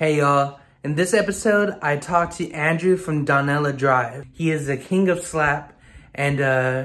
Hey 0.00 0.16
y'all. 0.16 0.58
In 0.82 0.94
this 0.94 1.12
episode, 1.12 1.78
I 1.82 1.98
talked 1.98 2.38
to 2.38 2.50
Andrew 2.52 2.96
from 2.96 3.26
Donella 3.26 3.76
Drive. 3.76 4.24
He 4.32 4.50
is 4.50 4.66
the 4.66 4.78
king 4.78 5.10
of 5.10 5.20
slap 5.22 5.78
and 6.14 6.40
uh, 6.40 6.84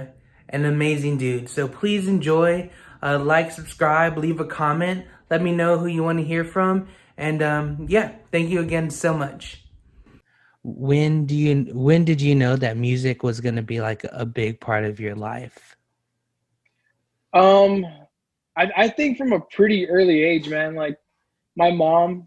an 0.50 0.66
amazing 0.66 1.18
dude. 1.18 1.48
So 1.48 1.70
please 1.70 2.10
enjoy, 2.10 2.70
uh, 3.02 3.20
like, 3.20 3.52
subscribe, 3.52 4.18
leave 4.18 4.42
a 4.42 4.46
comment. 4.46 5.06
Let 5.30 5.42
me 5.42 5.54
know 5.54 5.78
who 5.78 5.88
you 5.88 6.04
want 6.04 6.20
to 6.20 6.26
hear 6.26 6.44
from. 6.44 6.90
And 7.16 7.42
um, 7.42 7.86
yeah, 7.88 8.16
thank 8.34 8.50
you 8.50 8.60
again 8.60 8.90
so 8.90 9.14
much. 9.14 9.64
When 10.64 11.26
do 11.26 11.36
you 11.36 11.72
when 11.74 12.04
did 12.04 12.20
you 12.22 12.36
know 12.36 12.58
that 12.58 12.76
music 12.76 13.24
was 13.24 13.40
going 13.40 13.56
to 13.56 13.62
be 13.62 13.80
like 13.80 14.06
a 14.12 14.26
big 14.26 14.60
part 14.60 14.84
of 14.84 15.00
your 15.00 15.16
life? 15.16 15.78
Um 17.32 17.86
I, 18.58 18.70
I 18.76 18.88
think 18.90 19.18
from 19.18 19.32
a 19.32 19.40
pretty 19.40 19.88
early 19.88 20.22
age, 20.22 20.50
man. 20.50 20.76
Like 20.76 21.00
my 21.56 21.72
mom, 21.72 22.26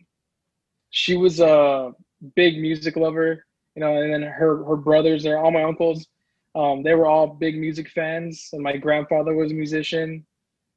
she 0.91 1.17
was 1.17 1.41
a 1.41 1.93
big 2.35 2.59
music 2.59 2.97
lover, 2.97 3.45
you 3.75 3.81
know, 3.81 4.01
and 4.01 4.13
then 4.13 4.23
her 4.23 4.65
her 4.65 4.77
brothers, 4.77 5.23
they're 5.23 5.39
all 5.39 5.51
my 5.51 5.63
uncles. 5.63 6.07
Um, 6.55 6.83
they 6.83 6.95
were 6.95 7.07
all 7.07 7.27
big 7.27 7.59
music 7.59 7.89
fans, 7.91 8.49
and 8.53 8.63
my 8.63 8.77
grandfather 8.77 9.35
was 9.35 9.53
a 9.53 9.55
musician. 9.55 10.27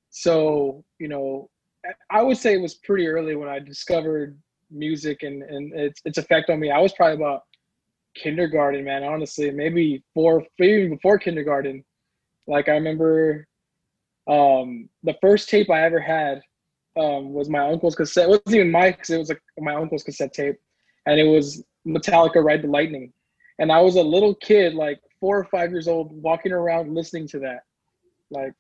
So, 0.10 0.84
you 1.00 1.08
know, 1.08 1.50
I 2.10 2.22
would 2.22 2.38
say 2.38 2.54
it 2.54 2.62
was 2.62 2.76
pretty 2.76 3.08
early 3.08 3.36
when 3.36 3.50
I 3.50 3.60
discovered 3.60 4.38
music 4.70 5.24
and, 5.24 5.44
and 5.44 5.74
its 5.74 6.02
its 6.06 6.18
effect 6.18 6.50
on 6.50 6.60
me. 6.60 6.70
I 6.72 6.80
was 6.80 6.94
probably 6.94 7.16
about 7.16 7.44
kindergarten, 8.16 8.84
man. 8.84 9.04
Honestly, 9.04 9.50
maybe 9.52 10.04
four, 10.14 10.46
maybe 10.60 10.74
even 10.74 10.96
before 10.96 11.18
kindergarten. 11.18 11.84
Like 12.48 12.68
I 12.70 12.74
remember 12.74 13.48
um, 14.28 14.90
the 15.04 15.16
first 15.22 15.50
tape 15.50 15.70
I 15.70 15.84
ever 15.84 16.00
had 16.00 16.42
um, 16.98 17.34
was 17.34 17.50
my 17.50 17.60
uncle's 17.60 17.96
cassette. 17.96 18.26
It 18.26 18.30
wasn't 18.30 18.56
even 18.56 18.72
my, 18.72 18.92
cause 18.92 19.10
it 19.10 19.18
was 19.18 19.30
like 19.30 19.42
my 19.58 19.76
uncle's 19.76 20.04
cassette 20.04 20.34
tape, 20.34 20.58
and 21.06 21.20
it 21.20 21.24
was 21.24 21.64
Metallica 21.88 22.44
"Ride 22.44 22.64
the 22.64 22.68
Lightning," 22.68 23.14
and 23.60 23.72
I 23.72 23.80
was 23.82 23.96
a 23.96 24.02
little 24.02 24.36
kid, 24.36 24.74
like 24.74 25.00
four 25.20 25.38
or 25.38 25.46
five 25.46 25.72
years 25.72 25.88
old, 25.88 26.12
walking 26.22 26.52
around 26.52 26.94
listening 26.94 27.28
to 27.30 27.40
that, 27.40 27.62
like 28.30 28.54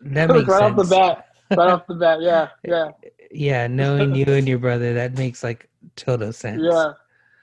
that 0.00 0.30
makes 0.30 0.48
right 0.48 0.60
sense. 0.60 0.78
off 0.78 0.88
the 0.88 0.96
bat. 0.96 1.26
Right 1.56 1.68
off 1.68 1.86
the 1.86 1.94
bat, 1.94 2.22
yeah, 2.22 2.48
yeah, 2.64 2.90
yeah. 3.30 3.66
Knowing 3.66 4.14
you 4.14 4.26
and 4.26 4.48
your 4.48 4.58
brother, 4.58 4.94
that 4.94 5.16
makes 5.16 5.44
like 5.44 5.68
total 5.96 6.32
sense. 6.32 6.62
yeah, 6.64 6.92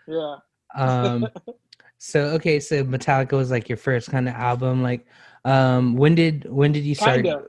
yeah. 0.07 0.35
Um, 0.75 1.27
so 1.99 2.21
okay, 2.31 2.59
so 2.59 2.83
Metallica 2.83 3.33
was 3.33 3.51
like 3.51 3.69
your 3.69 3.77
first 3.77 4.09
kind 4.09 4.27
of 4.27 4.33
album. 4.35 4.81
Like, 4.81 5.05
um, 5.45 5.95
when 5.95 6.15
did 6.15 6.51
when 6.51 6.71
did 6.71 6.83
you 6.83 6.95
start? 6.95 7.23
Kinda. 7.23 7.43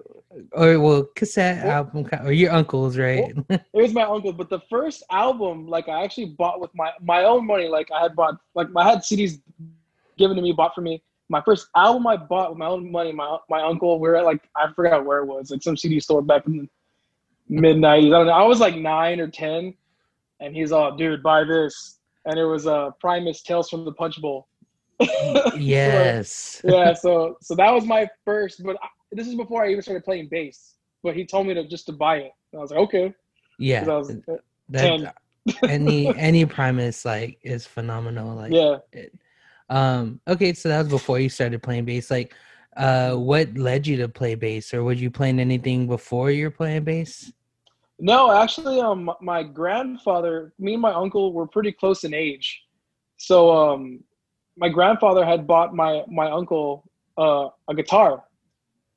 Or 0.52 0.80
well, 0.80 1.04
cassette 1.14 1.64
Well- 1.64 1.72
album, 1.72 2.08
or 2.24 2.32
your 2.32 2.52
uncle's, 2.52 2.96
right? 2.98 3.32
It 3.48 3.62
was 3.72 3.92
my 3.92 4.02
uncle, 4.02 4.32
but 4.32 4.50
the 4.50 4.60
first 4.70 5.02
album, 5.10 5.68
like 5.68 5.88
I 5.88 6.02
actually 6.02 6.26
bought 6.26 6.60
with 6.60 6.70
my 6.74 6.90
my 7.00 7.24
own 7.24 7.46
money. 7.46 7.68
Like 7.68 7.90
I 7.92 8.02
had 8.02 8.16
bought, 8.16 8.36
like 8.54 8.68
I 8.76 8.88
had 8.90 8.98
CDs 9.00 9.40
given 10.18 10.36
to 10.36 10.42
me, 10.42 10.52
bought 10.52 10.74
for 10.74 10.80
me. 10.80 11.02
My 11.28 11.40
first 11.42 11.68
album 11.76 12.06
I 12.06 12.16
bought 12.16 12.50
with 12.50 12.58
my 12.58 12.66
own 12.66 12.90
money. 12.90 13.12
My 13.12 13.38
my 13.48 13.62
uncle, 13.62 13.98
we 13.98 14.08
were 14.08 14.16
at 14.16 14.24
like 14.24 14.42
I 14.56 14.72
forgot 14.72 15.04
where 15.04 15.18
it 15.18 15.26
was, 15.26 15.50
like 15.50 15.62
some 15.62 15.76
CD 15.76 16.00
store 16.00 16.22
back 16.22 16.46
in 16.46 16.58
the 16.58 16.68
mid 17.48 17.76
'90s. 17.76 18.06
I 18.06 18.18
don't 18.18 18.26
know. 18.26 18.32
I 18.32 18.42
was 18.42 18.60
like 18.60 18.76
nine 18.76 19.20
or 19.20 19.28
ten, 19.28 19.74
and 20.40 20.54
he's 20.54 20.72
all, 20.72 20.96
"Dude, 20.96 21.22
buy 21.22 21.44
this," 21.44 21.98
and 22.26 22.38
it 22.38 22.44
was 22.44 22.66
uh, 22.66 22.90
Primus 23.00 23.42
Tales 23.42 23.70
from 23.70 23.84
the 23.84 23.92
Punch 23.92 24.20
Bowl. 24.20 24.48
yes. 25.56 26.60
yeah, 26.64 26.92
so 26.94 27.36
so 27.40 27.54
that 27.54 27.70
was 27.70 27.84
my 27.84 28.08
first, 28.24 28.62
but 28.62 28.76
I, 28.82 28.88
this 29.14 29.26
is 29.26 29.34
before 29.34 29.64
I 29.64 29.70
even 29.70 29.82
started 29.82 30.04
playing 30.04 30.28
bass. 30.30 30.74
But 31.02 31.16
he 31.16 31.24
told 31.24 31.46
me 31.46 31.54
to 31.54 31.66
just 31.66 31.86
to 31.86 31.92
buy 31.92 32.16
it. 32.16 32.32
And 32.52 32.58
I 32.58 32.62
was 32.62 32.70
like, 32.70 32.80
okay. 32.80 33.14
Yeah. 33.58 33.84
was, 33.84 34.16
That, 34.70 35.14
any 35.68 36.08
any 36.16 36.44
Primus 36.46 37.04
like 37.04 37.38
is 37.42 37.66
phenomenal. 37.66 38.34
Like 38.34 38.52
yeah. 38.52 38.78
it. 38.92 39.14
Um. 39.68 40.20
Okay, 40.28 40.52
so 40.52 40.68
that 40.68 40.78
was 40.78 40.88
before 40.88 41.18
you 41.18 41.28
started 41.28 41.62
playing 41.62 41.84
bass. 41.84 42.10
Like, 42.10 42.34
uh, 42.76 43.14
what 43.14 43.56
led 43.56 43.86
you 43.86 43.96
to 43.98 44.08
play 44.08 44.34
bass, 44.34 44.74
or 44.74 44.84
were 44.84 44.92
you 44.92 45.10
playing 45.10 45.40
anything 45.40 45.86
before 45.86 46.30
you 46.30 46.44
were 46.44 46.50
playing 46.50 46.84
bass? 46.84 47.32
No, 47.98 48.32
actually, 48.32 48.80
um, 48.80 49.10
my 49.20 49.42
grandfather, 49.42 50.52
me 50.58 50.72
and 50.74 50.82
my 50.82 50.92
uncle 50.92 51.32
were 51.32 51.46
pretty 51.46 51.72
close 51.72 52.04
in 52.04 52.12
age. 52.12 52.62
So, 53.16 53.50
um, 53.52 54.00
my 54.56 54.68
grandfather 54.68 55.24
had 55.24 55.46
bought 55.46 55.74
my 55.74 56.02
my 56.08 56.30
uncle 56.30 56.90
uh, 57.16 57.48
a 57.68 57.74
guitar, 57.74 58.24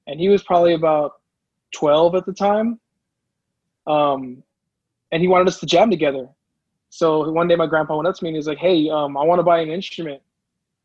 and 0.07 0.19
he 0.19 0.29
was 0.29 0.44
probably 0.44 0.73
about 0.73 1.13
twelve 1.72 2.16
at 2.16 2.25
the 2.25 2.34
time. 2.34 2.79
Um, 3.85 4.44
and 5.12 5.22
he 5.22 5.28
wanted 5.28 5.47
us 5.47 5.59
to 5.59 5.66
jam 5.66 5.90
together. 5.90 6.28
So 6.90 7.29
one 7.31 7.47
day, 7.47 7.56
my 7.56 7.68
grandpa 7.68 7.95
went 7.95 8.07
up 8.07 8.16
to 8.16 8.23
me 8.23 8.29
and 8.29 8.35
he 8.35 8.40
was 8.40 8.47
like, 8.47 8.57
"Hey, 8.57 8.90
um, 8.90 9.17
I 9.17 9.23
want 9.23 9.40
to 9.40 9.44
buy 9.44 9.59
an 9.59 9.69
instrument." 9.69 10.22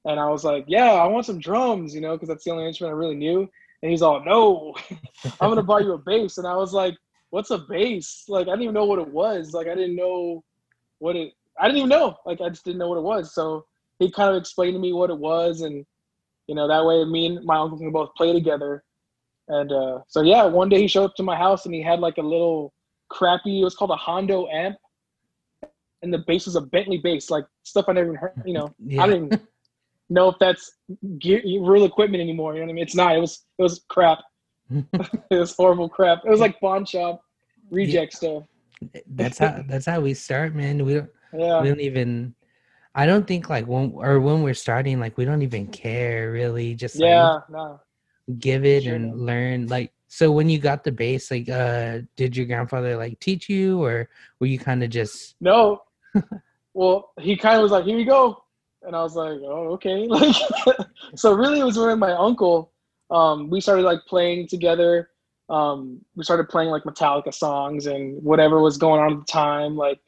And 0.05 0.19
I 0.19 0.29
was 0.29 0.45
like, 0.45 0.65
"Yeah, 0.67 0.93
I 0.93 1.07
want 1.07 1.27
some 1.27 1.39
drums, 1.39 1.95
you 1.95 2.01
know, 2.01 2.13
because 2.13 2.29
that's 2.29 2.45
the 2.45 2.51
only 2.51 2.67
instrument 2.67 2.95
I 2.95 2.99
really 2.99 3.15
knew." 3.15 3.49
And 3.83 3.91
he's 3.91 4.03
all, 4.03 4.23
"No, 4.25 4.75
I'm 5.41 5.51
gonna 5.51 5.63
buy 5.63 5.81
you 5.81 5.93
a 5.93 5.99
bass." 5.99 6.39
And 6.39 6.47
I 6.47 6.57
was 6.57 6.73
like, 6.73 6.95
"What's 7.31 7.51
a 7.51 7.59
bass?" 7.59 8.25
Like 8.29 8.49
I 8.49 8.51
didn't 8.51 8.63
even 8.63 8.75
know 8.75 8.85
what 8.85 8.99
it 8.99 9.09
was. 9.09 9.55
Like 9.55 9.69
I 9.69 9.75
didn't 9.75 9.97
know 9.97 10.45
what 10.99 11.17
it. 11.17 11.33
I 11.59 11.67
didn't 11.67 11.79
even 11.79 11.91
know. 11.91 12.17
Like 12.27 12.41
I 12.41 12.49
just 12.49 12.65
didn't 12.65 12.79
know 12.79 12.89
what 12.89 12.99
it 12.99 13.03
was. 13.03 13.35
So 13.35 13.67
he 13.99 14.11
kind 14.11 14.31
of 14.31 14.37
explained 14.37 14.75
to 14.75 14.81
me 14.81 14.93
what 14.93 15.11
it 15.11 15.19
was, 15.19 15.61
and 15.61 15.87
you 16.47 16.55
know 16.55 16.67
that 16.67 16.85
way 16.85 17.05
me 17.05 17.27
and 17.27 17.45
my 17.45 17.57
uncle 17.57 17.79
can 17.79 17.93
both 17.93 18.15
play 18.17 18.33
together. 18.33 18.85
And 19.49 19.73
uh, 19.73 20.01
so 20.09 20.23
yeah, 20.23 20.45
one 20.45 20.69
day 20.69 20.81
he 20.81 20.89
showed 20.89 21.05
up 21.05 21.15
to 21.17 21.23
my 21.23 21.37
house 21.37 21.67
and 21.67 21.75
he 21.75 21.83
had 21.83 22.01
like 22.01 22.19
a 22.19 22.23
little 22.23 22.73
crappy. 23.11 23.61
It 23.61 23.65
was 23.65 23.75
called 23.75 23.91
a 23.91 23.97
Hondo 23.97 24.49
amp, 24.49 24.77
and 26.03 26.13
the 26.13 26.19
bass 26.27 26.47
was 26.47 26.57
a 26.57 26.61
Bentley 26.61 26.99
bass, 26.99 27.31
like 27.31 27.45
stuff 27.65 27.87
I 27.89 27.93
never 27.93 28.09
even 28.09 28.17
heard. 28.17 28.43
You 28.45 28.55
know, 28.55 28.75
Yeah. 28.85 29.03
I 29.03 29.07
didn't 29.09 29.41
know 30.09 30.29
if 30.29 30.37
that's 30.39 30.73
gear, 31.19 31.43
real 31.45 31.85
equipment 31.85 32.21
anymore. 32.21 32.55
You 32.55 32.61
know 32.61 32.67
what 32.67 32.73
I 32.73 32.75
mean? 32.75 32.85
It's 32.85 32.95
not. 32.95 33.17
It 33.17 33.21
was 33.21 33.45
it 33.59 33.63
was 33.63 33.85
crap. 33.89 34.19
it 34.71 34.85
was 35.31 35.55
horrible 35.55 35.89
crap. 35.89 36.21
It 36.25 36.31
was 36.31 36.41
like 36.41 36.59
pawn 36.61 36.85
shop 36.85 37.23
reject 37.71 38.13
stuff. 38.15 38.45
that's 39.07 39.39
how 39.39 39.65
that's 39.67 39.87
how 39.87 40.01
we 40.01 40.15
start, 40.15 40.55
man. 40.55 40.85
We 40.85 40.95
don't 40.95 41.11
Yeah. 41.33 41.61
we 41.63 41.69
don't 41.69 41.81
even. 41.81 42.35
I 42.95 43.07
don't 43.07 43.27
think 43.27 43.49
like 43.49 43.67
when 43.67 43.93
or 43.95 44.21
when 44.21 44.43
we're 44.43 44.55
starting, 44.55 45.01
like 45.01 45.17
we 45.17 45.25
don't 45.25 45.43
even 45.43 45.67
care 45.67 46.31
really. 46.31 46.75
Just 46.75 46.97
like, 46.97 47.09
Yeah. 47.09 47.39
No. 47.49 47.81
Give 48.39 48.65
it 48.65 48.85
Sure 48.85 48.95
and 48.95 49.27
learn 49.27 49.67
like 49.67 49.93
so 50.09 50.31
when 50.31 50.49
you 50.49 50.59
got 50.59 50.85
the 50.85 50.93
bass 50.93 51.31
like 51.31 51.49
uh 51.49 51.99
did 52.17 52.37
your 52.37 52.47
grandfather 52.47 52.97
like 52.97 53.19
teach 53.19 53.49
you 53.49 53.83
or 53.83 54.09
were 54.41 54.47
you 54.47 54.59
kind 54.59 54.83
of 54.83 54.91
just 54.91 55.35
No. 55.41 55.83
well, 56.75 57.11
he 57.21 57.37
kind 57.37 57.57
of 57.57 57.63
was 57.63 57.73
like, 57.73 57.85
"Here 57.85 57.99
you 57.99 58.07
go," 58.07 58.43
and 58.83 58.95
I 58.97 59.03
was 59.03 59.15
like, 59.15 59.41
"Oh, 59.45 59.73
okay." 59.75 60.07
Like, 60.09 60.37
so 61.17 61.33
really, 61.35 61.61
it 61.61 61.65
was 61.65 61.79
when 61.79 61.99
my 61.99 62.13
uncle, 62.13 62.73
um, 63.11 63.51
we 63.51 63.61
started 63.61 63.83
like 63.83 64.01
playing 64.07 64.49
together. 64.49 65.11
Um, 65.51 66.01
we 66.17 66.25
started 66.25 66.49
playing 66.49 66.71
like 66.71 66.85
Metallica 66.85 67.35
songs 67.35 67.87
and 67.87 68.23
whatever 68.23 68.61
was 68.61 68.79
going 68.79 69.01
on 69.01 69.13
at 69.13 69.19
the 69.19 69.33
time, 69.33 69.77
like 69.77 70.01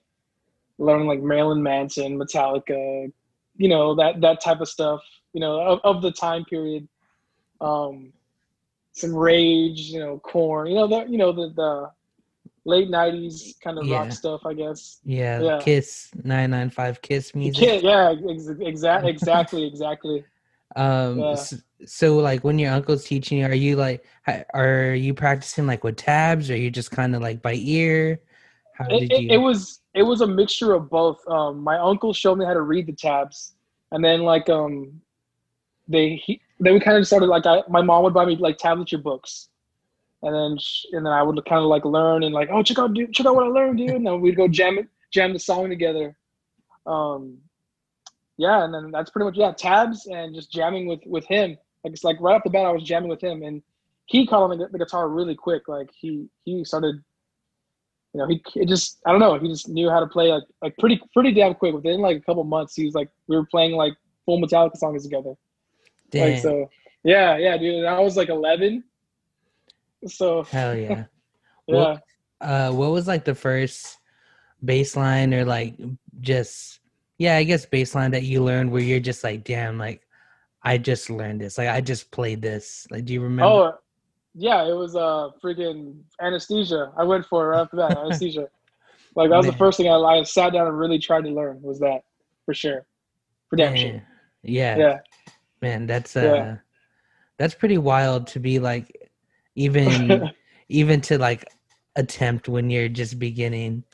learning 0.79 1.07
like 1.07 1.21
Marilyn 1.21 1.63
Manson, 1.63 2.19
Metallica, 2.19 3.13
you 3.57 3.69
know 3.69 3.95
that 3.97 4.21
that 4.21 4.41
type 4.41 4.61
of 4.61 4.69
stuff. 4.69 5.01
You 5.33 5.41
know, 5.41 5.61
of, 5.61 5.81
of 5.85 6.03
the 6.03 6.13
time 6.13 6.45
period. 6.45 6.89
Um, 7.61 8.13
some 8.93 9.15
Rage, 9.15 9.81
you 9.91 9.99
know, 10.01 10.19
Korn, 10.21 10.69
you 10.69 10.75
know 10.77 10.87
the 10.87 11.05
you 11.09 11.19
know 11.19 11.33
the 11.33 11.53
the 11.55 11.91
late 12.65 12.89
'90s 12.89 13.55
kind 13.63 13.79
of 13.79 13.87
Yeah. 13.87 13.99
rock 13.99 14.13
stuff, 14.13 14.43
I 14.47 14.55
guess. 14.55 15.01
yeah, 15.05 15.43
Yeah. 15.43 15.59
kiss 15.59 16.11
995 16.23 17.03
kiss 17.03 17.35
You 17.35 17.41
music 17.41 17.69
can't, 17.69 17.83
yeah, 17.85 18.15
ex- 18.31 18.49
exactly, 18.61 19.11
exactly, 19.11 19.67
exactly. 19.73 20.25
um 20.77 21.19
Yeah. 21.21 21.33
s- 21.33 21.63
so 21.87 22.17
like 22.19 22.43
when 22.45 22.59
your 22.59 22.73
uncle's 22.73 23.05
teaching 23.05 23.39
you 23.39 23.45
are 23.47 23.55
you 23.55 23.77
like 23.77 24.05
are 24.55 24.95
you 24.95 25.13
practicing 25.13 25.67
like 25.67 25.85
with 25.85 25.97
tabs 25.97 26.51
or 26.51 26.57
you 26.57 26.71
just 26.71 26.91
kind 26.91 27.15
of 27.15 27.21
like 27.23 27.43
by 27.43 27.55
ear 27.55 28.21
how 28.73 28.87
It, 28.89 29.03
did 29.03 29.13
it, 29.13 29.23
you 29.23 29.31
it 29.33 29.39
was 29.39 29.81
it 29.95 30.03
was 30.03 30.21
a 30.21 30.27
mixture 30.27 30.73
of 30.73 30.89
both. 30.91 31.21
Um, 31.29 31.63
my 31.63 31.79
uncle 31.79 32.13
showed 32.13 32.39
me 32.39 32.45
how 32.45 32.55
to 32.55 32.63
read 32.63 32.87
the 32.87 32.93
tabs, 32.93 33.55
and 33.93 34.05
then 34.05 34.23
like 34.23 34.49
um, 34.49 35.01
they 35.87 36.17
he, 36.17 36.41
then 36.61 36.75
we 36.75 36.81
kind 36.81 36.97
of 36.97 37.07
started 37.07 37.27
like 37.27 37.47
I, 37.47 37.63
my 37.69 37.83
mom 37.83 38.05
would 38.05 38.15
buy 38.15 38.25
me 38.25 38.37
like 38.37 38.59
tablature 38.59 39.03
books, 39.03 39.49
and 40.23 40.35
then 40.35 40.59
sh- 40.59 40.87
and 40.93 41.05
then 41.05 41.13
I 41.13 41.23
would 41.23 41.37
kind 41.47 41.61
of 41.61 41.67
like 41.67 41.85
learn 41.85 42.23
and 42.23 42.35
like 42.35 42.49
oh 42.53 42.63
check 42.63 42.79
out 42.79 42.95
dude 42.95 43.13
check 43.13 43.27
out 43.27 43.35
what 43.35 43.47
I 43.47 43.49
learned 43.49 43.79
dude, 43.79 43.91
and 43.91 44.07
then 44.07 44.21
we'd 44.21 44.37
go 44.37 44.49
jam 44.49 44.89
jam 45.13 45.33
the 45.33 45.39
song 45.39 45.69
together. 45.69 46.17
Um, 46.87 47.39
yeah, 48.37 48.65
and 48.65 48.75
then 48.75 48.91
that's 48.91 49.11
pretty 49.11 49.27
much 49.27 49.37
yeah 49.37 49.53
tabs 49.53 50.07
and 50.07 50.35
just 50.35 50.53
jamming 50.53 50.87
with 50.87 51.01
with 51.07 51.27
him. 51.27 51.57
Like 51.83 51.93
it's 51.93 52.05
like 52.05 52.17
right 52.21 52.35
off 52.35 52.45
the 52.45 52.51
bat 52.51 52.67
I 52.67 52.73
was 52.73 52.83
jamming 52.83 53.11
with 53.11 53.23
him, 53.23 53.43
and 53.43 53.63
he 54.07 54.27
caught 54.27 54.51
on 54.51 54.59
the, 54.59 54.69
the 54.69 54.79
guitar 54.79 55.09
really 55.09 55.35
quick. 55.35 55.69
Like 55.69 55.91
he 55.93 56.29
he 56.45 56.65
started 56.65 57.03
you 58.15 58.21
know, 58.21 58.29
he 58.29 58.43
it 58.55 58.69
just 58.69 59.01
I 59.05 59.11
don't 59.11 59.21
know, 59.21 59.39
he 59.39 59.49
just 59.49 59.69
knew 59.69 59.91
how 59.91 60.01
to 60.01 60.07
play 60.07 60.31
like 60.33 60.45
like 60.63 60.77
pretty 60.79 61.01
pretty 61.13 61.33
damn 61.33 61.55
quick. 61.55 61.75
Within 61.75 62.01
like 62.01 62.17
a 62.17 62.21
couple 62.21 62.45
months, 62.45 62.77
he 62.77 62.85
was 62.85 62.95
like 62.95 63.11
we 63.27 63.37
were 63.37 63.47
playing 63.47 63.73
like 63.73 63.95
full 64.25 64.41
Metallica 64.41 64.77
songs 64.77 65.03
together. 65.03 65.35
Damn, 66.11 66.33
Like 66.33 66.43
so, 66.43 66.71
yeah, 67.03 67.37
yeah, 67.37 67.57
dude. 67.57 67.77
And 67.77 67.87
I 67.87 68.01
was 68.01 68.17
like 68.17 68.29
eleven, 68.29 68.85
so 70.07 70.43
hell 70.45 70.77
yeah 70.77 70.89
yeah. 71.69 71.77
Well, 71.77 72.03
uh 72.41 72.71
what 72.71 72.91
was 72.91 73.07
like 73.07 73.25
the 73.25 73.35
first 73.35 73.99
baseline 74.65 75.35
or 75.35 75.45
like 75.45 75.75
just 76.21 76.81
yeah, 77.19 77.37
I 77.37 77.45
guess 77.45 77.67
baseline 77.67 78.11
that 78.13 78.25
you 78.25 78.43
learned 78.43 78.73
where 78.73 78.83
you're 78.83 79.01
just 79.01 79.23
like, 79.23 79.45
damn, 79.45 79.79
like 79.79 80.03
I 80.63 80.79
just 80.79 81.11
learned 81.11 81.41
this. 81.41 81.59
Like 81.59 81.69
I 81.69 81.81
just 81.81 82.11
played 82.11 82.43
this. 82.43 82.87
Like, 82.91 83.05
do 83.05 83.13
you 83.13 83.21
remember? 83.21 83.45
Oh, 83.45 83.73
yeah, 84.35 84.65
it 84.67 84.75
was 84.75 84.97
uh 84.97 85.31
freaking 85.43 86.01
anesthesia. 86.21 86.93
I 86.97 87.05
went 87.05 87.27
for 87.27 87.45
it 87.45 87.49
right 87.49 87.61
after 87.63 87.77
that 87.77 87.97
anesthesia. 88.05 88.49
Like 89.15 89.31
that 89.31 89.37
was 89.37 89.47
Man. 89.47 89.53
the 89.53 89.59
first 89.59 89.77
thing 89.79 89.89
I, 89.89 89.95
I 89.95 90.23
sat 90.25 90.53
down 90.53 90.67
and 90.67 90.79
really 90.79 90.99
tried 90.99 91.25
to 91.25 91.31
learn 91.31 91.63
was 91.63 91.79
that 91.81 92.03
for 92.45 92.53
sure, 92.55 92.85
for 93.49 93.57
damn 93.57 93.77
sure. 93.77 93.93
Man. 93.93 94.03
Yeah, 94.43 94.77
Yeah, 94.77 94.99
man, 95.65 95.87
that's 95.87 96.17
uh, 96.17 96.57
Yeah. 96.57 96.57
that's 97.39 97.55
pretty 97.55 97.79
wild 97.79 98.29
to 98.29 98.41
be 98.41 98.59
like, 98.61 99.11
even 99.57 100.31
even 100.69 101.01
to 101.03 101.19
like 101.19 101.45
attempt 101.97 102.49
when 102.49 102.71
you're 102.71 102.89
just 102.89 103.19
beginning. 103.19 103.85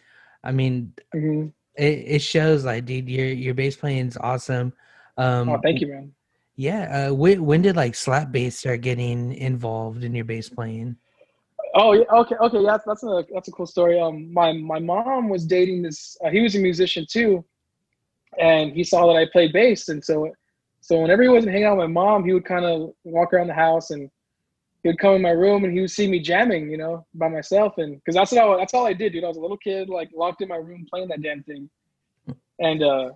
I 0.44 0.52
mean, 0.52 0.94
hmm 1.12 1.48
it, 1.76 2.04
it 2.16 2.22
shows 2.22 2.64
like, 2.64 2.86
dude, 2.86 3.08
your 3.08 3.26
your 3.26 3.54
bass 3.54 3.76
playing 3.76 4.08
is 4.08 4.18
awesome. 4.18 4.72
Um, 5.16 5.46
Oh, 5.46 5.58
thank 5.62 5.80
you, 5.80 5.88
man. 5.88 6.14
Yeah, 6.56 7.08
uh, 7.10 7.14
when 7.14 7.44
when 7.46 7.62
did 7.62 7.76
like 7.76 7.94
slap 7.94 8.32
bass 8.32 8.58
start 8.58 8.82
getting 8.82 9.32
involved 9.34 10.04
in 10.04 10.14
your 10.14 10.24
bass 10.26 10.48
playing? 10.50 10.96
Oh, 11.74 11.92
yeah, 11.92 12.04
okay, 12.12 12.36
okay, 12.36 12.60
yeah, 12.60 12.78
that's 12.84 13.04
a 13.04 13.24
that's 13.32 13.48
a 13.48 13.52
cool 13.52 13.66
story. 13.66 14.00
Um, 14.00 14.32
my 14.32 14.52
my 14.52 14.78
mom 14.80 15.28
was 15.28 15.46
dating 15.46 15.82
this. 15.82 16.16
Uh, 16.24 16.30
he 16.30 16.40
was 16.40 16.54
a 16.56 16.58
musician 16.58 17.06
too, 17.10 17.44
and 18.38 18.72
he 18.72 18.84
saw 18.84 19.06
that 19.06 19.18
I 19.18 19.26
played 19.32 19.52
bass, 19.52 19.88
and 19.88 20.04
so 20.04 20.32
so 20.90 20.98
whenever 20.98 21.22
he 21.22 21.28
wasn't 21.28 21.52
hanging 21.52 21.68
out 21.68 21.76
with 21.76 21.88
my 21.88 22.02
mom, 22.02 22.24
he 22.24 22.32
would 22.32 22.44
kind 22.44 22.64
of 22.64 22.90
walk 23.04 23.32
around 23.32 23.46
the 23.46 23.54
house 23.54 23.92
and 23.92 24.10
he 24.82 24.88
would 24.88 24.98
come 24.98 25.14
in 25.14 25.22
my 25.22 25.30
room 25.30 25.62
and 25.62 25.72
he 25.72 25.80
would 25.80 25.90
see 25.92 26.08
me 26.08 26.18
jamming, 26.18 26.68
you 26.68 26.78
know, 26.78 27.06
by 27.14 27.28
myself, 27.28 27.78
and 27.78 27.94
because 27.94 28.16
that's 28.16 28.32
what 28.32 28.42
I, 28.42 28.56
that's 28.56 28.74
all 28.74 28.88
I 28.88 28.92
did, 28.92 29.12
dude. 29.12 29.22
I 29.22 29.28
was 29.28 29.36
a 29.36 29.40
little 29.40 29.56
kid, 29.56 29.88
like 29.88 30.10
locked 30.12 30.42
in 30.42 30.48
my 30.48 30.56
room 30.56 30.84
playing 30.90 31.06
that 31.10 31.22
damn 31.22 31.44
thing, 31.44 31.70
and 32.58 32.82
uh, 32.82 33.10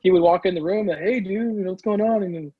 he 0.00 0.10
would 0.10 0.22
walk 0.22 0.44
in 0.44 0.56
the 0.56 0.60
room 0.60 0.88
and 0.88 0.98
hey, 0.98 1.20
dude, 1.20 1.64
what's 1.66 1.82
going 1.82 2.00
on? 2.00 2.24
And 2.24 2.52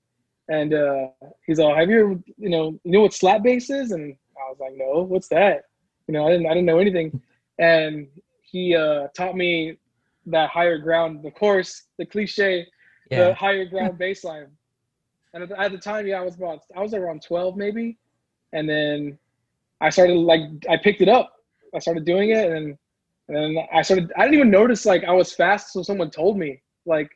and 0.48 0.72
uh, 0.72 1.08
he's 1.44 1.58
all, 1.58 1.74
have 1.74 1.90
you 1.90 1.98
ever, 1.98 2.20
you 2.36 2.48
know, 2.48 2.78
you 2.84 2.92
know 2.92 3.00
what 3.00 3.14
slap 3.14 3.42
bass 3.42 3.70
is? 3.70 3.90
And 3.90 4.14
I 4.36 4.50
was 4.50 4.58
like, 4.60 4.74
no, 4.76 5.02
what's 5.02 5.26
that? 5.30 5.64
You 6.06 6.14
know, 6.14 6.28
I 6.28 6.30
didn't 6.30 6.46
I 6.46 6.50
didn't 6.50 6.66
know 6.66 6.78
anything, 6.78 7.20
and 7.58 8.06
he 8.42 8.76
uh, 8.76 9.08
taught 9.16 9.34
me 9.34 9.78
that 10.26 10.48
higher 10.50 10.78
ground, 10.78 11.26
of 11.26 11.34
course, 11.34 11.86
the 11.98 12.06
cliche, 12.06 12.68
the 13.10 13.34
higher 13.34 13.64
ground 13.64 13.98
baseline. 13.98 14.48
And 15.34 15.42
at 15.42 15.48
the, 15.48 15.60
at 15.60 15.72
the 15.72 15.78
time, 15.78 16.06
yeah, 16.06 16.20
I 16.20 16.24
was 16.24 16.36
about 16.36 16.60
I 16.76 16.80
was 16.80 16.94
around 16.94 17.22
twelve 17.22 17.56
maybe, 17.56 17.98
and 18.52 18.68
then 18.68 19.18
I 19.80 19.90
started 19.90 20.14
like 20.14 20.40
I 20.68 20.76
picked 20.76 21.00
it 21.00 21.08
up. 21.08 21.34
I 21.74 21.78
started 21.78 22.04
doing 22.04 22.30
it, 22.30 22.50
and 22.50 22.76
and 23.28 23.36
then 23.36 23.56
I 23.72 23.82
started. 23.82 24.12
I 24.16 24.22
didn't 24.22 24.34
even 24.34 24.50
notice 24.50 24.86
like 24.86 25.04
I 25.04 25.12
was 25.12 25.32
fast, 25.34 25.72
so 25.72 25.82
someone 25.82 26.10
told 26.10 26.38
me 26.38 26.62
like 26.86 27.10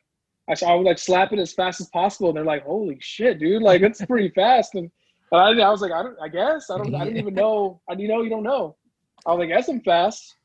I 0.47 0.53
saw 0.53 0.71
I 0.71 0.75
would 0.75 0.85
like 0.85 0.99
slap 0.99 1.33
it 1.33 1.39
as 1.39 1.53
fast 1.53 1.81
as 1.81 1.87
possible, 1.89 2.29
and 2.29 2.37
they're 2.37 2.45
like, 2.45 2.65
"Holy 2.65 2.97
shit, 3.01 3.39
dude! 3.39 3.61
Like 3.61 3.81
that's 3.81 4.05
pretty 4.05 4.29
fast." 4.29 4.75
And 4.75 4.91
but 5.31 5.37
I, 5.37 5.61
I 5.61 5.69
was 5.69 5.81
like, 5.81 5.91
I 5.91 6.03
don't. 6.03 6.17
I 6.21 6.27
guess 6.27 6.69
I 6.69 6.77
don't. 6.77 6.93
I 6.93 7.05
didn't 7.05 7.19
even 7.19 7.33
know. 7.33 7.81
I 7.89 7.93
you 7.93 8.07
know 8.07 8.21
you 8.21 8.29
don't 8.29 8.43
know. 8.43 8.75
I 9.25 9.31
was 9.31 9.39
like, 9.39 9.51
I 9.51 9.57
guess 9.57 9.69
I'm 9.69 9.81
fast, 9.81 10.35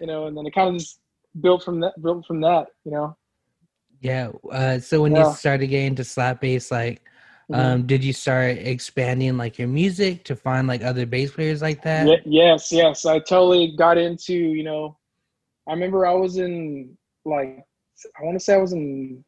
you 0.00 0.06
know. 0.06 0.26
And 0.26 0.36
then 0.36 0.46
it 0.46 0.54
kind 0.54 0.74
of 0.74 0.80
just 0.80 1.00
built 1.40 1.62
from 1.62 1.80
that. 1.80 2.00
Built 2.02 2.26
from 2.26 2.40
that, 2.40 2.66
you 2.84 2.92
know. 2.92 3.16
Yeah. 4.00 4.30
Uh, 4.50 4.78
so 4.78 5.02
when 5.02 5.14
you 5.16 5.24
started 5.34 5.68
getting 5.68 5.88
into 5.88 6.04
slap 6.04 6.40
bass, 6.40 6.70
like, 6.70 7.02
Mhm. 7.50 7.56
um, 7.58 7.86
did 7.86 8.02
you 8.02 8.12
start 8.12 8.58
expanding 8.58 9.36
like 9.36 9.58
your 9.58 9.68
music 9.68 10.24
to 10.24 10.34
find 10.36 10.66
like 10.66 10.82
other 10.82 11.06
bass 11.06 11.30
players 11.32 11.62
like 11.62 11.82
that? 11.84 12.06
Ye- 12.06 12.22
yes, 12.24 12.72
yes. 12.72 13.06
I 13.06 13.18
totally 13.20 13.74
got 13.76 13.98
into, 13.98 14.34
you 14.34 14.64
know, 14.64 14.96
I 15.68 15.72
remember 15.72 16.06
I 16.06 16.14
was 16.14 16.38
in 16.38 16.96
like 17.24 17.64
I 18.20 18.24
want 18.24 18.36
to 18.36 18.44
say 18.44 18.54
I 18.54 18.58
was 18.58 18.72
in 18.72 19.24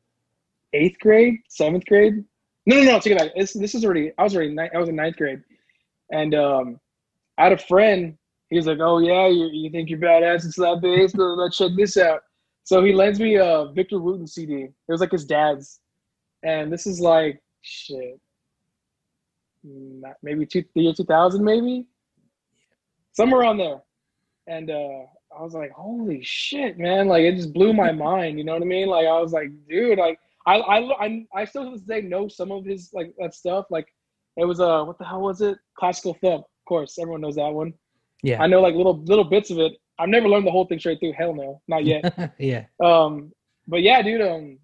eighth 0.75 0.99
grade, 1.00 1.37
seventh 1.49 1.87
grade. 1.87 2.25
No, 2.67 2.76
no, 2.76 2.82
no. 2.85 3.00
Take 3.00 3.12
it 3.15 3.19
back. 3.19 3.35
This 3.35 3.53
this 3.55 3.75
is 3.75 3.85
already. 3.85 4.12
I 4.19 4.25
was 4.25 4.35
already. 4.35 4.55
Ni- 4.55 4.69
I 4.75 4.79
was 4.79 4.88
in 4.88 4.97
ninth 4.97 5.17
grade, 5.17 5.43
and 6.12 6.35
um, 6.35 6.81
I 7.38 7.44
had 7.44 7.53
a 7.53 7.59
friend. 7.59 8.17
He 8.50 8.56
was 8.56 8.67
like, 8.67 8.79
"Oh 8.81 8.99
yeah, 8.99 9.26
you, 9.29 9.49
you 9.53 9.70
think 9.70 9.88
you're 9.88 9.99
badass 9.99 10.44
and 10.44 10.53
slap 10.53 10.82
bass? 10.82 11.12
Blah, 11.12 11.49
check 11.50 11.70
this 11.76 11.97
out." 11.97 12.20
So 12.69 12.85
he 12.85 12.93
lends 12.93 13.19
me 13.19 13.37
a 13.37 13.70
Victor 13.73 13.99
Wooten 13.99 14.26
CD. 14.26 14.65
It 14.65 14.73
was 14.88 15.00
like 15.00 15.12
his 15.12 15.25
dad's, 15.25 15.81
and 16.43 16.70
this 16.70 16.87
is 16.87 17.00
like 17.00 17.43
shit, 17.62 18.20
mm, 19.67 20.03
maybe 20.23 20.44
two, 20.44 20.62
the 20.75 20.82
year 20.82 20.93
two 20.93 21.05
thousand, 21.05 21.43
maybe 21.43 21.87
somewhere 23.12 23.44
on 23.44 23.56
there. 23.56 23.81
And 24.49 24.70
uh, 24.70 25.05
I 25.35 25.41
was 25.41 25.55
like, 25.55 25.70
holy 25.70 26.23
shit, 26.23 26.79
man! 26.79 27.09
Like 27.09 27.23
it 27.23 27.37
just 27.37 27.55
blew 27.55 27.73
my 27.73 27.91
mind. 28.09 28.37
You 28.37 28.44
know 28.44 28.53
what 28.53 28.61
I 28.61 28.67
mean? 28.67 28.88
Like 28.88 29.06
I 29.06 29.19
was 29.19 29.32
like, 29.32 29.49
dude, 29.67 29.99
like 29.99 30.20
I 30.44 30.56
I 30.56 31.06
I, 31.06 31.26
I 31.35 31.44
still 31.47 31.65
to 31.65 31.70
this 31.70 31.81
day 31.81 32.03
know 32.03 32.29
some 32.29 32.53
of 32.53 32.67
his 32.67 32.91
like 32.93 33.15
that 33.19 33.35
stuff. 33.35 33.65
Like 33.70 33.88
it 34.37 34.44
was 34.44 34.61
uh, 34.61 34.85
what 34.85 34.99
the 34.99 35.06
hell 35.06 35.23
was 35.23 35.41
it? 35.41 35.56
Classical 35.79 36.19
thump. 36.23 36.41
Of 36.43 36.65
course, 36.67 36.99
everyone 36.99 37.23
knows 37.23 37.37
that 37.37 37.49
one. 37.49 37.73
Yeah, 38.23 38.43
I 38.43 38.47
know 38.47 38.61
like 38.61 38.75
little 38.75 39.03
little 39.05 39.25
bits 39.25 39.50
of 39.50 39.59
it. 39.59 39.73
I've 39.98 40.08
never 40.08 40.28
learned 40.28 40.46
the 40.46 40.50
whole 40.50 40.66
thing 40.66 40.78
straight 40.78 41.00
through. 41.00 41.12
Hell 41.12 41.34
no, 41.34 41.60
not 41.68 41.84
yet. 41.84 42.34
yeah, 42.38 42.64
Um, 42.82 43.32
but 43.66 43.82
yeah, 43.82 44.00
dude. 44.02 44.20
Um, 44.20 44.58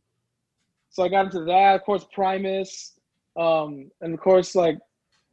so 0.90 1.02
I 1.02 1.08
got 1.08 1.26
into 1.26 1.44
that. 1.44 1.74
Of 1.74 1.84
course, 1.84 2.06
Primus, 2.12 2.92
um, 3.36 3.90
and 4.00 4.14
of 4.14 4.20
course, 4.20 4.54
like 4.54 4.78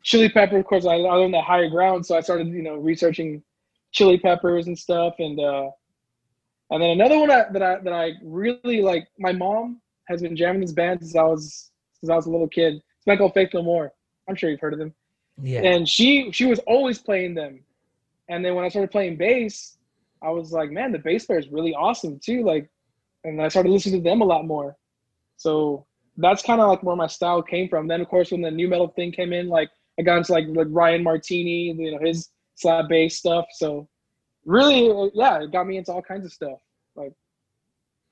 Chili 0.04 0.30
Pepper. 0.30 0.58
Of 0.58 0.66
course, 0.66 0.86
I, 0.86 0.96
I 0.96 1.16
learned 1.16 1.34
that 1.34 1.44
higher 1.44 1.70
ground. 1.70 2.06
So 2.06 2.18
I 2.18 2.22
started, 2.22 2.48
you 2.48 2.64
know, 2.64 2.76
researching 2.76 3.44
Chili 3.92 4.18
Peppers 4.18 4.68
and 4.68 4.78
stuff. 4.78 5.16
And 5.20 5.40
uh, 5.40 5.70
and 6.72 6.82
then 6.82 6.90
another 6.92 7.20
one 7.20 7.30
that, 7.30 7.54
that 7.54 7.62
I 7.62 7.80
that 7.80 7.94
I 7.94 8.14
really 8.24 8.82
like. 8.82 9.08
My 9.20 9.32
mom 9.32 9.82
has 10.08 10.22
been 10.22 10.36
jamming 10.36 10.62
this 10.62 10.72
band 10.72 11.00
since 11.02 11.16
I 11.16 11.24
was 11.24 11.72
since 12.00 12.10
I 12.10 12.16
was 12.16 12.26
a 12.26 12.32
little 12.32 12.48
kid. 12.48 12.76
It's 12.76 13.06
band 13.06 13.20
called 13.20 13.34
Faith 13.34 13.50
No 13.54 13.62
More. 13.62 13.94
I'm 14.28 14.36
sure 14.36 14.50
you've 14.50 14.60
heard 14.60 14.74
of 14.74 14.80
them 14.80 14.94
yeah, 15.42 15.62
and 15.62 15.88
she 15.88 16.32
she 16.32 16.46
was 16.46 16.60
always 16.60 17.00
playing 17.00 17.34
them 17.34 17.60
and 18.30 18.44
then 18.44 18.56
when 18.56 18.66
i 18.66 18.70
started 18.70 18.92
playing 18.92 19.16
bass 19.16 19.78
i 20.24 20.30
was 20.30 20.52
like 20.52 20.72
man 20.72 20.92
the 20.92 21.00
bass 21.00 21.26
player 21.26 21.40
is 21.40 21.50
really 21.50 21.74
awesome 21.74 22.20
too 22.20 22.44
like 22.44 22.70
and 23.24 23.42
i 23.42 23.48
started 23.48 23.70
listening 23.70 24.04
to 24.04 24.10
them 24.10 24.22
a 24.22 24.26
lot 24.26 24.46
more. 24.46 24.76
So 25.38 25.86
that's 26.18 26.44
kind 26.44 26.62
of 26.62 26.70
like 26.70 26.84
where 26.84 26.96
my 26.96 27.08
style 27.08 27.42
came 27.42 27.68
from. 27.68 27.88
Then 27.88 28.02
of 28.02 28.08
course 28.08 28.32
when 28.32 28.42
the 28.42 28.52
new 28.52 28.68
metal 28.68 28.90
thing 28.90 29.12
came 29.12 29.34
in 29.34 29.50
like 29.50 29.70
i 30.00 30.04
got 30.04 30.18
into 30.18 30.32
like 30.32 30.46
like 30.50 30.68
ryan 30.70 31.04
martinie 31.04 31.78
you 31.78 31.92
know 31.92 32.00
his 32.00 32.30
slap 32.56 32.90
bass 32.90 33.18
stuff. 33.18 33.46
So 33.54 33.88
really 34.46 34.90
uh, 34.90 35.10
yeah 35.14 35.44
it 35.44 35.52
got 35.52 35.68
me 35.68 35.78
into 35.78 35.92
all 35.92 36.02
kinds 36.02 36.26
of 36.26 36.34
stuff 36.34 36.60
like 36.96 37.14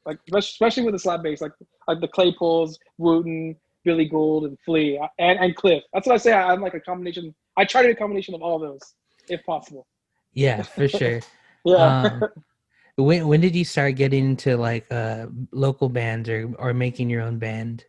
like 0.05 0.19
especially 0.35 0.83
with 0.83 0.93
the 0.93 0.99
slap 0.99 1.23
bass 1.23 1.41
like 1.41 1.53
like 1.87 1.99
the 2.01 2.07
claypools 2.07 2.77
wooten 2.97 3.55
billy 3.83 4.05
gould 4.05 4.43
and 4.43 4.57
flea 4.65 4.99
and, 5.17 5.39
and 5.39 5.55
cliff. 5.55 5.83
That's 5.93 6.07
what 6.07 6.13
i 6.13 6.17
say 6.17 6.33
I, 6.33 6.53
i'm 6.53 6.61
like 6.61 6.75
a 6.75 6.79
combination 6.79 7.33
i 7.57 7.65
try 7.65 7.81
to 7.81 7.87
do 7.87 7.93
a 7.93 7.95
combination 7.95 8.35
of 8.35 8.41
all 8.41 8.59
those 8.59 8.81
if 9.27 9.43
possible. 9.45 9.85
Yeah, 10.33 10.61
for 10.61 10.87
sure. 10.87 11.21
yeah 11.65 11.91
Um, 12.03 12.27
when 12.97 13.27
when 13.27 13.41
did 13.41 13.55
you 13.55 13.65
start 13.65 13.95
getting 13.95 14.25
into 14.25 14.57
like 14.57 14.85
uh 14.91 15.27
local 15.51 15.89
bands 15.89 16.29
or 16.29 16.53
or 16.57 16.73
making 16.73 17.09
your 17.09 17.21
own 17.21 17.37
band? 17.39 17.85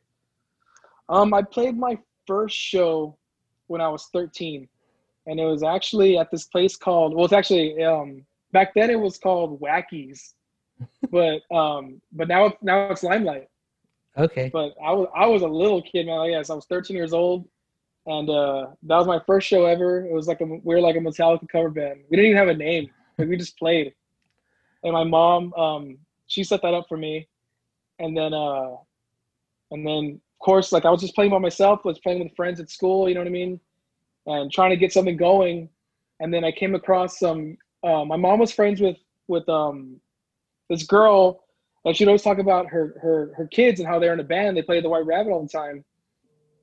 Um, 1.08 1.34
I 1.34 1.42
played 1.42 1.76
my 1.76 1.98
first 2.26 2.56
show 2.56 3.16
when 3.66 3.80
I 3.80 3.88
was 3.88 4.08
13, 4.12 4.68
and 5.26 5.40
it 5.40 5.44
was 5.44 5.62
actually 5.62 6.18
at 6.18 6.30
this 6.30 6.46
place 6.46 6.76
called. 6.76 7.14
Well, 7.14 7.24
it's 7.24 7.32
actually 7.34 7.82
um 7.82 8.24
back 8.52 8.74
then 8.74 8.90
it 8.90 8.98
was 9.00 9.18
called 9.18 9.60
Wackies, 9.60 10.34
but 11.10 11.40
um, 11.54 12.00
but 12.12 12.28
now 12.28 12.46
it's 12.46 12.56
now 12.62 12.88
it's 12.90 13.02
Limelight. 13.02 13.48
Okay, 14.16 14.52
But 14.52 14.74
I 14.84 14.92
was 14.92 15.08
I 15.14 15.26
was 15.26 15.42
a 15.42 15.48
little 15.48 15.82
kid, 15.82 16.06
man. 16.06 16.18
Like, 16.18 16.30
yes, 16.30 16.50
I 16.50 16.54
was 16.54 16.66
13 16.66 16.96
years 16.96 17.12
old, 17.12 17.48
and 18.06 18.28
uh, 18.28 18.66
that 18.82 18.96
was 18.96 19.06
my 19.06 19.20
first 19.26 19.46
show 19.46 19.66
ever. 19.66 20.04
It 20.04 20.12
was 20.12 20.26
like 20.28 20.40
a 20.40 20.44
we 20.44 20.60
were 20.74 20.80
like 20.80 20.96
a 20.96 21.00
Metallica 21.00 21.48
cover 21.48 21.70
band. 21.70 22.00
We 22.10 22.16
didn't 22.16 22.30
even 22.32 22.38
have 22.38 22.48
a 22.48 22.54
name. 22.54 22.90
We 23.28 23.36
just 23.36 23.58
played. 23.58 23.94
And 24.82 24.92
my 24.92 25.04
mom, 25.04 25.52
um, 25.54 25.98
she 26.26 26.44
set 26.44 26.62
that 26.62 26.74
up 26.74 26.86
for 26.88 26.96
me, 26.96 27.28
and 27.98 28.16
then 28.16 28.32
uh, 28.32 28.76
and 29.70 29.86
then 29.86 30.20
of 30.34 30.44
course 30.44 30.72
like 30.72 30.84
I 30.84 30.90
was 30.90 31.00
just 31.00 31.14
playing 31.14 31.30
by 31.30 31.38
myself. 31.38 31.84
was 31.84 31.98
playing 31.98 32.22
with 32.22 32.34
friends 32.34 32.60
at 32.60 32.70
school. 32.70 33.08
You 33.08 33.14
know 33.14 33.20
what 33.20 33.28
I 33.28 33.30
mean? 33.30 33.60
And 34.26 34.50
trying 34.52 34.70
to 34.70 34.76
get 34.76 34.92
something 34.92 35.16
going. 35.16 35.68
And 36.20 36.32
then 36.32 36.44
I 36.44 36.52
came 36.52 36.74
across 36.74 37.18
some. 37.18 37.56
Uh, 37.82 38.04
my 38.04 38.16
mom 38.16 38.38
was 38.38 38.52
friends 38.52 38.80
with 38.80 38.96
with 39.28 39.48
um, 39.48 40.00
this 40.68 40.84
girl 40.84 41.44
and 41.84 41.96
she'd 41.96 42.08
always 42.08 42.22
talk 42.22 42.38
about 42.38 42.66
her 42.66 42.94
her 43.00 43.32
her 43.36 43.46
kids 43.46 43.80
and 43.80 43.88
how 43.88 43.98
they're 43.98 44.12
in 44.12 44.20
a 44.20 44.24
band. 44.24 44.56
They 44.56 44.62
play 44.62 44.80
the 44.80 44.88
White 44.88 45.06
Rabbit 45.06 45.30
all 45.30 45.42
the 45.42 45.48
time, 45.48 45.84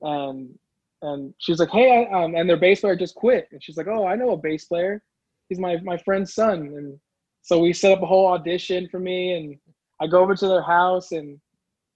and 0.02 0.58
and 1.02 1.34
she's 1.38 1.58
like, 1.58 1.70
hey, 1.70 2.06
I, 2.10 2.24
um, 2.24 2.34
and 2.34 2.48
their 2.48 2.56
bass 2.56 2.80
player 2.80 2.96
just 2.96 3.14
quit, 3.14 3.48
and 3.52 3.62
she's 3.62 3.76
like, 3.76 3.88
oh, 3.88 4.06
I 4.06 4.16
know 4.16 4.30
a 4.30 4.36
bass 4.36 4.64
player. 4.64 5.02
He's 5.48 5.58
my 5.58 5.76
my 5.82 5.96
friend's 5.96 6.34
son, 6.34 6.58
and 6.76 6.98
so 7.42 7.58
we 7.58 7.72
set 7.72 7.92
up 7.92 8.02
a 8.02 8.06
whole 8.06 8.26
audition 8.28 8.88
for 8.88 9.00
me, 9.00 9.32
and 9.34 9.56
I 10.00 10.06
go 10.06 10.20
over 10.20 10.34
to 10.34 10.48
their 10.48 10.62
house, 10.62 11.12
and 11.12 11.40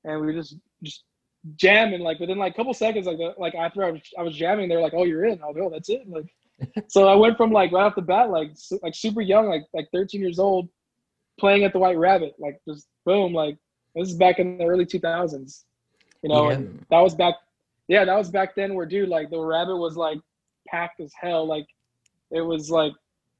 and 0.05 0.21
we 0.25 0.33
just 0.33 0.57
just 0.83 1.05
jamming 1.57 2.01
like 2.01 2.21
within 2.21 2.39
like 2.39 2.53
a 2.55 2.57
couple 2.57 2.73
seconds, 2.75 3.07
like 3.07 3.19
the, 3.19 3.35
like 3.39 3.55
after 3.55 3.85
I 3.85 3.91
was 3.91 4.01
I 4.19 4.23
was 4.23 4.35
jamming, 4.37 4.69
they're 4.69 4.81
like, 4.81 4.95
oh, 4.95 5.05
you're 5.05 5.25
in. 5.27 5.41
I'll 5.43 5.53
go, 5.55 5.67
oh, 5.67 5.71
that's 5.71 5.89
it. 5.91 6.09
Like, 6.09 6.27
so 6.89 7.09
I 7.09 7.15
went 7.15 7.37
from 7.37 7.51
like 7.53 7.73
right 7.73 7.85
off 7.85 7.95
the 7.95 8.03
bat, 8.03 8.31
like 8.31 8.53
su- 8.55 8.81
like 8.83 8.95
super 8.95 9.21
young, 9.21 9.47
like 9.49 9.65
like 9.75 9.89
13 9.93 10.21
years 10.21 10.39
old, 10.39 10.69
playing 11.39 11.65
at 11.65 11.73
the 11.73 11.79
White 11.79 11.99
Rabbit, 11.99 12.35
like 12.39 12.61
just 12.67 12.87
boom, 13.05 13.33
like 13.35 13.57
This 13.95 14.09
is 14.09 14.15
back 14.17 14.39
in 14.39 14.59
the 14.59 14.65
early 14.65 14.87
2000s. 14.87 15.65
You 16.23 16.29
know, 16.31 16.49
Yeah. 16.49 16.57
and 16.57 16.87
that 16.91 17.01
was 17.01 17.15
back. 17.15 17.35
Yeah, 17.89 18.05
that 18.05 18.17
was 18.17 18.31
back 18.31 18.55
then 18.55 18.75
where, 18.75 18.87
dude, 18.87 19.09
like 19.09 19.29
the 19.29 19.41
rabbit 19.41 19.77
was 19.77 19.97
like 19.97 20.19
packed 20.69 21.01
as 21.01 21.13
hell. 21.21 21.45
Like 21.47 21.67
it 22.31 22.41
was 22.41 22.71
like 22.71 22.93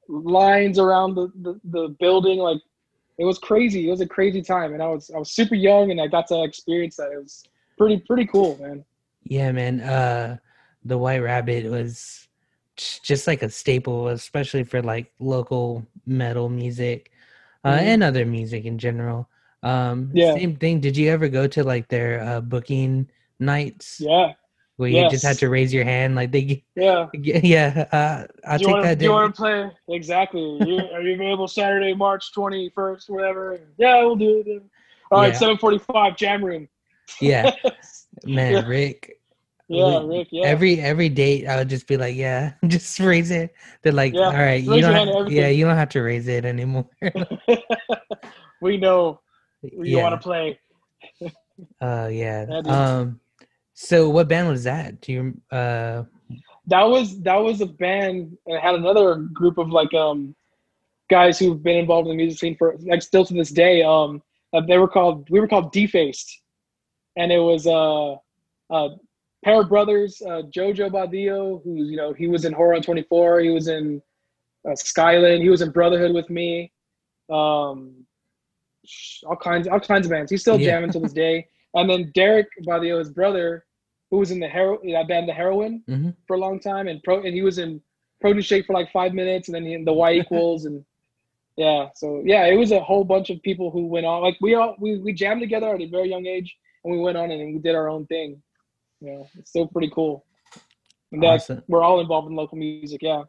lines 0.07 0.79
around 0.79 1.15
the, 1.15 1.31
the, 1.41 1.59
the 1.65 1.95
building. 1.99 2.39
Like 2.39 2.61
it 3.17 3.25
was 3.25 3.37
crazy. 3.37 3.87
It 3.87 3.91
was 3.91 4.01
a 4.01 4.07
crazy 4.07 4.41
time, 4.41 4.73
and 4.73 4.81
I 4.81 4.87
was 4.87 5.11
I 5.13 5.17
was 5.17 5.31
super 5.31 5.55
young, 5.55 5.91
and 5.91 6.01
I 6.01 6.07
got 6.07 6.27
to 6.27 6.43
experience 6.43 6.97
that. 6.97 7.11
It 7.11 7.17
was 7.17 7.43
pretty 7.77 7.99
pretty 8.07 8.25
cool, 8.25 8.57
man. 8.61 8.83
Yeah, 9.23 9.51
man. 9.51 9.81
Uh, 9.81 10.37
the 10.83 10.97
White 10.97 11.19
Rabbit 11.21 11.65
was 11.71 12.27
just 12.75 13.27
like 13.27 13.43
a 13.43 13.49
staple, 13.49 14.09
especially 14.09 14.63
for 14.63 14.81
like 14.81 15.11
local 15.19 15.85
metal 16.05 16.49
music 16.49 17.11
uh, 17.63 17.77
Mhm. 17.77 17.81
and 17.83 18.03
other 18.03 18.25
music 18.25 18.65
in 18.65 18.77
general. 18.77 19.29
Um, 19.61 20.11
Yeah. 20.13 20.33
Same 20.33 20.55
thing. 20.57 20.81
Did 20.81 20.97
you 20.97 21.09
ever 21.09 21.29
go 21.29 21.47
to 21.47 21.63
like 21.63 21.87
their 21.87 22.21
uh, 22.21 22.41
booking 22.41 23.09
nights 23.39 24.01
Yeah, 24.01 24.33
where 24.77 24.89
you 24.89 25.09
just 25.09 25.23
had 25.23 25.37
to 25.37 25.49
raise 25.49 25.73
your 25.73 25.83
hand? 25.83 26.15
Like 26.15 26.31
they, 26.31 26.63
yeah. 26.75 27.07
yeah. 27.13 27.87
Uh, 27.91 28.27
I'll 28.47 28.57
do 28.57 28.65
take 28.65 28.73
wanna, 28.73 28.87
that. 28.87 28.99
Do 28.99 29.05
you 29.05 29.11
want 29.11 29.35
to 29.35 29.41
play? 29.41 29.71
Exactly. 29.89 30.41
You, 30.41 30.79
are 30.93 31.01
you 31.01 31.13
available 31.15 31.47
Saturday, 31.47 31.93
March 31.93 32.33
twenty 32.33 32.69
first, 32.69 33.09
whatever? 33.09 33.59
Yeah, 33.77 34.03
we'll 34.03 34.15
do 34.15 34.43
it. 34.45 34.63
All 35.11 35.21
right, 35.21 35.33
Yeah. 35.33 35.39
seven 35.39 35.57
forty 35.57 35.77
five, 35.77 36.17
jam 36.17 36.43
room. 36.43 36.67
Yeah, 37.21 37.51
man, 38.25 38.53
Yeah. 38.53 38.65
Rick. 38.65 39.19
Yeah, 39.69 39.99
we- 39.99 40.17
Rick. 40.17 40.27
Yeah. 40.31 40.47
Every 40.47 40.79
every 40.79 41.09
date, 41.09 41.47
I 41.47 41.57
would 41.57 41.69
just 41.69 41.87
be 41.87 41.97
like, 41.97 42.15
"Yeah, 42.15 42.53
just 42.67 42.99
raise 42.99 43.31
it." 43.31 43.53
They're 43.81 43.93
like, 43.93 44.13
Yeah, 44.13 44.25
"All 44.25 44.33
right, 44.33 44.61
you 44.61 44.81
don't, 44.81 45.07
have, 45.07 45.31
yeah, 45.31 45.47
you 45.47 45.65
don't 45.65 45.77
have 45.77 45.89
to 45.89 46.01
raise 46.01 46.27
it 46.27 46.45
anymore." 46.45 46.89
we 48.61 48.77
know 48.77 49.21
you 49.61 49.97
yeah. 49.97 50.03
want 50.03 50.13
to 50.13 50.23
play. 50.23 50.59
Uh, 51.79 52.09
yeah. 52.11 52.45
Yeah, 52.49 52.57
um, 52.65 53.19
so 53.73 54.09
what 54.09 54.27
band 54.27 54.49
was 54.49 54.63
that? 54.63 55.01
Do 55.01 55.11
you 55.11 55.41
uh? 55.51 56.03
That 56.67 56.83
was 56.83 57.21
that 57.23 57.35
was 57.35 57.61
a 57.61 57.65
band 57.65 58.37
and 58.45 58.59
had 58.59 58.75
another 58.75 59.15
group 59.15 59.57
of 59.57 59.69
like 59.69 59.93
um 59.93 60.35
guys 61.09 61.37
who've 61.37 61.61
been 61.61 61.77
involved 61.77 62.07
in 62.07 62.15
the 62.15 62.23
music 62.23 62.39
scene 62.39 62.55
for 62.57 62.75
like 62.85 63.01
still 63.01 63.25
to 63.25 63.33
this 63.33 63.49
day. 63.51 63.81
Um, 63.83 64.21
uh, 64.53 64.61
they 64.61 64.77
were 64.77 64.87
called 64.87 65.29
we 65.29 65.39
were 65.39 65.47
called 65.47 65.71
Defaced, 65.73 66.41
and 67.17 67.31
it 67.31 67.39
was 67.39 67.67
uh, 67.67 68.13
uh 68.73 68.89
pair 69.43 69.61
of 69.61 69.67
brothers, 69.69 70.21
uh, 70.25 70.43
Jojo 70.55 70.89
Badillo, 70.89 71.61
who's 71.63 71.89
you 71.89 71.97
know 71.97 72.13
he 72.13 72.27
was 72.27 72.45
in 72.45 72.53
Horror 72.53 72.75
on 72.75 72.81
Twenty 72.81 73.03
Four, 73.03 73.39
he 73.41 73.49
was 73.49 73.67
in 73.67 74.01
uh, 74.69 74.75
Skyland, 74.75 75.43
he 75.43 75.49
was 75.49 75.61
in 75.61 75.71
Brotherhood 75.71 76.13
with 76.13 76.29
me, 76.29 76.71
um, 77.29 78.05
all 79.25 79.35
kinds 79.35 79.67
all 79.67 79.79
kinds 79.79 80.05
of 80.05 80.11
bands. 80.11 80.31
He's 80.31 80.41
still 80.41 80.59
Yeah. 80.59 80.71
jamming 80.71 80.91
to 80.91 80.99
this 80.99 81.13
day. 81.13 81.47
And 81.75 81.89
then 81.89 82.11
Derek 82.13 82.47
Badillo, 82.67 82.99
his 82.99 83.09
brother, 83.09 83.65
who 84.11 84.17
was 84.19 84.31
in 84.31 84.39
the 84.39 84.47
hero 84.47 84.79
that 84.91 85.07
band, 85.07 85.27
the 85.27 85.33
Heroin 85.33 85.83
Mhm. 85.89 86.15
for 86.27 86.35
a 86.35 86.39
long 86.39 86.59
time, 86.59 86.87
and 86.87 87.01
pro 87.03 87.21
and 87.23 87.33
he 87.33 87.41
was 87.41 87.57
in 87.57 87.81
Protein 88.21 88.41
Shake 88.43 88.65
for 88.67 88.73
like 88.73 88.91
five 88.91 89.13
minutes, 89.13 89.47
and 89.47 89.55
then 89.55 89.65
he, 89.65 89.83
the 89.83 89.91
Y 89.93 90.11
equals, 90.21 90.65
and 90.65 90.85
yeah, 91.57 91.89
so 91.95 92.21
yeah, 92.25 92.45
it 92.45 92.55
was 92.55 92.71
a 92.71 92.79
whole 92.79 93.03
bunch 93.03 93.29
of 93.29 93.41
people 93.41 93.71
who 93.71 93.85
went 93.87 94.05
on. 94.05 94.21
Like 94.21 94.37
we 94.41 94.53
all 94.55 94.75
we, 94.79 94.97
we 94.99 95.13
jammed 95.13 95.41
together 95.41 95.73
at 95.73 95.81
a 95.81 95.87
very 95.87 96.09
young 96.09 96.25
age, 96.27 96.55
and 96.83 96.93
we 96.93 96.99
went 96.99 97.17
on 97.17 97.31
and 97.31 97.53
we 97.55 97.59
did 97.59 97.75
our 97.75 97.89
own 97.89 98.05
thing. 98.07 98.41
You 99.01 99.11
know, 99.11 99.27
it's 99.37 99.49
still 99.49 99.67
pretty 99.67 99.89
cool. 99.93 100.25
And 101.11 101.23
Awesome. 101.23 101.61
we're 101.67 101.83
all 101.83 101.99
involved 101.99 102.29
in 102.29 102.35
local 102.35 102.57
music. 102.57 103.01
Yeah. 103.03 103.23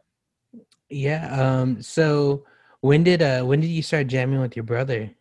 Yeah. 0.89 1.21
Um. 1.61 1.81
So 1.81 2.45
when 2.81 3.03
did 3.03 3.21
uh 3.21 3.43
when 3.43 3.59
did 3.59 3.67
you 3.69 3.81
start 3.81 4.07
jamming 4.07 4.39
with 4.39 4.55
your 4.55 4.63
brother? 4.63 5.11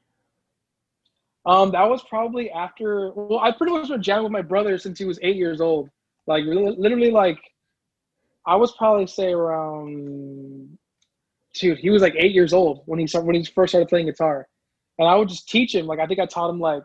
Um, 1.46 1.70
that 1.72 1.88
was 1.88 2.02
probably 2.02 2.50
after. 2.50 3.12
Well, 3.14 3.40
I 3.40 3.52
pretty 3.52 3.72
much 3.72 3.88
been 3.88 4.02
jamming 4.02 4.24
with 4.24 4.32
my 4.32 4.42
brother 4.42 4.78
since 4.78 4.98
he 4.98 5.04
was 5.04 5.18
eight 5.22 5.36
years 5.36 5.60
old. 5.60 5.90
Like 6.26 6.44
literally, 6.44 7.10
like 7.10 7.38
I 8.46 8.56
was 8.56 8.72
probably 8.72 9.06
say 9.06 9.32
around. 9.32 10.78
Dude, 11.54 11.78
he 11.78 11.90
was 11.90 12.02
like 12.02 12.14
eight 12.16 12.32
years 12.32 12.52
old 12.52 12.82
when 12.86 12.98
he 12.98 13.06
started 13.06 13.26
when 13.26 13.36
he 13.36 13.44
first 13.44 13.70
started 13.72 13.88
playing 13.88 14.06
guitar, 14.06 14.48
and 14.98 15.06
I 15.06 15.14
would 15.16 15.28
just 15.28 15.48
teach 15.48 15.74
him. 15.74 15.86
Like 15.86 16.00
I 16.00 16.06
think 16.06 16.18
I 16.18 16.26
taught 16.26 16.50
him 16.50 16.58
like 16.58 16.82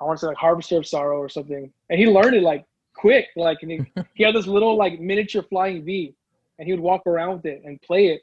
I 0.00 0.04
want 0.04 0.18
to 0.18 0.20
say 0.20 0.28
like 0.28 0.36
Harvester 0.36 0.78
of 0.78 0.86
Sorrow 0.86 1.18
or 1.18 1.28
something, 1.28 1.70
and 1.90 1.98
he 1.98 2.06
learned 2.06 2.34
it 2.34 2.42
like 2.42 2.64
quick. 2.94 3.26
Like 3.36 3.58
and 3.62 3.72
he, 3.72 3.80
he 4.14 4.24
had 4.24 4.34
this 4.34 4.46
little 4.46 4.76
like 4.76 5.00
miniature 5.00 5.42
flying 5.42 5.84
V, 5.84 6.14
and 6.58 6.66
he 6.66 6.72
would 6.72 6.80
walk 6.80 7.06
around 7.06 7.36
with 7.36 7.46
it 7.46 7.62
and 7.64 7.80
play 7.82 8.08
it. 8.08 8.22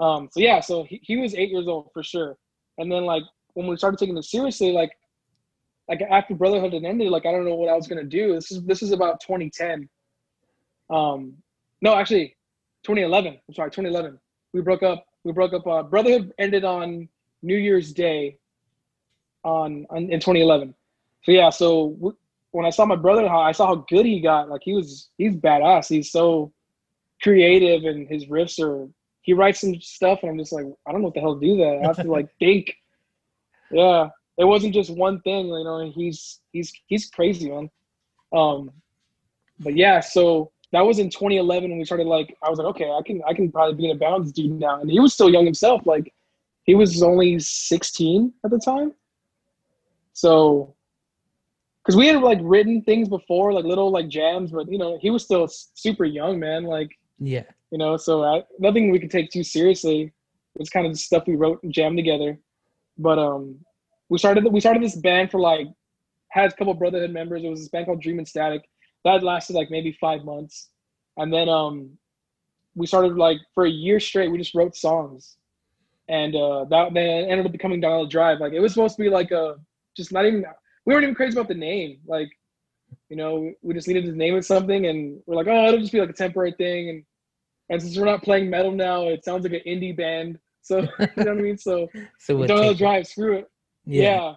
Um, 0.00 0.28
so 0.32 0.40
yeah, 0.40 0.60
so 0.60 0.84
he, 0.84 1.00
he 1.02 1.16
was 1.16 1.34
eight 1.34 1.50
years 1.50 1.68
old 1.68 1.90
for 1.92 2.02
sure, 2.02 2.36
and 2.78 2.90
then 2.90 3.04
like 3.04 3.22
when 3.54 3.66
we 3.66 3.76
started 3.76 3.98
taking 3.98 4.16
it 4.16 4.24
seriously, 4.24 4.72
like 4.72 4.90
like 5.88 6.00
after 6.02 6.34
Brotherhood 6.34 6.72
had 6.72 6.84
ended, 6.84 7.08
like 7.08 7.26
I 7.26 7.32
don't 7.32 7.44
know 7.44 7.54
what 7.54 7.68
I 7.68 7.74
was 7.74 7.86
gonna 7.86 8.04
do. 8.04 8.34
This 8.34 8.50
is 8.50 8.62
this 8.64 8.82
is 8.82 8.92
about 8.92 9.20
2010. 9.20 9.88
Um, 10.90 11.34
no, 11.80 11.94
actually, 11.94 12.36
2011. 12.84 13.38
I'm 13.48 13.54
sorry, 13.54 13.70
2011. 13.70 14.18
We 14.52 14.60
broke 14.60 14.82
up. 14.82 15.06
We 15.24 15.32
broke 15.32 15.52
up. 15.52 15.66
Uh, 15.66 15.82
Brotherhood 15.82 16.32
ended 16.38 16.64
on 16.64 17.08
New 17.42 17.56
Year's 17.56 17.92
Day. 17.92 18.36
On, 19.44 19.86
on 19.90 20.04
in 20.04 20.20
2011. 20.20 20.72
So 21.24 21.32
yeah, 21.32 21.50
so 21.50 22.14
when 22.52 22.64
I 22.66 22.70
saw 22.70 22.84
my 22.84 22.96
brother, 22.96 23.28
how 23.28 23.40
I 23.40 23.52
saw 23.52 23.66
how 23.66 23.86
good 23.88 24.06
he 24.06 24.20
got. 24.20 24.48
Like 24.48 24.62
he 24.62 24.72
was, 24.72 25.08
he's 25.18 25.34
badass. 25.34 25.88
He's 25.88 26.12
so 26.12 26.52
creative, 27.22 27.84
and 27.84 28.08
his 28.08 28.26
riffs 28.26 28.62
are. 28.62 28.88
He 29.22 29.32
writes 29.32 29.60
some 29.60 29.80
stuff, 29.80 30.20
and 30.22 30.30
I'm 30.30 30.38
just 30.38 30.52
like, 30.52 30.66
I 30.86 30.92
don't 30.92 31.00
know 31.00 31.06
what 31.06 31.14
the 31.14 31.20
hell 31.20 31.38
to 31.38 31.46
do 31.46 31.56
that. 31.58 31.80
I 31.82 31.86
have 31.86 31.96
to 31.96 32.10
like 32.10 32.28
think. 32.38 32.76
Yeah, 33.72 34.08
it 34.38 34.44
wasn't 34.44 34.74
just 34.74 34.90
one 34.90 35.20
thing, 35.22 35.46
you 35.48 35.64
know. 35.64 35.90
He's 35.94 36.40
he's 36.52 36.72
he's 36.86 37.10
crazy, 37.10 37.50
man. 37.50 37.70
Um, 38.32 38.70
but 39.60 39.76
yeah, 39.76 40.00
so 40.00 40.50
that 40.72 40.80
was 40.84 40.98
in 40.98 41.10
2011 41.10 41.70
when 41.70 41.78
we 41.78 41.84
started. 41.84 42.06
Like, 42.06 42.36
I 42.42 42.48
was 42.48 42.58
like, 42.58 42.68
okay, 42.68 42.90
I 42.90 43.02
can 43.04 43.22
I 43.26 43.34
can 43.34 43.50
probably 43.52 43.74
be 43.74 43.90
in 43.90 43.96
a 44.02 44.18
with 44.18 44.34
dude 44.34 44.58
now, 44.58 44.80
and 44.80 44.90
he 44.90 45.00
was 45.00 45.12
still 45.14 45.30
young 45.30 45.44
himself. 45.44 45.82
Like, 45.86 46.12
he 46.64 46.74
was 46.74 47.02
only 47.02 47.38
16 47.38 48.32
at 48.44 48.50
the 48.50 48.58
time. 48.58 48.92
So, 50.14 50.74
because 51.82 51.96
we 51.96 52.06
had 52.06 52.22
like 52.22 52.38
written 52.42 52.82
things 52.82 53.08
before, 53.08 53.52
like 53.52 53.64
little 53.64 53.90
like 53.90 54.08
jams, 54.08 54.50
but 54.50 54.70
you 54.70 54.78
know, 54.78 54.98
he 55.00 55.10
was 55.10 55.24
still 55.24 55.48
super 55.48 56.04
young, 56.04 56.38
man. 56.38 56.64
Like, 56.64 56.90
Yeah. 57.18 57.44
you 57.70 57.78
know, 57.78 57.96
so 57.96 58.22
I, 58.24 58.44
nothing 58.58 58.90
we 58.90 58.98
could 58.98 59.10
take 59.10 59.30
too 59.30 59.42
seriously. 59.42 60.12
It's 60.56 60.70
kind 60.70 60.86
of 60.86 60.92
the 60.92 60.98
stuff 60.98 61.24
we 61.26 61.36
wrote 61.36 61.62
and 61.62 61.72
jammed 61.72 61.96
together. 61.96 62.38
But 63.02 63.18
um, 63.18 63.58
we 64.08 64.18
started 64.18 64.44
we 64.44 64.60
started 64.60 64.82
this 64.82 64.96
band 64.96 65.30
for 65.30 65.40
like 65.40 65.66
had 66.30 66.52
a 66.52 66.56
couple 66.56 66.74
Brotherhood 66.74 67.10
members. 67.10 67.44
It 67.44 67.48
was 67.48 67.60
this 67.60 67.68
band 67.68 67.86
called 67.86 68.00
Dream 68.02 68.18
and 68.18 68.28
Static 68.28 68.62
that 69.04 69.22
lasted 69.22 69.54
like 69.54 69.70
maybe 69.70 69.96
five 70.00 70.24
months, 70.24 70.70
and 71.16 71.32
then 71.32 71.48
um, 71.48 71.90
we 72.74 72.86
started 72.86 73.16
like 73.16 73.38
for 73.54 73.64
a 73.66 73.70
year 73.70 74.00
straight. 74.00 74.30
We 74.30 74.38
just 74.38 74.54
wrote 74.54 74.76
songs, 74.76 75.36
and 76.08 76.34
uh, 76.36 76.64
that 76.66 76.94
then 76.94 77.24
ended 77.24 77.46
up 77.46 77.52
becoming 77.52 77.82
Donella 77.82 78.08
Drive. 78.08 78.40
Like 78.40 78.52
it 78.52 78.60
was 78.60 78.72
supposed 78.72 78.96
to 78.96 79.02
be 79.02 79.10
like 79.10 79.30
a 79.30 79.56
just 79.96 80.12
not 80.12 80.24
even 80.26 80.44
we 80.86 80.94
weren't 80.94 81.04
even 81.04 81.14
crazy 81.14 81.36
about 81.36 81.48
the 81.48 81.54
name. 81.54 81.98
Like 82.06 82.30
you 83.08 83.16
know, 83.16 83.52
we 83.62 83.74
just 83.74 83.88
needed 83.88 84.04
to 84.04 84.12
name 84.12 84.36
it 84.36 84.44
something, 84.44 84.86
and 84.86 85.20
we're 85.26 85.36
like, 85.36 85.48
oh, 85.48 85.66
it'll 85.66 85.80
just 85.80 85.92
be 85.92 86.00
like 86.00 86.10
a 86.10 86.14
temporary 86.14 86.52
thing, 86.52 86.88
and 86.90 87.04
and 87.70 87.82
since 87.82 87.96
we're 87.96 88.04
not 88.04 88.22
playing 88.22 88.50
metal 88.50 88.72
now, 88.72 89.08
it 89.08 89.24
sounds 89.24 89.44
like 89.44 89.52
an 89.52 89.60
indie 89.66 89.96
band. 89.96 90.38
So 90.62 90.78
you 90.80 90.86
know 90.98 91.06
what 91.16 91.28
I 91.28 91.34
mean? 91.34 91.58
So 91.58 91.88
So? 92.18 92.36
Donella 92.36 92.68
take- 92.70 92.78
Drive, 92.78 93.06
screw 93.06 93.38
it. 93.38 93.50
Yeah. 93.84 94.02
Yeah. 94.02 94.34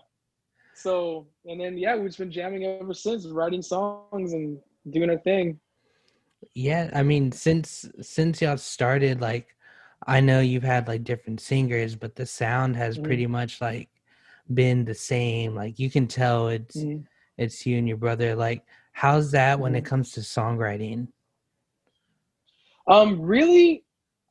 So 0.73 1.27
and 1.45 1.59
then 1.61 1.77
yeah, 1.77 1.95
we've 1.95 2.07
just 2.07 2.19
been 2.19 2.31
jamming 2.31 2.65
ever 2.65 2.93
since, 2.93 3.25
writing 3.27 3.61
songs 3.61 4.33
and 4.33 4.59
doing 4.89 5.09
our 5.09 5.19
thing. 5.19 5.59
Yeah, 6.53 6.89
I 6.93 7.01
mean, 7.03 7.31
since 7.31 7.89
since 8.01 8.41
y'all 8.41 8.57
started, 8.57 9.21
like, 9.21 9.55
I 10.05 10.19
know 10.19 10.41
you've 10.41 10.63
had 10.63 10.87
like 10.87 11.03
different 11.03 11.39
singers, 11.41 11.95
but 11.95 12.15
the 12.15 12.25
sound 12.25 12.75
has 12.75 12.97
Mhm. 12.97 13.03
pretty 13.03 13.27
much 13.27 13.61
like 13.61 13.89
been 14.53 14.85
the 14.85 14.93
same. 14.93 15.55
Like, 15.55 15.79
you 15.79 15.89
can 15.89 16.07
tell 16.07 16.49
it's 16.49 16.77
it's 17.37 17.65
you 17.65 17.77
and 17.77 17.87
your 17.87 17.97
brother. 17.97 18.35
Like, 18.35 18.63
how's 18.91 19.31
that 19.31 19.59
when 19.59 19.75
it 19.75 19.83
Mhm. 19.83 19.87
comes 19.87 20.11
to 20.13 20.19
songwriting? 20.21 21.07
Um, 22.87 23.19
really, 23.21 23.83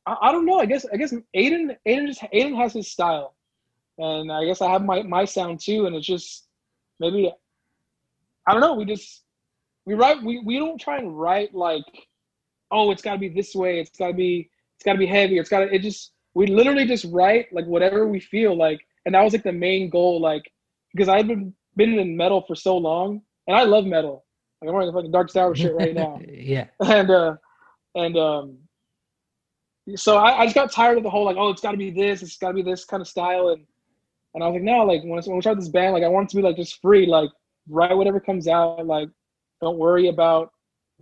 I, 0.07 0.17
I 0.23 0.33
don't 0.33 0.47
know. 0.47 0.59
I 0.59 0.67
guess 0.67 0.87
I 0.93 0.97
guess 0.97 1.13
Aiden 1.37 1.77
Aiden 1.87 2.07
just 2.07 2.23
Aiden 2.33 2.57
has 2.57 2.73
his 2.73 2.91
style, 2.91 3.35
and 3.99 4.31
I 4.31 4.45
guess 4.45 4.61
I 4.61 4.71
have 4.71 4.85
my 4.85 5.03
my 5.03 5.25
sound 5.25 5.61
too. 5.61 5.87
And 5.87 5.97
it's 5.97 6.07
just 6.07 6.47
maybe 7.01 7.33
I 8.47 8.53
don't 8.53 8.61
know. 8.61 8.75
We 8.75 8.85
just 8.85 9.23
we 9.87 9.95
write. 9.95 10.23
We 10.23 10.41
we 10.41 10.59
don't 10.59 10.81
try 10.81 10.99
and 10.99 11.19
write 11.19 11.55
like, 11.55 11.85
oh, 12.71 12.91
it's 12.91 13.03
got 13.03 13.15
to 13.15 13.19
be 13.19 13.29
this 13.29 13.55
way. 13.55 13.81
It's 13.81 13.97
got 13.97 14.09
to 14.09 14.15
be 14.15 14.51
it's 14.77 14.85
got 14.85 14.93
to 14.93 14.99
be 14.99 15.07
heavy. 15.07 15.39
It's 15.39 15.49
got 15.49 15.61
to. 15.61 15.75
It 15.75 15.83
just 15.83 16.13
we 16.35 16.47
literally 16.47 16.87
just 16.87 17.07
write 17.07 17.53
like 17.53 17.67
whatever 17.67 18.07
we 18.07 18.21
feel 18.21 18.57
like, 18.57 18.81
and 19.07 19.15
that 19.15 19.23
was 19.23 19.33
like 19.33 19.45
the 19.45 19.53
main 19.53 19.91
goal. 19.91 20.21
Like 20.21 20.51
because 20.93 21.09
I've 21.09 21.27
been 21.27 21.55
been 21.77 21.99
in 21.99 22.17
metal 22.17 22.45
for 22.47 22.55
so 22.55 22.77
long, 22.77 23.23
and 23.47 23.57
I 23.57 23.65
love 23.65 23.85
metal. 23.87 24.25
Like 24.61 24.69
I'm 24.69 24.75
wearing 24.75 24.89
the 24.89 24.93
fucking 24.93 25.11
Dark 25.11 25.33
Tower 25.33 25.55
shit 25.55 25.75
right 25.75 25.95
now 25.95 26.21
yeah. 26.29 26.67
and 26.81 27.11
uh 27.11 27.37
and 27.95 28.17
um 28.17 28.59
so 29.97 30.17
I, 30.17 30.41
I 30.41 30.45
just 30.45 30.55
got 30.55 30.73
tired 30.73 30.97
of 30.97 31.03
the 31.03 31.11
whole 31.11 31.25
like 31.25 31.37
oh 31.37 31.51
it's 31.51 31.61
got 31.61 31.73
to 31.73 31.77
be 31.77 31.91
this 31.91 32.23
it's 32.23 32.37
got 32.39 32.49
to 32.49 32.55
be 32.55 32.63
this 32.63 32.85
kind 32.85 33.01
of 33.01 33.09
style 33.09 33.49
and 33.49 33.67
And 34.35 34.43
I 34.43 34.49
was 34.49 34.55
like, 34.55 34.65
no, 34.65 34.85
like 34.85 35.03
when, 35.03 35.23
when 35.23 35.37
we 35.37 35.41
start 35.43 35.59
this 35.59 35.69
band, 35.69 35.95
like 35.95 36.03
I 36.03 36.09
want 36.09 36.27
it 36.27 36.31
to 36.31 36.37
be 36.37 36.43
like 36.43 36.57
just 36.57 36.81
free, 36.83 37.07
like 37.07 37.31
write 37.69 37.97
whatever 37.97 38.19
comes 38.21 38.49
out, 38.49 38.85
like 38.85 39.09
don't 39.61 39.79
worry 39.79 40.09
about 40.09 40.51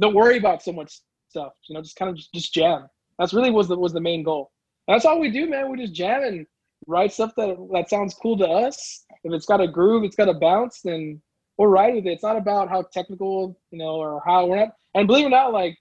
don't 0.00 0.14
worry 0.14 0.36
about 0.36 0.62
so 0.62 0.72
much 0.72 1.00
stuff, 1.30 1.52
you 1.68 1.74
know, 1.74 1.82
just 1.82 1.96
kind 1.96 2.10
of 2.10 2.16
just, 2.16 2.32
just 2.34 2.52
jam. 2.52 2.88
That's 3.18 3.32
really 3.32 3.50
was 3.50 3.68
the 3.68 3.78
was 3.78 3.92
the 3.94 4.00
main 4.00 4.22
goal. 4.22 4.50
That's 4.86 5.06
all 5.06 5.18
we 5.18 5.30
do, 5.30 5.48
man. 5.48 5.70
We 5.70 5.78
just 5.78 5.94
jam 5.94 6.22
and 6.24 6.46
write 6.86 7.12
stuff 7.12 7.32
that 7.36 7.56
that 7.72 7.88
sounds 7.88 8.14
cool 8.14 8.36
to 8.38 8.46
us. 8.46 9.06
If 9.24 9.32
it's 9.32 9.46
got 9.46 9.60
a 9.62 9.68
groove, 9.68 10.04
it's 10.04 10.16
got 10.16 10.28
a 10.28 10.34
bounce, 10.34 10.80
then 10.82 11.22
we're 11.56 11.68
right 11.68 11.94
with 11.94 12.06
it. 12.06 12.12
It's 12.12 12.22
not 12.22 12.36
about 12.36 12.68
how 12.68 12.82
technical, 12.92 13.58
you 13.70 13.78
know, 13.78 13.94
or 13.96 14.20
how 14.26 14.46
we're 14.46 14.56
not. 14.56 14.74
And 14.94 15.06
believe 15.06 15.24
it 15.24 15.28
or 15.28 15.30
not, 15.30 15.52
like 15.52 15.78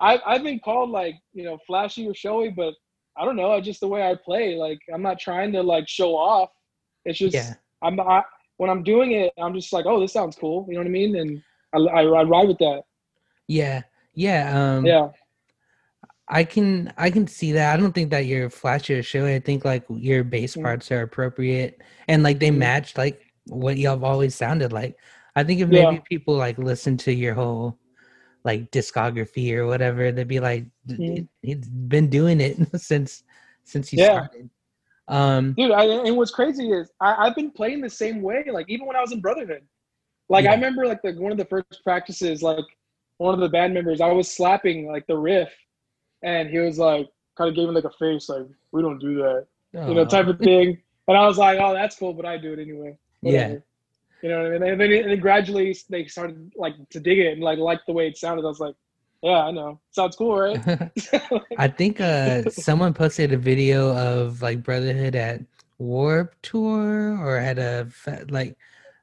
I've 0.00 0.20
I've 0.26 0.42
been 0.42 0.60
called 0.60 0.90
like 0.90 1.16
you 1.32 1.44
know 1.44 1.58
flashy 1.66 2.08
or 2.08 2.14
showy, 2.14 2.50
but 2.50 2.74
I 3.16 3.24
don't 3.24 3.36
know. 3.36 3.52
I 3.52 3.60
just 3.60 3.80
the 3.80 3.88
way 3.88 4.02
I 4.02 4.14
play. 4.14 4.56
Like 4.56 4.78
I'm 4.92 5.02
not 5.02 5.18
trying 5.18 5.52
to 5.52 5.62
like 5.62 5.88
show 5.88 6.16
off. 6.16 6.50
It's 7.04 7.18
just 7.18 7.34
yeah. 7.34 7.54
I'm 7.82 7.96
not 7.96 8.24
when 8.56 8.70
I'm 8.70 8.82
doing 8.82 9.12
it. 9.12 9.32
I'm 9.38 9.54
just 9.54 9.72
like, 9.72 9.86
oh, 9.86 10.00
this 10.00 10.12
sounds 10.12 10.36
cool. 10.36 10.66
You 10.68 10.74
know 10.74 10.80
what 10.80 10.86
I 10.86 10.90
mean? 10.90 11.16
And 11.16 11.42
I 11.74 11.78
I, 11.78 12.02
I 12.02 12.22
ride 12.24 12.48
with 12.48 12.58
that. 12.58 12.82
Yeah, 13.46 13.82
yeah, 14.14 14.76
um, 14.76 14.86
yeah. 14.86 15.08
I 16.28 16.44
can 16.44 16.92
I 16.96 17.10
can 17.10 17.26
see 17.26 17.52
that. 17.52 17.74
I 17.74 17.76
don't 17.76 17.92
think 17.92 18.10
that 18.10 18.26
you're 18.26 18.48
flashy 18.48 18.94
or 18.94 19.02
showy. 19.02 19.34
I 19.34 19.40
think 19.40 19.64
like 19.64 19.84
your 19.90 20.22
bass 20.22 20.52
mm-hmm. 20.52 20.62
parts 20.62 20.90
are 20.92 21.02
appropriate 21.02 21.82
and 22.06 22.22
like 22.22 22.38
they 22.38 22.50
mm-hmm. 22.50 22.60
match 22.60 22.96
like 22.96 23.20
what 23.46 23.76
y'all 23.76 23.92
have 23.92 24.04
always 24.04 24.34
sounded 24.34 24.72
like. 24.72 24.96
I 25.34 25.42
think 25.42 25.60
if 25.60 25.68
maybe 25.68 25.96
yeah. 25.96 26.00
people 26.08 26.36
like 26.36 26.56
listen 26.58 26.96
to 26.98 27.12
your 27.12 27.34
whole 27.34 27.79
like 28.44 28.70
discography 28.70 29.54
or 29.54 29.66
whatever, 29.66 30.12
they'd 30.12 30.28
be 30.28 30.40
like, 30.40 30.64
mm-hmm. 30.88 31.24
he's 31.42 31.68
been 31.68 32.08
doing 32.08 32.40
it 32.40 32.56
since 32.80 33.22
since 33.64 33.88
he 33.88 33.98
yeah. 33.98 34.26
started. 34.26 34.50
Um, 35.08 35.54
dude, 35.54 35.72
I, 35.72 35.84
and 35.84 36.16
what's 36.16 36.30
crazy 36.30 36.70
is 36.70 36.90
I, 37.00 37.26
have 37.26 37.34
been 37.34 37.50
playing 37.50 37.80
the 37.80 37.90
same 37.90 38.22
way. 38.22 38.44
Like 38.50 38.66
even 38.68 38.86
when 38.86 38.96
I 38.96 39.00
was 39.00 39.12
in 39.12 39.20
Brotherhood, 39.20 39.62
like 40.28 40.44
yeah. 40.44 40.52
I 40.52 40.54
remember 40.54 40.86
like 40.86 41.02
the 41.02 41.12
one 41.12 41.32
of 41.32 41.38
the 41.38 41.44
first 41.44 41.82
practices, 41.82 42.42
like 42.42 42.64
one 43.18 43.34
of 43.34 43.40
the 43.40 43.48
band 43.48 43.74
members, 43.74 44.00
I 44.00 44.12
was 44.12 44.30
slapping 44.30 44.86
like 44.86 45.06
the 45.06 45.16
riff, 45.16 45.52
and 46.22 46.48
he 46.48 46.58
was 46.58 46.78
like, 46.78 47.08
kind 47.36 47.48
of 47.48 47.56
gave 47.56 47.68
me 47.68 47.74
like 47.74 47.84
a 47.84 47.90
face, 47.90 48.28
like 48.28 48.46
we 48.72 48.82
don't 48.82 48.98
do 48.98 49.16
that, 49.16 49.46
you 49.72 49.94
know, 49.94 50.04
type 50.04 50.28
of 50.28 50.38
thing. 50.38 50.80
And 51.08 51.16
I 51.16 51.26
was 51.26 51.38
like, 51.38 51.58
oh, 51.60 51.74
that's 51.74 51.96
cool, 51.96 52.14
but 52.14 52.24
I 52.24 52.38
do 52.38 52.52
it 52.52 52.60
anyway. 52.60 52.96
Whatever. 53.20 53.52
Yeah. 53.54 53.58
You 54.22 54.28
know 54.28 54.42
what 54.42 54.46
I 54.46 54.58
mean? 54.58 54.70
And 54.72 54.80
then, 54.80 54.92
and 54.92 55.10
then 55.10 55.20
gradually 55.20 55.76
they 55.88 56.06
started 56.06 56.52
like 56.56 56.74
to 56.90 57.00
dig 57.00 57.18
it 57.18 57.32
and 57.32 57.42
like 57.42 57.58
like 57.58 57.80
the 57.86 57.92
way 57.92 58.06
it 58.06 58.18
sounded. 58.18 58.44
I 58.44 58.48
was 58.48 58.60
like, 58.60 58.74
yeah, 59.22 59.44
I 59.44 59.50
know. 59.50 59.80
Sounds 59.90 60.16
cool, 60.16 60.36
right? 60.36 60.60
I 61.58 61.68
think 61.68 62.00
uh 62.00 62.50
someone 62.50 62.94
posted 62.94 63.32
a 63.32 63.38
video 63.38 63.96
of 63.96 64.42
like 64.42 64.62
Brotherhood 64.62 65.14
at 65.14 65.40
Warp 65.78 66.34
Tour 66.42 67.18
or 67.18 67.36
at 67.36 67.58
a 67.58 67.88
like 68.28 68.56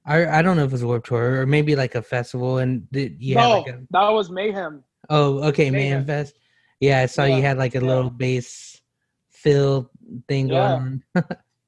I 0.06 0.40
I 0.40 0.42
don't 0.42 0.58
know 0.58 0.64
if 0.64 0.70
it 0.70 0.74
was 0.74 0.84
a 0.84 0.88
Warp 0.88 1.06
Tour 1.06 1.42
or 1.42 1.46
maybe 1.46 1.76
like 1.76 1.96
a 1.96 2.02
festival 2.02 2.60
and 2.60 2.90
did 2.92 3.18
you 3.20 3.36
no, 3.36 3.60
like 3.60 3.74
a, 3.74 3.82
that 3.92 4.10
was 4.10 4.30
Mayhem. 4.30 4.84
Oh, 5.10 5.44
okay, 5.50 5.70
Mayhem, 5.70 6.04
Mayhem 6.04 6.06
Fest. 6.06 6.38
Yeah, 6.80 7.00
I 7.00 7.06
saw 7.08 7.26
yeah, 7.26 7.38
you 7.38 7.42
had 7.42 7.58
like 7.58 7.76
a 7.76 7.80
yeah. 7.80 7.88
little 7.88 8.10
bass 8.10 8.82
fill 9.30 9.90
thing 10.28 10.48
yeah. 10.48 10.54
going 10.54 11.04
on. 11.16 11.26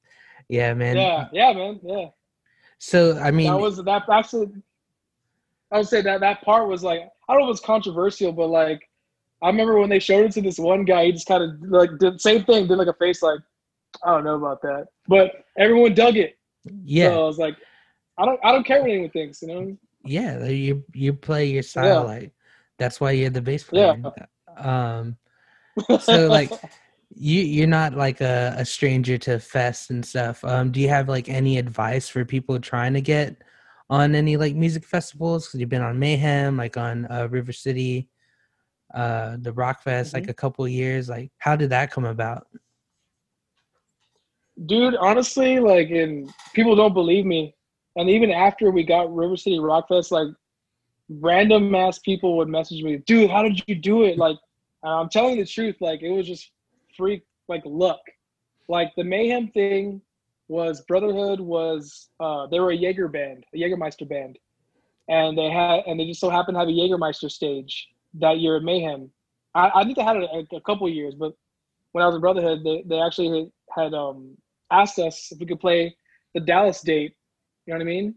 yeah, 0.50 0.74
man. 0.74 0.98
Yeah, 0.98 1.28
yeah, 1.32 1.54
man. 1.54 1.80
Yeah. 1.84 2.06
So 2.80 3.20
I 3.20 3.30
mean, 3.30 3.48
that 3.48 3.60
was 3.60 3.78
that 3.78 4.04
actually. 4.10 4.48
I 5.72 5.78
would 5.78 5.88
say 5.88 6.02
that 6.02 6.22
that 6.22 6.42
part 6.42 6.68
was 6.68 6.82
like 6.82 7.02
I 7.28 7.34
don't 7.34 7.44
know 7.44 7.50
if 7.50 7.58
it's 7.58 7.66
controversial, 7.66 8.32
but 8.32 8.48
like 8.48 8.90
I 9.42 9.48
remember 9.48 9.80
when 9.80 9.90
they 9.90 10.00
showed 10.00 10.26
it 10.26 10.32
to 10.34 10.42
this 10.42 10.58
one 10.58 10.84
guy, 10.84 11.06
he 11.06 11.12
just 11.12 11.28
kind 11.28 11.44
of 11.44 11.62
like 11.70 11.92
did 12.00 12.20
same 12.20 12.44
thing, 12.44 12.68
did 12.68 12.78
like 12.78 12.88
a 12.88 12.94
face 12.94 13.22
like 13.22 13.40
I 14.04 14.12
don't 14.12 14.24
know 14.24 14.36
about 14.36 14.62
that, 14.64 14.88
but 15.08 15.46
everyone 15.58 15.94
dug 15.94 16.18
it. 16.18 16.38
Yeah, 16.84 17.10
so 17.10 17.24
I 17.24 17.28
was 17.28 17.38
like, 17.38 17.58
I 18.18 18.26
don't 18.26 18.40
I 18.44 18.52
don't 18.52 18.66
care 18.66 18.82
what 18.82 18.90
anyone 18.90 19.12
thinks, 19.12 19.42
you 19.42 19.50
know. 19.50 19.78
Yeah, 20.06 20.46
you 20.46 20.84
you 20.94 21.14
play 21.14 21.46
your 21.46 21.64
style 21.64 21.86
yeah. 21.86 22.00
like 22.00 22.32
that's 22.78 23.00
why 23.00 23.12
you're 23.12 23.30
the 23.30 23.42
bass 23.42 23.64
player. 23.64 24.02
Yeah. 24.58 24.98
Um, 24.98 25.18
so 26.00 26.28
like 26.28 26.52
you 27.16 27.42
you're 27.42 27.68
not 27.68 27.96
like 27.96 28.22
a, 28.22 28.54
a 28.58 28.66
stranger 28.66 29.18
to 29.18 29.40
fest 29.40 29.90
and 29.90 30.06
stuff. 30.06 30.44
Um, 30.44 30.72
do 30.72 30.80
you 30.80 30.90
have 30.90 31.10
like 31.10 31.30
any 31.30 31.58
advice 31.58 32.08
for 32.08 32.24
people 32.24 32.60
trying 32.60 32.94
to 32.94 33.02
get 33.02 33.36
on 33.90 34.16
any 34.16 34.38
like 34.38 34.56
music 34.56 34.86
festivals? 34.86 35.48
Because 35.48 35.60
you've 35.60 35.70
been 35.70 35.82
on 35.82 36.00
Mayhem, 36.00 36.58
like 36.58 36.78
on 36.78 37.08
uh, 37.12 37.28
River 37.30 37.52
City, 37.52 38.10
uh, 38.94 39.38
the 39.40 39.54
Rock 39.54 39.82
Fest, 39.84 40.14
mm-hmm. 40.14 40.22
like 40.22 40.30
a 40.30 40.34
couple 40.34 40.68
years. 40.68 41.10
Like, 41.10 41.32
how 41.40 41.56
did 41.56 41.72
that 41.72 41.92
come 41.92 42.06
about? 42.06 42.48
Dude, 44.66 44.96
honestly, 44.96 45.60
like, 45.60 45.90
and 45.90 46.30
people 46.54 46.76
don't 46.76 46.94
believe 46.94 47.26
me. 47.26 47.56
And 47.96 48.10
even 48.10 48.30
after 48.30 48.72
we 48.72 48.84
got 48.84 49.14
River 49.14 49.38
City 49.38 49.60
Rock 49.60 49.88
Fest, 49.88 50.12
like, 50.12 50.28
random 51.10 51.74
ass 51.74 51.98
people 51.98 52.38
would 52.38 52.50
message 52.50 52.84
me, 52.84 52.98
dude, 53.08 53.32
how 53.32 53.42
did 53.42 53.64
you 53.68 53.76
do 53.76 54.04
it? 54.04 54.18
Like, 54.18 54.38
I'm 54.84 55.10
telling 55.10 55.38
the 55.38 55.46
truth. 55.46 55.78
Like, 55.80 56.02
it 56.02 56.12
was 56.12 56.28
just 56.28 56.52
freak 57.00 57.24
like 57.48 57.64
luck. 57.66 58.02
Like 58.68 58.92
the 58.96 59.04
Mayhem 59.04 59.48
thing 59.48 60.02
was 60.50 60.82
Brotherhood 60.82 61.40
was 61.40 62.10
uh, 62.20 62.46
they 62.48 62.60
were 62.60 62.72
a 62.72 62.76
Jaeger 62.76 63.08
band, 63.08 63.46
a 63.56 63.58
Jägermeister 63.58 64.08
band, 64.08 64.38
and 65.08 65.38
they 65.38 65.50
had 65.50 65.84
and 65.88 66.00
they 66.00 66.06
just 66.06 66.20
so 66.20 66.30
happened 66.30 66.56
to 66.56 66.60
have 66.60 66.68
a 66.68 66.72
Jägermeister 66.72 67.32
stage 67.32 67.88
that 68.16 68.40
year 68.40 68.58
at 68.58 68.64
Mayhem. 68.64 69.10
I, 69.56 69.72
I 69.74 69.84
think 69.84 69.96
they 69.96 70.04
had 70.04 70.18
it 70.18 70.30
a, 70.32 70.56
a 70.58 70.62
couple 70.62 70.88
years, 70.90 71.16
but 71.16 71.34
when 71.94 72.04
I 72.04 72.08
was 72.08 72.16
in 72.16 72.22
Brotherhood, 72.22 72.64
they, 72.64 72.84
they 72.86 73.00
actually 73.00 73.52
had 73.76 73.94
um, 73.94 74.38
asked 74.72 75.00
us 75.00 75.32
if 75.32 75.40
we 75.40 75.46
could 75.46 75.60
play 75.60 75.96
the 76.36 76.42
Dallas 76.42 76.82
date. 76.82 77.16
You 77.66 77.74
know 77.74 77.80
what 77.80 77.84
I 77.84 77.86
mean? 77.86 78.16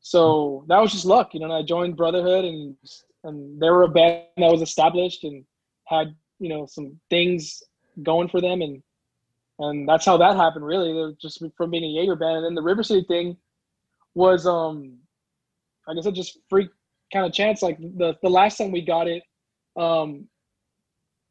So 0.00 0.64
that 0.68 0.80
was 0.80 0.92
just 0.92 1.04
luck, 1.04 1.34
you 1.34 1.40
know. 1.40 1.52
I 1.52 1.62
joined 1.62 1.96
Brotherhood, 1.96 2.44
and 2.44 2.76
and 3.24 3.60
they 3.60 3.70
were 3.70 3.84
a 3.84 3.88
band 3.88 4.24
that 4.36 4.50
was 4.50 4.62
established 4.62 5.24
and 5.24 5.44
had 5.86 6.14
you 6.38 6.48
know 6.48 6.66
some 6.66 6.98
things 7.08 7.62
going 8.02 8.28
for 8.28 8.40
them, 8.40 8.62
and 8.62 8.82
and 9.58 9.88
that's 9.88 10.04
how 10.04 10.16
that 10.16 10.36
happened. 10.36 10.64
Really, 10.64 11.14
just 11.20 11.42
from 11.56 11.70
being 11.70 11.84
a 11.84 12.00
Jaeger 12.00 12.16
band, 12.16 12.36
and 12.36 12.44
then 12.44 12.54
the 12.54 12.62
River 12.62 12.82
City 12.82 13.04
thing 13.06 13.36
was, 14.14 14.46
um, 14.46 14.98
like 15.86 15.96
I 15.98 16.00
said, 16.00 16.14
just 16.14 16.38
freak 16.48 16.68
kind 17.12 17.26
of 17.26 17.32
chance. 17.32 17.62
Like 17.62 17.78
the 17.78 18.16
the 18.22 18.30
last 18.30 18.56
time 18.58 18.72
we 18.72 18.82
got 18.82 19.08
it, 19.08 19.22
um, 19.76 20.26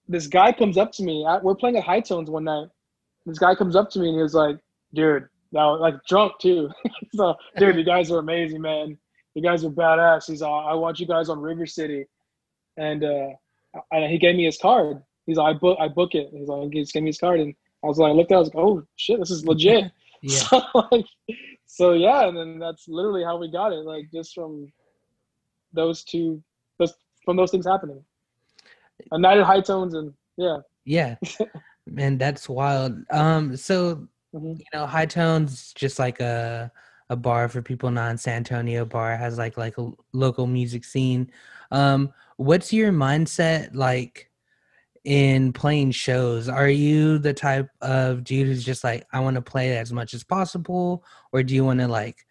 this 0.08 0.28
guy 0.28 0.52
comes 0.52 0.78
up 0.78 0.92
to 0.94 1.04
me. 1.04 1.26
We're 1.42 1.56
playing 1.56 1.78
at 1.78 1.84
Hi-Tones 1.84 2.30
one 2.30 2.44
night. 2.44 2.68
This 3.26 3.40
guy 3.40 3.56
comes 3.56 3.76
up 3.76 3.90
to 3.92 4.00
me 4.00 4.08
and 4.08 4.16
he 4.16 4.22
was 4.22 4.34
like, 4.34 4.58
"Dude, 4.94 5.28
now 5.52 5.78
like 5.78 5.96
drunk 6.08 6.34
too." 6.40 6.70
so, 7.16 7.36
dude, 7.58 7.76
you 7.76 7.84
guys 7.84 8.12
are 8.12 8.20
amazing, 8.20 8.62
man. 8.62 8.98
You 9.36 9.42
guys 9.42 9.64
are 9.64 9.70
badass. 9.70 10.30
He's 10.30 10.42
all, 10.42 10.68
I 10.68 10.74
want 10.74 11.00
you 11.00 11.08
guys 11.08 11.30
on 11.30 11.40
River 11.40 11.66
City, 11.66 12.06
and 12.78 13.04
uh, 13.04 13.30
I, 13.94 14.08
he 14.08 14.18
gave 14.18 14.36
me 14.36 14.46
his 14.46 14.58
card. 14.58 15.02
He's 15.26 15.38
like, 15.38 15.56
I 15.56 15.60
book, 15.60 15.78
I 15.80 15.88
book 15.88 16.16
it. 16.16 16.30
He's 16.34 16.48
like, 16.48 16.72
just 16.72 16.94
give 16.94 17.04
me 17.04 17.10
his 17.10 17.18
card, 17.18 17.40
and 17.40 17.54
I 17.84 17.88
was 17.88 17.98
like, 17.98 18.12
I 18.12 18.14
looked 18.14 18.32
at, 18.32 18.36
it, 18.36 18.38
I 18.38 18.40
was 18.40 18.48
like, 18.54 18.64
oh 18.64 18.84
shit, 18.96 19.20
this 19.20 19.32
is 19.32 19.46
legit. 19.46 19.92
yeah. 20.22 20.38
So, 20.38 20.62
like, 20.92 21.06
so 21.66 21.94
yeah, 21.94 22.28
and 22.28 22.38
then 22.38 22.60
that's 22.60 22.88
literally 22.88 23.24
how 23.24 23.38
we 23.38 23.50
got 23.50 23.72
it, 23.72 23.86
like 23.86 24.06
just 24.14 24.36
from 24.36 24.72
those 25.74 26.04
two, 26.04 26.44
just 26.80 26.96
from 27.26 27.38
those 27.38 27.52
things 27.52 27.66
happening. 27.66 28.04
A 29.12 29.18
night 29.18 29.40
at 29.40 29.46
Hi-Tones, 29.46 29.94
and 29.94 30.14
yeah. 30.38 30.58
Yeah, 30.86 31.16
man, 31.88 32.18
that's 32.18 32.50
wild. 32.50 32.98
Um, 33.12 33.56
so 33.56 34.08
mm-hmm. 34.34 34.54
you 34.60 34.66
know, 34.74 34.86
Hi-Tones 34.86 35.74
just 35.74 36.00
like 36.00 36.20
a 36.20 36.72
a 37.10 37.16
bar 37.16 37.50
for 37.50 37.62
people 37.62 37.92
non 37.92 38.18
San 38.18 38.38
Antonio 38.38 38.86
bar 38.86 39.18
has 39.18 39.38
like 39.38 39.58
like 39.58 39.78
a 39.78 39.92
local 40.14 40.48
music 40.48 40.86
scene. 40.86 41.30
Um, 41.72 42.14
what's 42.38 42.72
your 42.72 42.92
mindset 42.92 43.76
like? 43.76 44.31
In 45.04 45.52
playing 45.52 45.90
shows 45.90 46.48
are 46.48 46.70
you 46.70 47.18
the 47.18 47.34
type 47.34 47.68
of 47.82 48.24
dude 48.24 48.46
who's 48.46 48.64
just 48.64 48.84
like 48.84 49.04
i 49.12 49.20
want 49.20 49.34
to 49.34 49.42
play 49.42 49.76
as 49.78 49.92
much 49.92 50.14
as 50.14 50.24
possible 50.24 51.04
or 51.32 51.42
do 51.42 51.56
you 51.56 51.66
want 51.66 51.80
to 51.80 51.88
like 51.88 52.24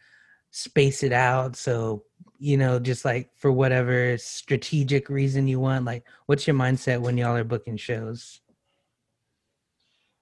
space 0.50 1.02
it 1.02 1.12
out? 1.12 1.56
So 1.56 2.04
you 2.42 2.56
know 2.56 2.78
just 2.78 3.04
like 3.04 3.30
for 3.36 3.52
whatever 3.52 4.16
strategic 4.16 5.10
reason 5.10 5.46
you 5.46 5.60
want 5.60 5.84
like 5.84 6.02
what's 6.24 6.46
your 6.46 6.56
mindset 6.56 6.98
when 6.98 7.18
y'all 7.18 7.36
are 7.36 7.44
booking 7.44 7.76
shows? 7.76 8.40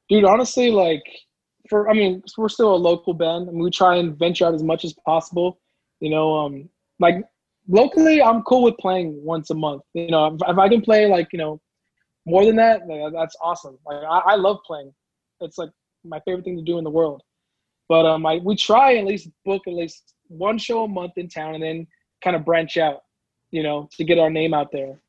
Dude 0.08 0.24
honestly 0.24 0.70
like 0.70 1.02
for 1.68 1.88
i 1.90 1.92
mean 1.92 2.22
we're 2.38 2.48
still 2.48 2.74
a 2.74 2.76
local 2.76 3.12
band 3.12 3.48
and 3.48 3.58
we 3.60 3.70
try 3.70 3.96
and 3.96 4.18
venture 4.18 4.46
out 4.46 4.54
as 4.54 4.62
much 4.62 4.84
as 4.84 4.94
possible 5.04 5.60
you 6.00 6.08
know 6.08 6.34
um 6.34 6.66
like 6.98 7.16
locally 7.68 8.22
i'm 8.22 8.42
cool 8.44 8.62
with 8.62 8.74
playing 8.78 9.22
once 9.22 9.50
a 9.50 9.54
month 9.54 9.82
you 9.92 10.10
know 10.10 10.28
if, 10.28 10.40
if 10.48 10.56
i 10.56 10.66
can 10.66 10.80
play 10.80 11.06
like 11.06 11.28
you 11.30 11.38
know 11.38 11.60
more 12.28 12.44
than 12.44 12.56
that, 12.56 12.82
that's 13.12 13.36
awesome. 13.42 13.78
Like 13.86 14.02
I, 14.02 14.32
I, 14.32 14.34
love 14.36 14.58
playing. 14.66 14.92
It's 15.40 15.58
like 15.58 15.70
my 16.04 16.20
favorite 16.20 16.44
thing 16.44 16.56
to 16.56 16.62
do 16.62 16.78
in 16.78 16.84
the 16.84 16.90
world. 16.90 17.22
But 17.88 18.06
um, 18.06 18.26
I 18.26 18.40
we 18.42 18.56
try 18.56 18.96
at 18.96 19.06
least 19.06 19.28
book 19.44 19.62
at 19.66 19.74
least 19.74 20.14
one 20.28 20.58
show 20.58 20.84
a 20.84 20.88
month 20.88 21.12
in 21.16 21.28
town, 21.28 21.54
and 21.54 21.62
then 21.62 21.86
kind 22.22 22.36
of 22.36 22.44
branch 22.44 22.76
out, 22.76 23.00
you 23.50 23.62
know, 23.62 23.88
to 23.96 24.04
get 24.04 24.18
our 24.18 24.30
name 24.30 24.52
out 24.52 24.70
there. 24.72 25.00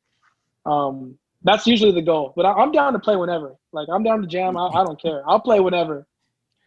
Um, 0.66 1.18
that's 1.44 1.68
usually 1.68 1.92
the 1.92 2.02
goal. 2.02 2.34
But 2.36 2.46
I, 2.46 2.62
am 2.62 2.72
down 2.72 2.94
to 2.94 3.00
play 3.00 3.16
whenever. 3.16 3.56
Like 3.74 3.88
I'm 3.92 4.04
down 4.04 4.22
to 4.22 4.28
jam. 4.28 4.58
I, 4.58 4.68
I 4.68 4.84
don't 4.84 5.02
care. 5.02 5.24
I'll 5.28 5.40
play 5.40 5.60
whenever. 5.60 6.08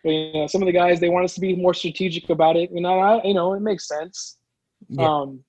But, 0.04 0.10
you 0.10 0.32
know, 0.32 0.46
some 0.48 0.62
of 0.62 0.66
the 0.66 0.72
guys 0.72 0.98
they 1.00 1.08
want 1.08 1.24
us 1.24 1.34
to 1.34 1.40
be 1.40 1.54
more 1.54 1.74
strategic 1.74 2.28
about 2.28 2.56
it, 2.56 2.70
and 2.70 2.86
I, 2.86 3.20
you 3.24 3.34
know, 3.34 3.54
it 3.54 3.60
makes 3.60 3.86
sense. 3.86 4.38
Yeah. 4.88 5.08
Um, 5.08 5.44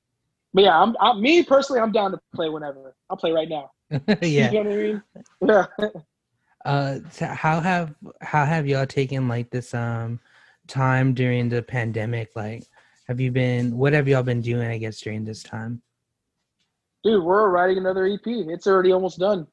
but 0.54 0.64
yeah, 0.64 0.80
I'm, 0.80 0.96
I'm 1.00 1.20
me 1.20 1.44
personally, 1.44 1.82
I'm 1.82 1.92
down 1.92 2.12
to 2.12 2.20
play 2.36 2.50
whenever. 2.50 2.96
I'll 3.10 3.18
play 3.18 3.32
right 3.32 3.50
now. 3.50 3.72
yeah. 4.22 4.52
you 4.52 4.64
know 4.64 4.70
what 4.70 4.74
I 4.74 4.76
mean? 4.76 5.04
Yeah. 5.42 5.66
Uh, 6.66 7.00
so 7.12 7.26
how 7.26 7.60
have 7.60 7.94
how 8.22 8.46
have 8.46 8.66
y'all 8.66 8.86
taken 8.86 9.28
like 9.28 9.50
this 9.50 9.74
um 9.74 10.18
time 10.68 11.14
during 11.14 11.50
the 11.50 11.62
pandemic? 11.62 12.30
Like, 12.38 12.64
have 13.08 13.20
you 13.20 13.32
been? 13.32 13.78
What 13.78 13.92
have 13.92 14.08
y'all 14.08 14.24
been 14.24 14.40
doing? 14.40 14.70
I 14.70 14.78
guess 14.78 15.02
during 15.02 15.26
this 15.26 15.44
time. 15.44 15.82
Dude, 17.04 17.22
we're 17.22 17.50
writing 17.50 17.80
another 17.80 18.06
EP. 18.06 18.22
It's 18.26 18.66
already 18.66 18.94
almost 18.94 19.20
done. 19.20 19.46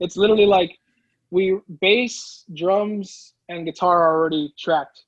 It's 0.00 0.16
literally 0.16 0.46
like 0.46 0.76
we 1.30 1.60
bass, 1.80 2.44
drums, 2.52 3.34
and 3.48 3.64
guitar 3.64 4.02
are 4.02 4.18
already 4.18 4.52
tracked. 4.58 5.04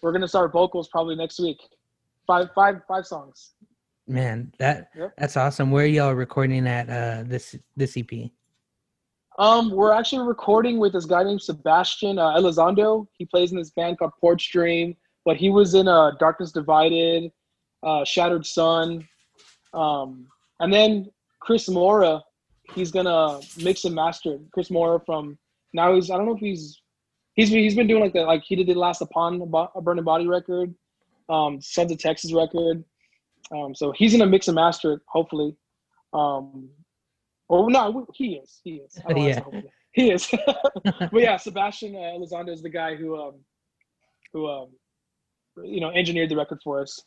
We're 0.00 0.12
gonna 0.12 0.28
start 0.28 0.52
vocals 0.52 0.88
probably 0.88 1.16
next 1.16 1.38
week. 1.38 1.58
Five, 2.26 2.48
five, 2.54 2.80
five 2.88 3.06
songs. 3.06 3.52
Man, 4.06 4.52
that 4.58 4.90
Yep. 4.96 5.14
that's 5.18 5.36
awesome. 5.36 5.70
Where 5.70 5.84
are 5.84 5.88
y'all 5.88 6.12
recording 6.12 6.66
at 6.66 6.88
uh 6.88 7.24
this 7.26 7.56
this 7.76 7.96
EP? 7.96 8.30
Um, 9.38 9.70
we're 9.70 9.92
actually 9.92 10.26
recording 10.26 10.78
with 10.78 10.92
this 10.94 11.04
guy 11.04 11.22
named 11.22 11.42
Sebastian 11.42 12.18
uh, 12.18 12.34
Elizondo. 12.36 13.06
He 13.18 13.26
plays 13.26 13.52
in 13.52 13.58
this 13.58 13.70
band 13.70 13.98
called 13.98 14.12
Porch 14.18 14.50
Dream, 14.50 14.96
but 15.26 15.36
he 15.36 15.50
was 15.50 15.74
in 15.74 15.88
uh, 15.88 16.12
Darkness 16.12 16.52
Divided, 16.52 17.30
uh, 17.82 18.02
Shattered 18.04 18.46
Sun, 18.46 19.06
um, 19.74 20.26
and 20.60 20.72
then 20.72 21.10
Chris 21.40 21.68
Mora. 21.68 22.22
He's 22.74 22.90
gonna 22.90 23.40
mix 23.62 23.84
and 23.84 23.94
master. 23.94 24.38
Chris 24.52 24.70
Mora 24.70 25.00
from 25.04 25.36
now 25.72 25.94
he's 25.94 26.10
I 26.10 26.16
don't 26.16 26.26
know 26.26 26.34
if 26.34 26.40
he's 26.40 26.80
he's 27.34 27.48
he's 27.48 27.74
been 27.74 27.86
doing 27.86 28.02
like 28.02 28.12
that 28.14 28.26
like 28.26 28.42
he 28.44 28.56
did 28.56 28.68
the 28.68 28.74
last 28.74 29.02
Upon 29.02 29.40
a 29.40 29.78
a 29.78 29.82
Burning 29.82 30.04
Body 30.04 30.26
record, 30.26 30.74
um, 31.28 31.60
Sons 31.60 31.92
of 31.92 31.98
Texas 31.98 32.32
record. 32.32 32.82
Um, 33.54 33.74
so 33.74 33.92
he's 33.92 34.12
gonna 34.12 34.26
mix 34.26 34.48
and 34.48 34.54
master 34.54 34.94
it 34.94 35.00
hopefully. 35.06 35.56
Um, 36.12 36.70
Oh 37.48 37.68
no, 37.68 38.06
he 38.14 38.34
is. 38.34 38.60
He 38.64 38.76
is. 38.76 38.98
Yeah. 39.08 39.40
He 39.92 40.10
is. 40.10 40.28
but 40.84 41.10
yeah, 41.12 41.36
Sebastian 41.36 41.94
uh, 41.94 41.98
Elizondo 41.98 42.50
is 42.50 42.62
the 42.62 42.68
guy 42.68 42.96
who 42.96 43.16
um 43.16 43.34
who 44.32 44.48
um 44.48 44.68
you 45.62 45.80
know 45.80 45.90
engineered 45.90 46.28
the 46.28 46.36
record 46.36 46.58
for 46.62 46.80
us. 46.80 47.00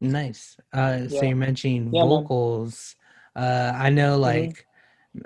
Nice. 0.00 0.56
Uh, 0.72 1.08
so 1.08 1.22
you're 1.22 1.36
mentioning 1.36 1.90
Yeah, 1.92 2.04
man. 2.04 2.10
vocals. 2.10 2.96
Uh, 3.34 3.72
I 3.74 3.88
know, 3.88 4.18
like, 4.18 4.66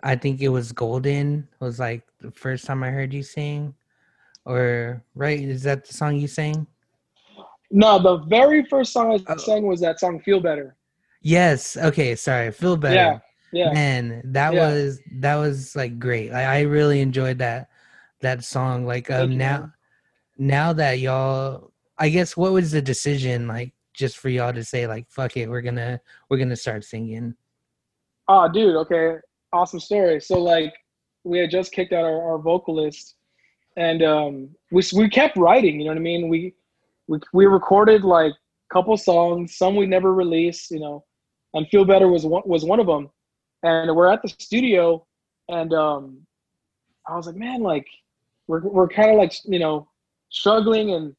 I 0.02 0.14
think 0.16 0.40
it 0.42 0.48
was 0.48 0.70
"Golden" 0.70 1.48
was 1.60 1.80
like 1.80 2.02
the 2.20 2.30
first 2.30 2.66
time 2.66 2.82
I 2.82 2.90
heard 2.90 3.12
you 3.12 3.22
sing, 3.22 3.74
or 4.44 5.02
right? 5.14 5.40
Is 5.40 5.64
that 5.64 5.86
the 5.86 5.94
song 5.94 6.16
you 6.16 6.28
sang? 6.28 6.66
No, 7.70 7.98
the 7.98 8.18
very 8.26 8.64
first 8.64 8.92
song 8.92 9.12
I 9.12 9.32
Oh. 9.32 9.36
sang 9.36 9.66
was 9.66 9.80
that 9.80 9.98
song 10.00 10.20
"Feel 10.20 10.40
Better." 10.40 10.76
Yes. 11.22 11.76
Okay. 11.76 12.14
Sorry. 12.14 12.52
Feel 12.52 12.76
better. 12.76 12.94
Yeah, 12.94 13.18
yeah. 13.52 13.72
Man, 13.72 14.22
that 14.26 14.54
Yeah. 14.54 14.68
was 14.68 15.00
that 15.20 15.36
was 15.36 15.74
like 15.74 15.98
great. 15.98 16.30
I, 16.32 16.58
I 16.58 16.60
really 16.62 17.00
enjoyed 17.00 17.38
that 17.38 17.68
that 18.20 18.44
song. 18.44 18.86
Like 18.86 19.10
um 19.10 19.32
you, 19.32 19.38
now 19.38 19.58
man. 19.58 19.72
now 20.38 20.72
that 20.74 21.00
y'all 21.00 21.72
I 21.98 22.08
guess 22.10 22.36
what 22.36 22.52
was 22.52 22.70
the 22.70 22.82
decision 22.82 23.48
like 23.48 23.72
just 23.94 24.18
for 24.18 24.28
y'all 24.28 24.52
to 24.52 24.62
say 24.62 24.86
like 24.86 25.08
fuck 25.10 25.36
it, 25.36 25.48
we're 25.48 25.62
gonna 25.62 26.00
we're 26.28 26.38
gonna 26.38 26.54
start 26.56 26.84
singing. 26.84 27.34
Oh, 28.28 28.48
dude. 28.52 28.76
Okay, 28.76 29.16
awesome 29.52 29.80
story. 29.80 30.20
So 30.20 30.38
like, 30.38 30.74
we 31.24 31.38
had 31.38 31.50
just 31.50 31.72
kicked 31.72 31.92
out 31.92 32.04
our, 32.04 32.22
our 32.32 32.38
vocalist, 32.38 33.14
and 33.76 34.02
um, 34.02 34.48
we 34.72 34.82
we 34.94 35.08
kept 35.08 35.36
writing. 35.36 35.80
You 35.80 35.86
know 35.86 35.92
what 35.92 35.98
I 35.98 36.02
mean? 36.02 36.28
We 36.28 36.54
we 37.08 37.18
we 37.32 37.46
recorded 37.46 38.02
like 38.02 38.32
a 38.32 38.74
couple 38.74 38.96
songs. 38.96 39.56
Some 39.56 39.76
we 39.76 39.86
never 39.86 40.14
released. 40.14 40.70
You 40.70 40.80
know, 40.80 41.04
and 41.54 41.68
"Feel 41.68 41.84
Better" 41.84 42.08
was 42.08 42.24
one 42.24 42.42
was 42.46 42.64
one 42.64 42.80
of 42.80 42.86
them. 42.86 43.10
And 43.62 43.94
we're 43.96 44.12
at 44.12 44.22
the 44.22 44.28
studio, 44.28 45.04
and 45.48 45.72
um, 45.72 46.26
I 47.08 47.16
was 47.16 47.26
like, 47.26 47.36
man, 47.36 47.62
like 47.62 47.86
we're 48.46 48.60
we're 48.60 48.88
kind 48.88 49.10
of 49.10 49.16
like 49.16 49.32
you 49.44 49.58
know 49.58 49.88
struggling, 50.30 50.92
and 50.92 51.14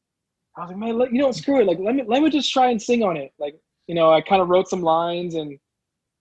I 0.56 0.62
was 0.62 0.70
like, 0.70 0.78
man, 0.78 0.98
let, 0.98 1.12
you 1.12 1.18
know, 1.18 1.32
screw 1.32 1.60
it. 1.60 1.66
Like 1.66 1.78
let 1.80 1.94
me 1.94 2.04
let 2.06 2.22
me 2.22 2.30
just 2.30 2.52
try 2.52 2.70
and 2.70 2.80
sing 2.80 3.02
on 3.02 3.16
it. 3.16 3.32
Like 3.38 3.56
you 3.86 3.94
know, 3.94 4.12
I 4.12 4.20
kind 4.20 4.40
of 4.40 4.48
wrote 4.48 4.68
some 4.68 4.82
lines 4.82 5.34
and 5.34 5.58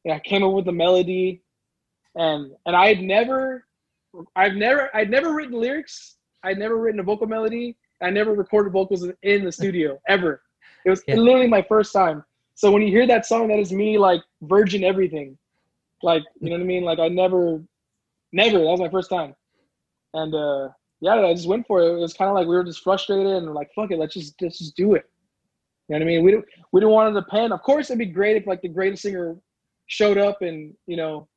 I 0.09 0.19
came 0.19 0.43
up 0.43 0.53
with 0.53 0.65
the 0.65 0.71
melody, 0.71 1.41
and 2.15 2.51
and 2.65 2.75
I 2.75 2.87
had 2.87 3.01
never, 3.01 3.65
I've 4.35 4.53
never, 4.53 4.89
I'd 4.95 5.09
never 5.09 5.33
written 5.33 5.59
lyrics. 5.59 6.15
I'd 6.43 6.57
never 6.57 6.77
written 6.77 6.99
a 6.99 7.03
vocal 7.03 7.27
melody. 7.27 7.77
I 8.01 8.09
never 8.09 8.33
recorded 8.33 8.71
vocals 8.73 9.07
in- 9.23 9.45
the 9.45 9.51
studio 9.51 9.99
ever. 10.07 10.41
It 10.85 10.89
was 10.89 11.03
Yeah. 11.07 11.15
literally 11.15 11.47
my 11.47 11.61
first 11.63 11.91
time. 11.93 12.23
So 12.55 12.71
when 12.71 12.81
you 12.81 12.89
hear 12.89 13.05
that 13.07 13.25
song, 13.25 13.47
that 13.49 13.59
is 13.59 13.71
me 13.71 13.97
like 13.97 14.21
virgin 14.41 14.83
everything, 14.83 15.37
like 16.01 16.23
you 16.39 16.49
know 16.49 16.55
what 16.55 16.61
I 16.63 16.65
mean. 16.65 16.83
Like 16.83 16.99
I 16.99 17.07
never, 17.07 17.61
never. 18.31 18.57
That 18.59 18.65
was 18.65 18.79
my 18.79 18.89
first 18.89 19.09
time, 19.09 19.35
and 20.13 20.33
uh 20.33 20.69
yeah, 20.99 21.13
I 21.15 21.33
just 21.33 21.47
went 21.47 21.67
for 21.67 21.81
it. 21.81 21.91
It 21.93 21.99
was 21.99 22.13
kind 22.13 22.29
of 22.29 22.35
like 22.35 22.47
we 22.47 22.55
were 22.55 22.63
just 22.63 22.81
frustrated 22.83 23.27
and 23.27 23.53
like, 23.53 23.69
fuck 23.75 23.91
it, 23.91 23.99
let's 23.99 24.15
just 24.15 24.41
let's 24.41 24.57
just 24.57 24.75
do 24.75 24.95
it. 24.95 25.05
You 25.87 25.93
know 25.93 25.99
what 25.99 26.01
I 26.01 26.05
mean? 26.05 26.23
We 26.23 26.31
didn't 26.31 26.45
we 26.71 26.79
didn't 26.81 26.93
want 26.93 27.13
to 27.13 27.21
depend. 27.21 27.53
Of 27.53 27.61
course, 27.61 27.89
it'd 27.89 27.99
be 27.99 28.05
great 28.05 28.35
if 28.37 28.47
like 28.47 28.61
the 28.61 28.67
greatest 28.69 29.03
singer 29.03 29.35
showed 29.87 30.17
up 30.17 30.41
and 30.41 30.73
you 30.87 30.97
know 30.97 31.27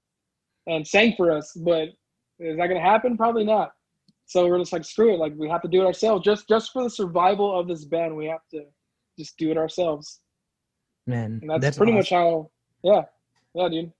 and 0.66 0.86
sang 0.86 1.14
for 1.16 1.30
us 1.30 1.52
but 1.54 1.88
is 2.38 2.56
that 2.56 2.66
gonna 2.66 2.80
happen 2.80 3.16
probably 3.16 3.44
not 3.44 3.72
so 4.30 4.46
we're 4.46 4.58
just 4.60 4.72
like 4.72 4.84
screw 4.84 5.12
it 5.12 5.18
like 5.18 5.32
we 5.36 5.48
have 5.48 5.60
to 5.60 5.66
do 5.66 5.82
it 5.82 5.84
ourselves 5.84 6.24
just 6.24 6.48
just 6.48 6.72
for 6.72 6.84
the 6.84 6.90
survival 6.90 7.58
of 7.58 7.66
this 7.66 7.84
band 7.84 8.16
we 8.16 8.26
have 8.26 8.46
to 8.48 8.62
just 9.18 9.36
do 9.36 9.50
it 9.50 9.56
ourselves 9.58 10.20
Man, 11.08 11.40
and 11.42 11.50
that's, 11.50 11.62
that's 11.62 11.76
pretty 11.76 11.92
much 11.92 12.10
how 12.10 12.48
yeah 12.84 13.02
yeah 13.54 13.68
dude 13.68 13.92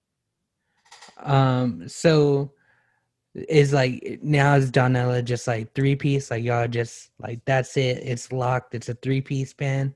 Um, 1.18 1.88
so 1.88 2.52
is 3.34 3.72
like 3.72 4.20
now 4.22 4.54
is 4.54 4.70
Donella 4.70 5.24
just 5.24 5.48
like 5.48 5.72
three 5.74 5.96
piece? 5.96 6.30
Like 6.30 6.44
y'all 6.44 6.68
just 6.68 7.10
like 7.18 7.40
that's 7.44 7.76
it. 7.76 7.98
It's 7.98 8.30
locked. 8.32 8.74
It's 8.74 8.88
a 8.88 8.94
three 8.94 9.20
piece 9.20 9.52
band. 9.52 9.94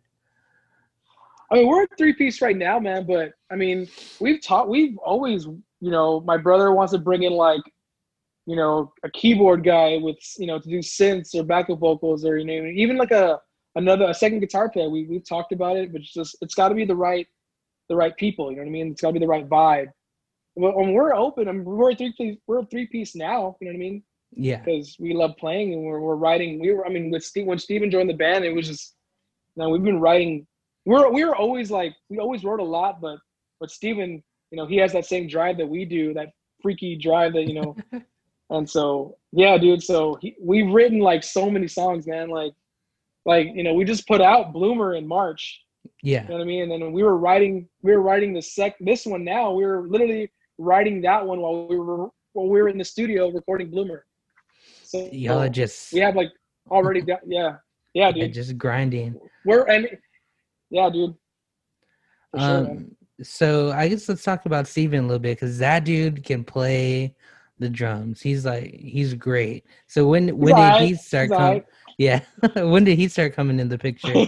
i 1.51 1.55
mean 1.57 1.69
we're 1.69 1.85
a 1.85 1.89
three 1.97 2.13
piece 2.13 2.41
right 2.43 2.57
now 2.57 2.81
man 2.81 3.07
but 3.07 3.33
i 3.53 3.55
mean 3.55 3.87
we've 4.19 4.43
taught 4.43 4.69
we've 4.69 4.97
always 4.99 5.45
you 5.45 5.91
know 5.91 6.21
my 6.21 6.37
brother 6.37 6.73
wants 6.73 6.93
to 6.93 6.99
bring 6.99 7.23
in 7.23 7.33
like 7.33 7.63
you 8.47 8.57
know 8.57 8.93
a 9.03 9.11
keyboard 9.11 9.65
guy 9.65 9.99
with 10.01 10.19
you 10.39 10.47
know 10.47 10.59
to 10.59 10.69
do 10.69 10.79
synths 10.79 11.35
or 11.35 11.43
backup 11.43 11.79
vocals 11.79 12.25
or 12.25 12.37
you 12.37 12.45
know 12.45 12.67
even 12.67 12.97
like 12.97 13.11
a 13.11 13.39
another 13.77 14.07
a 14.07 14.15
second 14.15 14.41
guitar 14.41 14.69
player. 14.69 14.89
We, 14.89 15.07
we've 15.07 15.27
talked 15.29 15.53
about 15.53 15.77
it 15.77 15.93
but 15.93 16.03
it's 16.03 16.13
just 16.13 16.37
it's 16.41 16.55
got 16.55 16.69
to 16.69 16.75
be 16.75 16.85
the 16.85 16.97
right 16.97 17.27
the 17.89 17.97
right 17.97 18.17
people 18.17 18.51
you 18.51 18.57
know 18.57 18.63
what 18.63 18.69
i 18.69 18.73
mean? 18.73 18.93
It's 18.93 19.01
got 19.01 19.09
to 19.09 19.15
be 19.15 19.19
the 19.19 19.27
right 19.27 19.49
vibe. 19.49 19.89
When 20.55 20.93
we're 20.93 21.15
open 21.15 21.49
I 21.49 21.53
mean, 21.53 21.65
we're 21.65 21.91
a 21.91 21.97
three 21.97 22.15
piece 22.17 22.39
we're 22.47 22.61
a 22.61 22.67
three 22.67 22.87
piece 22.87 23.15
now 23.15 23.57
you 23.61 23.67
know 23.67 23.73
what 23.73 23.77
i 23.77 23.79
mean? 23.79 24.03
Yeah. 24.37 24.61
because 24.61 24.97
we 24.99 25.15
love 25.15 25.37
playing 25.39 25.75
and 25.75 25.85
we're, 25.85 26.01
we're 26.01 26.17
writing 26.17 26.61
we 26.61 26.73
were 26.73 26.85
i 26.85 26.89
mean 26.89 27.11
with 27.11 27.25
steve 27.25 27.47
when 27.47 27.59
steven 27.59 27.89
joined 27.91 28.11
the 28.11 28.15
band 28.15 28.45
it 28.45 28.53
was 28.53 28.67
just 28.67 28.97
now 29.57 29.69
we've 29.69 29.85
been 29.85 30.01
writing 30.01 30.45
we're 30.87 31.09
we 31.11 31.25
were 31.25 31.37
always 31.37 31.71
like 31.71 31.95
we 32.09 32.19
always 32.19 32.43
wrote 32.43 32.59
a 32.59 32.65
lot 32.65 33.01
but 33.01 33.19
but 33.61 33.71
steven 33.71 34.21
you 34.51 34.57
know 34.57 34.67
he 34.67 34.77
has 34.77 34.93
that 34.93 35.07
same 35.07 35.29
drive 35.29 35.57
that 35.57 35.69
we 35.69 35.85
do 35.85 36.13
that 36.15 36.31
freaky 36.63 36.97
drive 36.97 37.33
that 37.33 37.45
you 37.45 37.55
know 37.55 37.77
and 38.55 38.69
so 38.69 39.17
yeah 39.33 39.57
dude 39.59 39.83
so 39.83 40.17
he, 40.21 40.35
we've 40.41 40.71
written 40.73 40.99
like 40.99 41.23
so 41.23 41.51
many 41.51 41.69
songs 41.69 42.07
man 42.07 42.29
like 42.29 42.53
like 43.27 43.49
you 43.55 43.63
know 43.63 43.75
we 43.75 43.85
just 43.85 44.07
put 44.07 44.21
out 44.21 44.53
bloomer 44.53 44.95
in 44.95 45.07
march 45.07 45.61
Yeah. 46.03 46.23
you 46.23 46.29
know 46.29 46.35
what 46.37 46.43
I 46.43 46.47
mean? 46.47 46.63
And 46.73 46.83
then 46.83 46.93
we 46.93 47.03
were 47.03 47.19
writing, 47.19 47.69
we 47.83 47.93
were 47.93 48.01
writing 48.03 48.33
the 48.35 48.41
sec. 48.43 48.75
This 48.81 49.05
one 49.07 49.23
now, 49.25 49.53
we 49.53 49.65
were 49.65 49.87
literally 49.87 50.31
writing 50.59 51.03
that 51.03 51.25
one 51.27 51.41
while 51.41 51.67
we 51.69 51.79
were 51.79 52.09
while 52.33 52.49
we 52.49 52.61
were 52.63 52.69
in 52.69 52.79
the 52.79 52.85
studio 52.85 53.31
recording 53.31 53.71
Bloomer. 53.71 54.05
So 54.83 55.09
Y'all 55.13 55.41
are 55.43 55.49
just 55.49 55.93
we 55.93 56.01
have 56.01 56.17
like 56.17 56.31
already 56.71 57.01
got 57.01 57.21
yeah 57.27 57.57
yeah 57.95 58.13
dude. 58.13 58.33
just 58.41 58.57
grinding. 58.59 59.19
We're 59.45 59.65
and 59.65 59.89
yeah 60.71 60.91
dude. 60.91 61.15
For 62.33 62.41
sure. 62.41 62.49
Um 62.49 62.97
so 63.23 63.71
I 63.73 63.89
guess 63.89 64.09
let's 64.09 64.25
talk 64.25 64.47
about 64.47 64.67
Steven 64.67 65.01
a 65.01 65.07
little 65.07 65.19
bit 65.21 65.37
because 65.39 65.59
that 65.59 65.85
dude 65.85 66.25
can 66.25 66.45
play 66.45 67.15
the 67.59 67.69
drums. 67.69 68.21
He's 68.21 68.45
like 68.45 68.75
he's 68.75 69.15
great. 69.15 69.65
So 69.87 70.07
when 70.07 70.37
when 70.37 70.55
did 70.55 70.89
he 70.89 70.95
start 70.97 71.29
he's 71.29 71.37
coming? 71.37 71.65
Yeah. 71.99 72.21
when 72.57 72.85
did 72.85 72.99
he 72.99 73.09
start 73.09 73.35
coming 73.35 73.61
in 73.61 73.69
the 73.69 73.79
picture? 73.79 74.27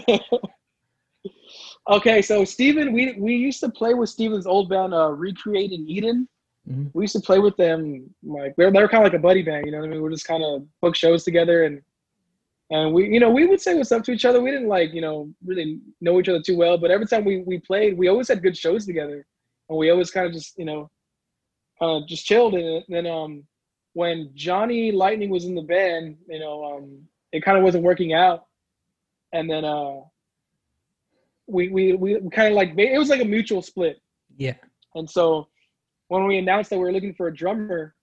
okay, 1.90 2.22
so 2.22 2.44
Steven, 2.44 2.92
we 2.92 3.14
we 3.14 3.34
used 3.34 3.60
to 3.60 3.68
play 3.68 3.94
with 3.94 4.08
Steven's 4.08 4.46
old 4.46 4.68
band, 4.68 4.94
uh, 4.94 5.10
Recreate 5.10 5.72
in 5.72 5.88
Eden. 5.88 6.28
Mhm. 6.68 6.90
We 6.94 7.04
used 7.04 7.14
to 7.14 7.20
play 7.20 7.38
with 7.38 7.56
them 7.56 8.12
like 8.24 8.54
they're 8.56 8.72
they're 8.72 8.88
kind 8.88 9.04
of 9.04 9.12
like 9.12 9.18
a 9.18 9.22
buddy 9.22 9.42
band, 9.42 9.66
you 9.66 9.72
know 9.72 9.78
what 9.78 9.86
I 9.86 9.90
mean? 9.90 10.02
We're 10.02 10.10
just 10.10 10.26
kind 10.26 10.42
of 10.42 10.66
book 10.80 10.96
shows 10.96 11.24
together 11.24 11.64
and 11.64 11.82
and 12.70 12.92
we 12.92 13.08
you 13.08 13.20
know 13.20 13.30
we 13.30 13.46
would 13.46 13.60
say 13.60 13.74
what's 13.74 13.92
up 13.92 14.02
to 14.04 14.12
each 14.12 14.24
other. 14.24 14.40
We 14.40 14.50
didn't 14.50 14.68
like 14.68 14.92
you 14.92 15.00
know 15.00 15.30
really 15.44 15.80
know 16.00 16.18
each 16.18 16.28
other 16.28 16.42
too 16.42 16.56
well, 16.56 16.78
but 16.78 16.90
every 16.90 17.06
time 17.06 17.24
we 17.24 17.42
we 17.42 17.58
played, 17.58 17.96
we 17.96 18.08
always 18.08 18.28
had 18.28 18.42
good 18.42 18.56
shows 18.56 18.86
together, 18.86 19.24
and 19.68 19.78
we 19.78 19.90
always 19.90 20.10
kind 20.10 20.26
of 20.26 20.32
just 20.32 20.58
you 20.58 20.64
know 20.64 20.90
kind 21.78 22.02
of 22.02 22.08
just 22.08 22.24
chilled. 22.24 22.54
And 22.54 22.84
then 22.88 23.06
um 23.06 23.44
when 23.92 24.30
Johnny 24.34 24.92
Lightning 24.92 25.30
was 25.30 25.44
in 25.44 25.54
the 25.54 25.62
band, 25.62 26.16
you 26.28 26.38
know 26.38 26.64
um 26.64 27.08
it 27.32 27.44
kind 27.44 27.58
of 27.58 27.64
wasn't 27.64 27.84
working 27.84 28.14
out, 28.14 28.46
and 29.32 29.48
then 29.50 29.64
uh, 29.64 30.00
we 31.46 31.68
we 31.68 31.92
we 31.94 32.18
kind 32.30 32.48
of 32.48 32.54
like 32.54 32.72
it 32.76 32.98
was 32.98 33.08
like 33.08 33.20
a 33.20 33.24
mutual 33.24 33.62
split. 33.62 34.00
Yeah. 34.36 34.54
And 34.94 35.08
so 35.08 35.48
when 36.08 36.26
we 36.26 36.38
announced 36.38 36.70
that 36.70 36.78
we 36.78 36.84
were 36.84 36.92
looking 36.92 37.14
for 37.14 37.28
a 37.28 37.34
drummer, 37.34 37.94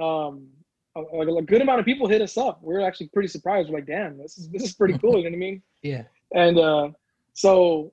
um, 0.00 0.48
a, 0.96 1.00
a, 1.00 1.42
good 1.42 1.60
amount 1.60 1.80
of 1.80 1.84
people 1.84 2.08
hit 2.08 2.22
us 2.22 2.38
up. 2.38 2.60
We 2.62 2.72
were 2.72 2.80
actually 2.80 3.08
pretty 3.08 3.28
surprised. 3.28 3.68
We're 3.68 3.78
like, 3.78 3.86
damn, 3.86 4.16
this 4.16 4.38
is 4.38 4.48
this 4.50 4.62
is 4.62 4.72
pretty 4.72 4.98
cool. 4.98 5.18
you 5.18 5.24
know 5.24 5.30
what 5.30 5.36
I 5.36 5.38
mean? 5.38 5.62
Yeah. 5.82 6.04
And 6.34 6.58
uh, 6.58 6.88
so 7.34 7.92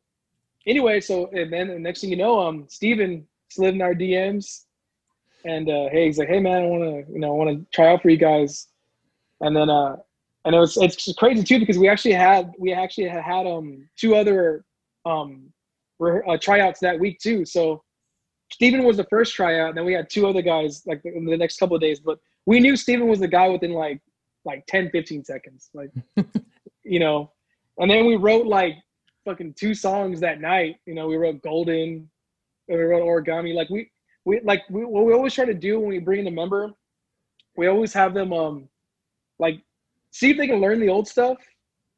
anyway, 0.65 1.01
so 1.01 1.27
and 1.33 1.51
then 1.51 1.67
the 1.67 1.79
next 1.79 2.01
thing 2.01 2.11
you 2.11 2.17
know, 2.17 2.39
um, 2.39 2.65
Steven 2.69 3.27
slid 3.49 3.75
in 3.75 3.81
our 3.81 3.93
DMs, 3.93 4.65
and 5.45 5.69
uh, 5.69 5.89
hey, 5.91 6.05
he's 6.05 6.17
like, 6.17 6.27
hey 6.27 6.39
man, 6.39 6.63
I 6.63 6.65
want 6.65 6.83
to 6.83 7.13
you 7.13 7.19
know 7.19 7.29
I 7.29 7.45
want 7.45 7.49
to 7.57 7.65
try 7.73 7.91
out 7.91 8.01
for 8.01 8.09
you 8.09 8.17
guys, 8.17 8.67
and 9.41 9.55
then 9.55 9.69
uh, 9.69 9.97
and 10.45 10.55
it 10.55 10.59
was 10.59 10.77
it's 10.77 11.11
crazy 11.13 11.43
too 11.43 11.59
because 11.59 11.77
we 11.77 11.89
actually 11.89 12.13
had 12.13 12.53
we 12.57 12.73
actually 12.73 13.07
had 13.07 13.23
had 13.23 13.45
um 13.45 13.87
two 13.97 14.15
other 14.15 14.65
um 15.05 15.51
uh, 16.01 16.37
tryouts 16.39 16.79
that 16.79 16.99
week 16.99 17.19
too. 17.19 17.45
So 17.45 17.83
Stephen 18.51 18.83
was 18.83 18.97
the 18.97 19.05
first 19.05 19.35
tryout, 19.35 19.69
and 19.69 19.77
then 19.77 19.85
we 19.85 19.93
had 19.93 20.09
two 20.09 20.27
other 20.27 20.41
guys 20.41 20.83
like 20.85 21.01
in 21.05 21.25
the 21.25 21.37
next 21.37 21.57
couple 21.57 21.75
of 21.75 21.81
days. 21.81 21.99
But 21.99 22.19
we 22.45 22.59
knew 22.59 22.75
Stephen 22.75 23.07
was 23.07 23.19
the 23.19 23.27
guy 23.27 23.47
within 23.49 23.71
like 23.71 24.01
like 24.45 24.65
10, 24.67 24.89
15 24.91 25.25
seconds. 25.25 25.69
Like 25.73 25.91
you 26.83 26.99
know. 26.99 27.31
And 27.79 27.91
then 27.91 28.07
we 28.07 28.15
wrote 28.15 28.47
like 28.47 28.75
fucking 29.25 29.53
two 29.53 29.75
songs 29.75 30.19
that 30.21 30.41
night. 30.41 30.77
You 30.85 30.95
know, 30.95 31.07
we 31.07 31.17
wrote 31.17 31.43
Golden, 31.43 32.09
and 32.69 32.77
we 32.77 32.83
wrote 32.83 33.03
Origami. 33.03 33.53
Like 33.53 33.69
we 33.69 33.91
we 34.27 34.41
like 34.41 34.63
we 34.69 34.83
what 34.83 35.05
we 35.05 35.13
always 35.13 35.33
try 35.33 35.45
to 35.45 35.53
do 35.53 35.79
when 35.79 35.87
we 35.87 35.99
bring 35.99 36.19
in 36.19 36.27
a 36.27 36.31
member, 36.31 36.73
we 37.55 37.67
always 37.67 37.93
have 37.93 38.13
them 38.13 38.33
um 38.33 38.67
like 39.39 39.61
see 40.11 40.31
if 40.31 40.37
they 40.37 40.47
can 40.47 40.59
learn 40.59 40.81
the 40.81 40.89
old 40.89 41.07
stuff, 41.07 41.37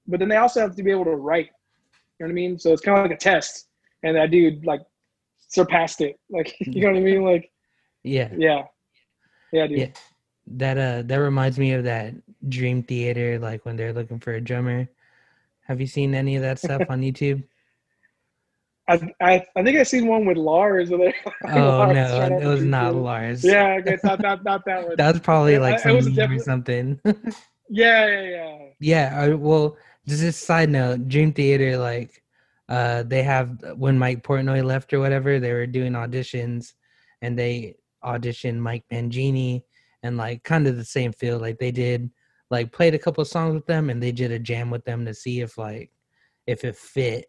but 0.08 0.20
then 0.20 0.30
they 0.30 0.36
also 0.36 0.62
have 0.62 0.76
to 0.76 0.84
be 0.84 0.92
able 0.92 1.06
to 1.06 1.16
write. 1.16 1.50
You 2.20 2.26
know 2.26 2.28
what 2.28 2.32
I 2.32 2.34
mean? 2.34 2.60
So 2.60 2.72
it's 2.72 2.84
kind 2.84 3.00
of 3.00 3.04
like 3.06 3.18
a 3.18 3.20
test. 3.20 3.68
And 4.04 4.16
that 4.16 4.30
dude 4.30 4.64
like 4.64 4.82
surpassed 5.40 6.02
it. 6.02 6.20
Like 6.30 6.56
you 6.60 6.82
know 6.84 6.92
what 6.92 6.98
I 6.98 7.02
mean? 7.02 7.24
Like 7.24 7.52
yeah, 8.04 8.30
yeah, 8.38 8.64
yeah, 9.52 9.66
dude. 9.66 9.80
Yeah. 9.80 9.88
That 10.52 10.78
uh, 10.78 11.02
that 11.08 11.18
reminds 11.18 11.58
me 11.58 11.74
of 11.74 11.84
that 11.86 12.14
Dream 12.48 12.84
Theater, 12.84 13.40
like 13.40 13.66
when 13.66 13.76
they're 13.76 13.94
looking 13.94 14.20
for 14.20 14.34
a 14.34 14.42
drummer. 14.42 14.88
Have 15.66 15.82
you 15.82 15.88
seen 15.88 16.14
any 16.14 16.36
of 16.36 16.44
that 16.44 16.60
stuff 16.60 16.84
on 16.90 17.02
YouTube? 17.08 17.44
I, 18.90 19.14
I, 19.22 19.46
I 19.56 19.64
think 19.64 19.78
I 19.78 19.84
seen 19.84 20.08
one 20.08 20.26
with 20.26 20.38
Lars. 20.38 20.92
oh 20.92 21.04
Lars 21.04 21.94
no, 21.96 22.40
it 22.42 22.46
was 22.46 22.64
not 22.64 22.96
Lars. 22.96 23.44
Yeah, 23.44 23.78
okay, 23.80 23.94
it's 23.94 24.04
not, 24.04 24.20
not, 24.20 24.44
not 24.44 24.66
that 24.66 24.84
one. 24.88 24.96
that 24.98 25.14
was 25.14 25.22
probably 25.22 25.60
like 25.60 25.80
some 25.80 26.04
meme 26.16 26.32
or 26.32 26.40
something. 26.40 27.00
yeah, 27.70 28.08
yeah, 28.08 28.22
yeah. 28.22 28.58
Yeah, 28.80 29.14
I, 29.16 29.30
well, 29.36 29.78
just 30.08 30.24
a 30.24 30.32
side 30.32 30.72
note, 30.72 31.08
Dream 31.08 31.34
Theater, 31.34 31.78
like 31.78 32.24
uh, 32.68 33.04
they 33.04 33.22
have 33.22 33.64
when 33.78 34.00
Mike 34.00 34.24
Portnoy 34.24 34.64
left 34.64 34.92
or 34.92 35.00
whatever, 35.00 35.40
they 35.40 35.54
were 35.54 35.68
doing 35.68 35.94
auditions, 35.94 36.74
and 37.22 37.38
they 37.38 37.76
auditioned 38.04 38.58
Mike 38.58 38.86
Mangini, 38.92 39.62
and 40.02 40.18
like 40.18 40.44
kind 40.44 40.66
of 40.66 40.78
the 40.78 40.86
same 40.86 41.14
feel. 41.14 41.38
Like 41.38 41.60
they 41.60 41.72
did, 41.72 42.10
like 42.50 42.72
played 42.72 42.96
a 42.96 43.00
couple 43.00 43.24
songs 43.24 43.54
with 43.54 43.68
them, 43.68 43.92
and 43.92 44.02
they 44.02 44.12
did 44.12 44.32
a 44.32 44.40
jam 44.40 44.72
with 44.72 44.84
them 44.84 45.06
to 45.06 45.14
see 45.14 45.42
if 45.42 45.60
like 45.60 45.92
if 46.48 46.64
it 46.64 46.76
fit. 46.76 47.28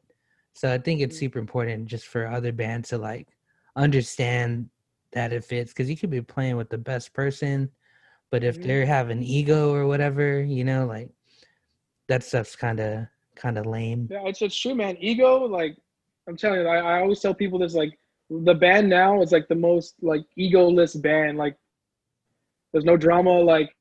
So 0.61 0.71
I 0.71 0.77
think 0.77 1.01
it's 1.01 1.17
mm. 1.17 1.21
super 1.21 1.39
important 1.39 1.87
just 1.87 2.07
for 2.07 2.27
other 2.27 2.53
bands 2.53 2.91
to 2.91 2.99
like 2.99 3.29
understand 3.77 4.69
that 5.15 5.33
it 5.33 5.43
fits 5.43 5.73
because 5.73 5.89
you 5.89 5.97
could 5.97 6.11
be 6.11 6.21
playing 6.21 6.59
with 6.59 6.69
the 6.69 6.77
best 6.77 7.15
person, 7.15 7.71
but 8.31 8.45
if 8.45 8.61
they 8.61 8.85
have 8.85 9.09
an 9.09 9.23
ego 9.23 9.73
or 9.73 9.87
whatever, 9.87 10.43
you 10.43 10.65
know, 10.65 10.85
like 10.85 11.09
that 12.09 12.23
stuff's 12.23 12.57
kind 12.57 12.79
of 12.79 13.07
kind 13.37 13.57
of 13.57 13.65
lame. 13.65 14.07
Yeah, 14.11 14.27
it's 14.27 14.43
it's 14.43 14.55
true, 14.55 14.75
man. 14.75 14.99
Ego, 15.01 15.47
like 15.47 15.79
I'm 16.29 16.37
telling 16.37 16.61
you, 16.61 16.67
I, 16.67 16.77
I 16.77 17.01
always 17.01 17.21
tell 17.21 17.33
people 17.33 17.59
this, 17.59 17.73
like 17.73 17.99
the 18.29 18.53
band 18.55 18.91
now 18.91 19.23
is 19.23 19.33
like 19.33 19.49
the 19.49 19.55
most 19.55 19.95
like 20.03 20.27
egoless 20.39 21.01
band. 21.01 21.39
Like 21.39 21.57
there's 22.75 22.85
no 22.85 22.99
drama. 22.99 23.31
Like 23.31 23.75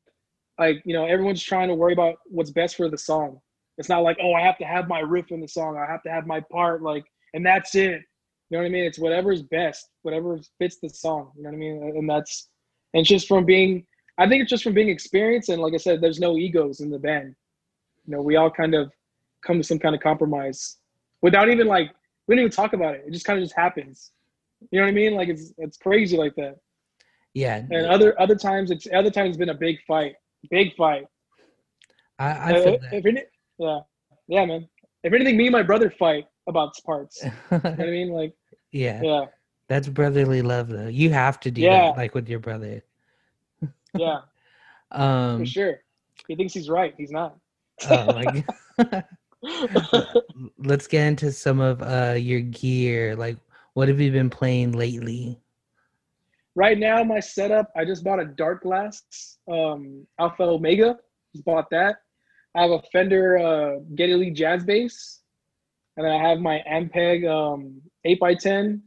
like 0.57 0.81
you 0.85 0.93
know 0.93 1.05
everyone's 1.05 1.43
trying 1.43 1.67
to 1.67 1.75
worry 1.75 1.91
about 1.91 2.19
what's 2.23 2.51
best 2.51 2.77
for 2.77 2.87
the 2.87 2.97
song. 2.97 3.41
It's 3.79 3.89
not 3.89 4.03
like 4.03 4.17
oh 4.21 4.33
I 4.33 4.41
have 4.41 4.57
to 4.59 4.65
have 4.65 4.87
my 4.87 4.99
riff 4.99 5.31
in 5.31 5.41
the 5.41 5.47
song. 5.47 5.77
I 5.77 5.89
have 5.89 6.03
to 6.03 6.11
have 6.11 6.27
my 6.27 6.41
part 6.51 6.83
like 6.83 7.05
and 7.33 7.43
that's 7.45 7.73
it. 7.73 8.01
You 8.49 8.57
know 8.57 8.59
what 8.59 8.65
I 8.65 8.69
mean? 8.69 8.83
It's 8.83 8.99
whatever's 8.99 9.41
best, 9.41 9.89
whatever 10.03 10.39
fits 10.59 10.77
the 10.81 10.89
song. 10.89 11.31
You 11.37 11.43
know 11.43 11.49
what 11.49 11.55
I 11.55 11.59
mean? 11.59 11.93
And 11.95 12.09
that's 12.09 12.49
and 12.93 13.05
just 13.05 13.27
from 13.27 13.45
being. 13.45 13.85
I 14.17 14.27
think 14.27 14.41
it's 14.41 14.49
just 14.49 14.65
from 14.65 14.73
being 14.73 14.89
experienced 14.89 15.47
and 15.47 15.61
like 15.61 15.73
I 15.73 15.77
said, 15.77 16.01
there's 16.01 16.19
no 16.19 16.37
egos 16.37 16.81
in 16.81 16.91
the 16.91 16.99
band. 16.99 17.35
You 18.05 18.15
know, 18.15 18.21
we 18.21 18.35
all 18.35 18.51
kind 18.51 18.75
of 18.75 18.91
come 19.45 19.57
to 19.57 19.63
some 19.63 19.79
kind 19.79 19.95
of 19.95 20.01
compromise 20.01 20.77
without 21.21 21.49
even 21.49 21.67
like 21.67 21.91
we 22.27 22.35
don't 22.35 22.41
even 22.41 22.51
talk 22.51 22.73
about 22.73 22.95
it. 22.95 23.05
It 23.07 23.13
just 23.13 23.25
kind 23.25 23.39
of 23.39 23.45
just 23.45 23.55
happens. 23.55 24.11
You 24.71 24.79
know 24.79 24.85
what 24.85 24.91
I 24.91 24.93
mean? 24.93 25.15
Like 25.15 25.29
it's 25.29 25.53
it's 25.57 25.77
crazy 25.77 26.17
like 26.17 26.35
that. 26.35 26.57
Yeah. 27.33 27.63
And 27.71 27.85
other 27.85 28.19
other 28.19 28.35
times 28.35 28.71
it's 28.71 28.87
other 28.93 29.11
times 29.11 29.29
it's 29.29 29.37
been 29.37 29.49
a 29.49 29.53
big 29.53 29.77
fight, 29.87 30.15
big 30.49 30.75
fight. 30.75 31.05
I, 32.17 32.51
I 32.51 32.53
feel 32.63 32.73
uh, 32.73 32.77
if, 32.91 33.05
any, 33.05 33.23
yeah, 33.59 33.79
yeah, 34.27 34.45
man. 34.45 34.67
If 35.03 35.13
anything, 35.13 35.37
me 35.37 35.47
and 35.47 35.53
my 35.53 35.63
brother 35.63 35.89
fight 35.89 36.25
about 36.47 36.73
parts. 36.85 37.23
you 37.23 37.29
know 37.51 37.57
what 37.59 37.79
I 37.79 37.85
mean? 37.85 38.09
Like 38.09 38.33
yeah, 38.71 39.01
yeah. 39.03 39.25
That's 39.67 39.87
brotherly 39.87 40.41
love, 40.41 40.67
though. 40.69 40.87
You 40.87 41.11
have 41.11 41.39
to 41.41 41.51
do 41.51 41.61
yeah. 41.61 41.87
that, 41.87 41.97
like 41.97 42.15
with 42.15 42.27
your 42.27 42.39
brother. 42.39 42.83
yeah. 43.97 44.19
Um. 44.91 45.41
For 45.41 45.45
sure. 45.45 45.81
He 46.27 46.35
thinks 46.35 46.51
he's 46.51 46.67
right. 46.67 46.95
He's 46.97 47.11
not. 47.11 47.37
oh 47.91 48.05
my 48.07 48.43
god. 48.79 49.05
let's 50.57 50.87
get 50.87 51.05
into 51.05 51.31
some 51.31 51.59
of 51.59 51.83
uh 51.83 52.15
your 52.17 52.39
gear. 52.39 53.15
Like, 53.15 53.37
what 53.75 53.87
have 53.87 54.01
you 54.01 54.11
been 54.11 54.31
playing 54.31 54.71
lately? 54.71 55.39
Right 56.55 56.79
now, 56.79 57.03
my 57.03 57.19
setup. 57.19 57.71
I 57.77 57.85
just 57.85 58.03
bought 58.03 58.19
a 58.19 58.25
Darkglass 58.25 59.01
um, 59.47 60.07
Alpha 60.19 60.41
Omega. 60.41 60.97
Just 61.33 61.45
bought 61.45 61.69
that. 61.69 61.97
I 62.55 62.61
have 62.61 62.71
a 62.71 62.81
Fender 62.91 63.37
uh, 63.37 63.79
Geddy 63.95 64.15
Lee 64.15 64.31
Jazz 64.31 64.63
Bass, 64.63 65.21
and 65.97 66.05
then 66.05 66.13
I 66.13 66.29
have 66.29 66.39
my 66.39 66.63
Ampeg 66.69 67.29
um, 67.29 67.81
8x10, 68.05 68.81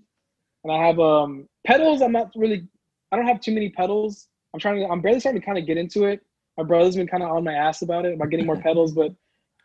and 0.64 0.72
I 0.72 0.86
have 0.86 0.98
um, 0.98 1.48
pedals. 1.66 2.02
I'm 2.02 2.12
not 2.12 2.30
really. 2.34 2.66
I 3.10 3.16
don't 3.16 3.26
have 3.26 3.40
too 3.40 3.52
many 3.52 3.70
pedals. 3.70 4.28
I'm 4.52 4.60
trying 4.60 4.80
to. 4.80 4.88
I'm 4.88 5.00
barely 5.00 5.20
starting 5.20 5.40
to 5.40 5.46
kind 5.46 5.58
of 5.58 5.66
get 5.66 5.76
into 5.76 6.04
it. 6.04 6.20
My 6.58 6.64
brother's 6.64 6.96
been 6.96 7.06
kind 7.06 7.22
of 7.22 7.30
on 7.30 7.44
my 7.44 7.54
ass 7.54 7.82
about 7.82 8.04
it 8.04 8.14
about 8.14 8.30
getting 8.30 8.46
more 8.46 8.56
pedals, 8.62 8.92
but 8.92 9.14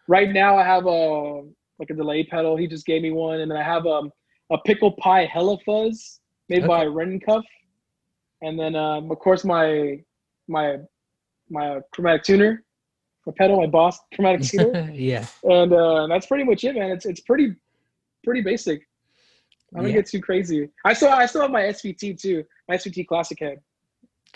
right 0.08 0.32
now 0.32 0.58
I 0.58 0.64
have 0.64 0.86
a 0.86 1.44
like 1.80 1.90
a 1.90 1.94
delay 1.94 2.24
pedal. 2.24 2.56
He 2.58 2.68
just 2.68 2.86
gave 2.86 3.02
me 3.02 3.12
one, 3.12 3.42
and 3.42 3.50
then 3.50 3.58
I 3.58 3.64
have 3.64 3.86
a 3.86 3.90
um, 3.90 4.12
a 4.52 4.58
pickle 4.60 4.92
pie 4.94 5.26
hella 5.26 5.58
fuzz 5.66 6.20
made 6.50 6.60
okay. 6.60 6.68
by 6.68 6.86
Wren 6.86 7.10
and 7.10 7.26
Cuff, 7.26 7.46
and 8.42 8.60
then 8.60 8.76
um, 8.76 9.12
of 9.12 9.20
course 9.20 9.44
my 9.44 10.00
my 10.48 10.78
my 11.50 11.80
chromatic 11.92 12.24
tuner, 12.24 12.64
my 13.28 13.34
pedal, 13.38 13.58
my 13.58 13.68
Boss 13.68 14.00
chromatic 14.16 14.42
tuner. 14.42 14.90
yeah, 14.94 15.26
and 15.44 15.72
uh, 15.72 16.08
that's 16.08 16.26
pretty 16.26 16.44
much 16.44 16.64
it, 16.64 16.74
man. 16.74 16.92
It's 16.92 17.06
it's 17.06 17.22
pretty 17.22 17.54
pretty 18.24 18.42
basic. 18.42 18.88
I 19.76 19.82
don't 19.82 19.90
yeah. 19.90 19.98
get 19.98 20.08
too 20.08 20.22
crazy. 20.22 20.70
I 20.86 20.94
still 20.94 21.10
I 21.10 21.26
still 21.26 21.42
have 21.42 21.52
my 21.52 21.64
SVT 21.64 22.20
too, 22.20 22.44
my 22.68 22.76
SVT 22.76 23.06
classic 23.08 23.40
head. 23.40 23.60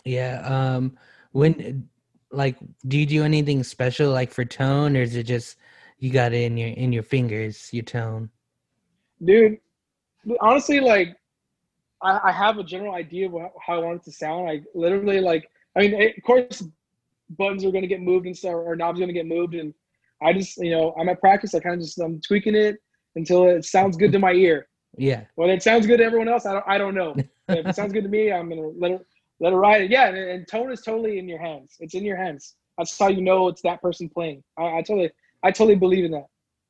Yeah. 0.03 0.41
Um. 0.45 0.97
When 1.31 1.87
like 2.31 2.57
do 2.87 2.97
you 2.97 3.05
do 3.05 3.23
anything 3.23 3.63
special 3.63 4.11
like 4.11 4.31
for 4.31 4.45
tone 4.45 4.95
or 4.95 5.01
is 5.01 5.15
it 5.15 5.23
just 5.23 5.57
you 5.99 6.11
got 6.11 6.33
it 6.33 6.43
in 6.43 6.57
your 6.57 6.69
in 6.69 6.93
your 6.93 7.03
fingers 7.03 7.69
your 7.73 7.83
tone 7.83 8.29
dude 9.23 9.57
honestly 10.39 10.79
like 10.79 11.15
i, 12.01 12.19
I 12.23 12.31
have 12.31 12.57
a 12.57 12.63
general 12.63 12.95
idea 12.95 13.27
of 13.27 13.33
how 13.65 13.75
i 13.75 13.77
want 13.79 14.01
it 14.01 14.05
to 14.05 14.11
sound 14.11 14.45
like 14.45 14.63
literally 14.73 15.19
like 15.19 15.49
i 15.75 15.81
mean 15.81 15.93
it, 15.93 16.17
of 16.17 16.23
course 16.23 16.63
buttons 17.37 17.65
are 17.65 17.71
going 17.71 17.83
to 17.83 17.87
get 17.87 18.01
moved 18.01 18.25
and 18.25 18.37
stuff 18.37 18.53
or 18.53 18.75
knobs 18.75 18.99
going 18.99 19.07
to 19.07 19.13
get 19.13 19.27
moved 19.27 19.53
and 19.53 19.73
i 20.21 20.33
just 20.33 20.57
you 20.57 20.71
know 20.71 20.93
i'm 20.99 21.09
at 21.09 21.19
practice 21.19 21.53
i 21.55 21.59
kind 21.59 21.75
of 21.75 21.81
just 21.81 21.99
i'm 21.99 22.19
tweaking 22.21 22.55
it 22.55 22.77
until 23.15 23.47
it 23.47 23.65
sounds 23.65 23.97
good 23.97 24.11
to 24.11 24.19
my 24.19 24.31
ear 24.31 24.67
yeah 24.97 25.23
whether 25.35 25.53
it 25.53 25.63
sounds 25.63 25.87
good 25.87 25.97
to 25.97 26.03
everyone 26.03 26.27
else 26.27 26.45
i 26.45 26.53
don't 26.53 26.65
i 26.67 26.77
don't 26.77 26.95
know 26.95 27.15
if 27.49 27.65
it 27.65 27.75
sounds 27.75 27.93
good 27.93 28.03
to 28.03 28.09
me 28.09 28.31
i'm 28.31 28.49
gonna 28.49 28.67
let 28.77 28.91
it 28.91 29.05
let 29.41 29.53
it 29.53 29.57
ride. 29.57 29.91
Yeah, 29.91 30.07
and, 30.07 30.17
and, 30.17 30.47
tone 30.47 30.71
is 30.71 30.81
totally 30.81 31.17
in 31.17 31.27
your 31.27 31.39
hands. 31.39 31.75
It's 31.79 31.95
in 31.95 32.05
your 32.05 32.15
hands. 32.15 32.55
That's 32.77 32.97
how 32.97 33.07
you 33.07 33.21
know 33.21 33.47
it's 33.47 33.61
that 33.63 33.81
person 33.81 34.07
playing. 34.07 34.43
I, 34.57 34.77
I 34.77 34.81
totally, 34.81 35.11
I 35.43 35.51
totally 35.51 35.75
believe 35.75 36.05
in 36.05 36.11
that, 36.11 36.27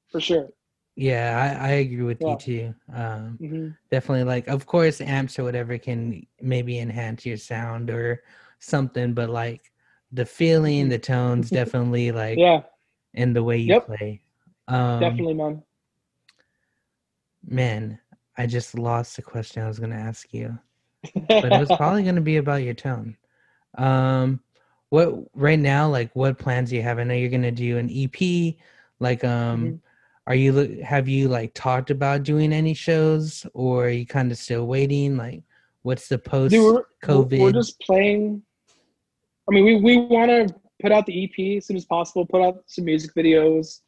for 0.10 0.22
sure. 0.22 0.48
Yeah, 0.96 1.58
I, 1.62 1.68
I 1.68 1.72
agree 1.74 2.04
with 2.04 2.22
yeah. 2.22 2.32
you 2.32 2.38
too. 2.38 2.76
Um, 2.94 3.38
mm-hmm. 3.42 3.68
Definitely, 3.92 4.24
like, 4.24 4.48
of 4.48 4.66
course, 4.66 5.02
amps 5.02 5.38
or 5.38 5.44
whatever 5.44 5.78
can 5.78 6.26
maybe 6.42 6.80
enhance 6.80 7.26
your 7.26 7.38
sound 7.38 7.90
or 7.90 8.24
something, 8.60 9.14
but 9.14 9.30
like 9.30 9.71
the 10.12 10.26
feeling, 10.26 10.90
the 10.90 11.00
tones, 11.00 11.50
definitely 11.50 12.12
like 12.12 12.38
yeah, 12.38 12.62
in 13.14 13.34
the 13.34 13.44
way 13.44 13.58
you 13.58 13.74
yep. 13.74 13.86
play. 13.86 14.22
Um, 14.68 15.00
definitely, 15.00 15.34
man. 15.34 15.64
Man, 17.46 18.00
I 18.38 18.46
just 18.46 18.78
lost 18.78 19.16
the 19.16 19.22
question 19.22 19.64
I 19.64 19.68
was 19.68 19.80
going 19.80 19.92
to 19.92 19.98
ask 19.98 20.34
you 20.34 20.58
but 21.28 21.52
it 21.52 21.60
was 21.60 21.72
probably 21.78 22.04
going 22.04 22.16
to 22.16 22.22
be 22.22 22.38
about 22.38 22.64
your 22.64 22.74
tone. 22.74 23.18
Um, 23.78 24.42
what 24.90 25.14
right 25.34 25.60
now? 25.60 25.90
Like, 25.90 26.12
what 26.14 26.38
plans 26.38 26.70
do 26.70 26.76
you 26.76 26.82
have? 26.82 27.00
I 27.00 27.04
know 27.04 27.14
you're 27.14 27.30
gonna 27.30 27.50
do 27.52 27.78
an 27.78 27.90
EP. 27.90 28.58
Like, 29.00 29.24
um, 29.24 29.66
Mhm. 29.66 29.80
are 30.28 30.36
you 30.36 30.82
have 30.84 31.08
you 31.08 31.30
like 31.30 31.54
talked 31.54 31.92
about 31.92 32.24
doing 32.24 32.52
any 32.52 32.74
shows, 32.74 33.46
or 33.54 33.86
are 33.86 33.90
you 33.90 34.06
kind 34.06 34.32
of 34.34 34.38
still 34.38 34.68
waiting? 34.68 35.16
Like, 35.16 35.44
what's 35.84 36.10
the 36.10 36.18
post 36.18 36.52
Dude, 36.52 36.76
we're, 36.76 36.84
COVID? 37.04 37.40
we're 37.40 37.52
just 37.54 37.80
playing. 37.80 38.44
I 39.52 39.54
mean, 39.54 39.66
we, 39.66 39.76
we 39.76 39.98
want 39.98 40.30
to 40.30 40.56
put 40.82 40.94
out 40.94 41.06
the 41.06 41.26
EP 41.26 41.58
as 41.58 41.66
soon 41.66 41.76
as 41.76 41.84
possible. 41.84 42.26
Put 42.26 42.42
out 42.42 42.64
some 42.68 42.86
music 42.86 43.12
videos. 43.14 43.82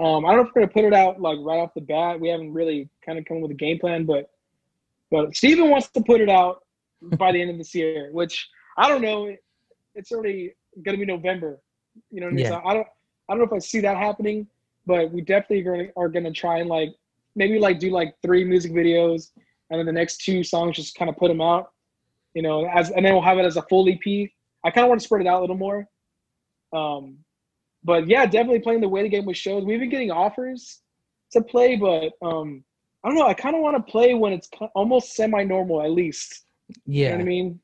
Um, 0.00 0.26
I 0.26 0.30
don't 0.30 0.38
know 0.38 0.48
if 0.48 0.54
we're 0.56 0.62
gonna 0.62 0.72
put 0.72 0.84
it 0.84 0.92
out 0.92 1.20
like 1.20 1.38
right 1.40 1.60
off 1.60 1.72
the 1.72 1.82
bat. 1.82 2.18
We 2.18 2.28
haven't 2.28 2.52
really 2.52 2.88
kind 3.06 3.16
of 3.16 3.24
come 3.24 3.36
up 3.36 3.44
with 3.44 3.52
a 3.52 3.54
game 3.54 3.78
plan, 3.78 4.06
but 4.06 4.28
but 5.12 5.36
Steven 5.36 5.70
wants 5.70 5.88
to 5.90 6.02
put 6.02 6.20
it 6.20 6.28
out 6.28 6.64
by 7.16 7.30
the 7.30 7.40
end 7.40 7.50
of 7.50 7.58
this 7.58 7.72
year, 7.76 8.08
which 8.10 8.48
I 8.76 8.88
don't 8.88 9.02
know. 9.02 9.32
It's 9.94 10.10
already 10.10 10.52
gonna 10.84 10.98
be 10.98 11.06
November. 11.06 11.60
You 12.10 12.20
know 12.20 12.26
I 12.26 12.30
mean? 12.30 12.44
Yeah. 12.44 12.48
So 12.48 12.62
I 12.64 12.74
don't 12.74 12.86
I 13.28 13.32
don't 13.34 13.38
know 13.38 13.44
if 13.44 13.52
I 13.52 13.60
see 13.60 13.78
that 13.82 13.96
happening, 13.96 14.48
but 14.84 15.12
we 15.12 15.20
definitely 15.20 15.60
are 15.60 15.76
gonna, 15.76 15.88
are 15.96 16.08
gonna 16.08 16.32
try 16.32 16.58
and 16.58 16.68
like 16.68 16.92
maybe 17.36 17.60
like 17.60 17.78
do 17.78 17.90
like 17.90 18.16
three 18.20 18.42
music 18.42 18.72
videos, 18.72 19.30
and 19.70 19.78
then 19.78 19.86
the 19.86 19.92
next 19.92 20.24
two 20.24 20.42
songs 20.42 20.74
just 20.74 20.96
kind 20.96 21.08
of 21.08 21.16
put 21.16 21.28
them 21.28 21.40
out. 21.40 21.70
You 22.34 22.42
know, 22.42 22.66
as 22.66 22.90
and 22.90 23.06
then 23.06 23.12
we'll 23.12 23.22
have 23.22 23.38
it 23.38 23.44
as 23.44 23.56
a 23.56 23.62
full 23.62 23.88
EP. 23.88 24.28
I 24.64 24.70
kind 24.70 24.84
of 24.84 24.88
want 24.88 25.00
to 25.00 25.04
spread 25.04 25.20
it 25.20 25.26
out 25.26 25.38
a 25.38 25.42
little 25.42 25.56
more. 25.56 25.86
Um, 26.72 27.18
but 27.84 28.08
yeah, 28.08 28.24
definitely 28.24 28.60
playing 28.60 28.80
the 28.80 28.88
waiting 28.88 29.10
game 29.10 29.26
with 29.26 29.36
shows. 29.36 29.64
We've 29.64 29.78
been 29.78 29.90
getting 29.90 30.10
offers 30.10 30.80
to 31.32 31.42
play, 31.42 31.76
but 31.76 32.12
um, 32.26 32.64
I 33.02 33.08
don't 33.08 33.18
know. 33.18 33.26
I 33.26 33.34
kind 33.34 33.54
of 33.54 33.60
want 33.60 33.76
to 33.76 33.92
play 33.92 34.14
when 34.14 34.32
it's 34.32 34.48
almost 34.74 35.14
semi-normal, 35.14 35.82
at 35.82 35.90
least. 35.90 36.44
You 36.86 37.04
know 37.04 37.10
yeah, 37.10 37.12
what 37.16 37.20
I 37.20 37.24
mean? 37.24 37.60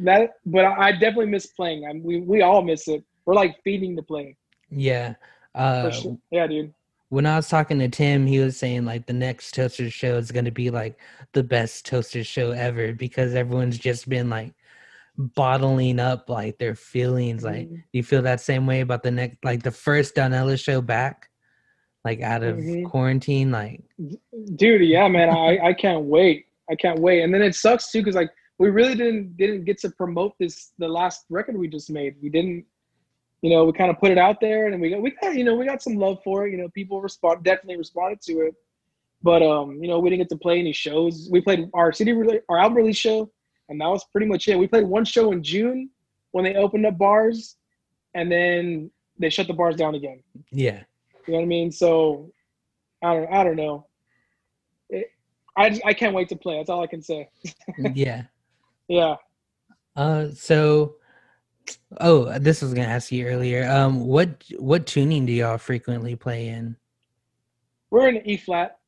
That, 0.00 0.30
but 0.46 0.64
I, 0.64 0.88
I 0.88 0.92
definitely 0.92 1.26
miss 1.26 1.46
playing. 1.48 1.84
I 1.84 1.92
we 1.92 2.20
we 2.20 2.42
all 2.42 2.62
miss 2.62 2.86
it. 2.86 3.02
We're 3.26 3.34
like 3.34 3.56
feeding 3.64 3.96
the 3.96 4.02
play. 4.02 4.36
yeah. 4.70 5.14
Uh, 5.54 5.90
sure. 5.90 6.16
Yeah, 6.30 6.46
dude. 6.46 6.72
when 7.08 7.26
I 7.26 7.34
was 7.34 7.48
talking 7.48 7.80
to 7.80 7.88
Tim, 7.88 8.24
he 8.24 8.38
was 8.38 8.56
saying 8.56 8.84
like 8.84 9.06
the 9.06 9.12
next 9.12 9.52
Toaster 9.52 9.90
show 9.90 10.16
is 10.16 10.30
going 10.30 10.44
to 10.44 10.52
be 10.52 10.70
like 10.70 10.96
the 11.32 11.42
best 11.42 11.84
Toaster 11.84 12.22
show 12.22 12.52
ever 12.52 12.92
because 12.92 13.34
everyone's 13.34 13.78
just 13.78 14.08
been 14.08 14.30
like 14.30 14.54
bottling 15.20 16.00
up 16.00 16.28
like 16.28 16.58
their 16.58 16.74
feelings. 16.74 17.44
Like, 17.44 17.68
Mhm. 17.68 17.82
you 17.92 18.02
feel 18.02 18.22
that 18.22 18.40
same 18.40 18.66
way 18.66 18.80
about 18.80 19.02
the 19.02 19.10
next, 19.10 19.44
like 19.44 19.62
the 19.62 19.70
first 19.70 20.14
Donella 20.14 20.58
show 20.58 20.80
back, 20.80 21.28
like 22.04 22.20
out 22.22 22.42
of 22.42 22.56
Mhm. 22.56 22.84
quarantine? 22.86 23.50
Like, 23.50 23.82
dude 24.54 24.82
yeah 24.82 25.06
man 25.08 25.28
i 25.28 25.58
i 25.68 25.72
can't 25.72 26.04
wait 26.04 26.46
i 26.70 26.74
can't 26.74 26.98
wait 27.00 27.22
and 27.22 27.32
then 27.34 27.42
it 27.42 27.54
sucks 27.54 27.90
too 27.90 28.00
because 28.00 28.14
like 28.14 28.30
we 28.58 28.70
really 28.70 28.94
didn't 28.94 29.36
didn't 29.36 29.64
get 29.64 29.78
to 29.78 29.90
promote 29.90 30.32
this 30.38 30.72
the 30.78 30.88
last 30.88 31.26
record 31.28 31.56
we 31.56 31.68
just 31.68 31.90
made 31.90 32.14
we 32.22 32.28
didn't 32.30 32.64
you 33.42 33.50
know 33.50 33.64
we 33.64 33.72
kind 33.72 33.90
of 33.90 33.98
put 33.98 34.10
it 34.10 34.18
out 34.18 34.40
there 34.40 34.66
and 34.66 34.80
we 34.80 34.90
got 34.90 35.02
we 35.02 35.10
got 35.10 35.34
you 35.34 35.44
know 35.44 35.54
we 35.54 35.66
got 35.66 35.82
some 35.82 35.96
love 35.96 36.18
for 36.22 36.46
it 36.46 36.52
you 36.52 36.56
know 36.56 36.68
people 36.70 37.00
respond 37.02 37.42
definitely 37.44 37.76
responded 37.76 38.20
to 38.20 38.40
it 38.40 38.54
but 39.22 39.42
um 39.42 39.78
you 39.82 39.88
know 39.88 39.98
we 39.98 40.08
didn't 40.08 40.20
get 40.22 40.28
to 40.28 40.36
play 40.36 40.58
any 40.58 40.72
shows 40.72 41.28
we 41.30 41.40
played 41.40 41.68
our 41.74 41.92
city 41.92 42.14
our 42.48 42.58
album 42.58 42.76
release 42.76 42.96
show 42.96 43.30
and 43.70 43.80
that 43.80 43.88
was 43.88 44.04
pretty 44.12 44.26
much 44.26 44.46
it 44.48 44.58
we 44.58 44.66
played 44.66 44.84
one 44.84 45.04
show 45.04 45.32
in 45.32 45.42
june 45.42 45.88
when 46.32 46.44
they 46.44 46.54
opened 46.56 46.84
up 46.84 46.98
bars 46.98 47.56
and 48.14 48.30
then 48.30 48.90
they 49.18 49.30
shut 49.30 49.46
the 49.46 49.52
bars 49.54 49.76
down 49.76 49.94
again 49.94 50.22
yeah, 50.50 50.82
you 51.26 51.32
know 51.32 51.38
what 51.38 51.44
I 51.44 51.46
mean? 51.46 51.70
So 51.70 52.32
I 53.02 53.14
don't 53.14 53.32
I 53.32 53.44
don't 53.44 53.56
know. 53.56 53.86
It, 54.88 55.12
I 55.56 55.70
just, 55.70 55.82
I 55.84 55.94
can't 55.94 56.14
wait 56.14 56.28
to 56.30 56.36
play. 56.36 56.56
That's 56.56 56.70
all 56.70 56.82
I 56.82 56.86
can 56.86 57.02
say. 57.02 57.28
yeah. 57.94 58.24
Yeah. 58.88 59.16
Uh, 59.94 60.28
so, 60.34 60.96
oh, 62.00 62.36
this 62.38 62.62
was 62.62 62.74
gonna 62.74 62.88
ask 62.88 63.12
you 63.12 63.26
earlier. 63.26 63.68
Um, 63.70 64.00
what 64.00 64.42
what 64.58 64.86
tuning 64.86 65.26
do 65.26 65.32
y'all 65.32 65.58
frequently 65.58 66.16
play 66.16 66.48
in? 66.48 66.76
We're 67.90 68.08
in 68.08 68.26
E 68.28 68.36
flat 68.36 68.78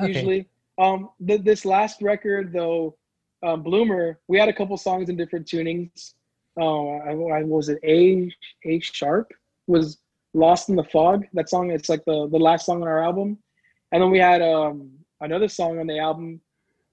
Okay. 0.00 0.08
usually. 0.08 0.48
Um 0.78 1.10
th- 1.26 1.42
this 1.42 1.64
last 1.64 2.02
record 2.02 2.52
though, 2.52 2.96
um, 3.44 3.62
Bloomer, 3.62 4.18
we 4.28 4.38
had 4.38 4.48
a 4.48 4.52
couple 4.52 4.76
songs 4.76 5.08
in 5.08 5.16
different 5.16 5.46
tunings. 5.46 6.14
Oh, 6.58 6.98
I, 6.98 7.38
I 7.38 7.42
was 7.42 7.68
it 7.68 7.78
A 7.84 8.30
A 8.64 8.80
sharp 8.80 9.32
was 9.66 9.98
Lost 10.34 10.68
in 10.68 10.76
the 10.76 10.84
Fog. 10.84 11.24
That 11.32 11.48
song 11.48 11.70
it's 11.70 11.88
like 11.88 12.04
the 12.04 12.28
the 12.28 12.38
last 12.38 12.66
song 12.66 12.82
on 12.82 12.88
our 12.88 13.02
album. 13.02 13.38
And 13.92 14.02
then 14.02 14.10
we 14.10 14.18
had 14.18 14.42
um 14.42 14.90
another 15.20 15.48
song 15.48 15.78
on 15.78 15.86
the 15.86 15.98
album 15.98 16.40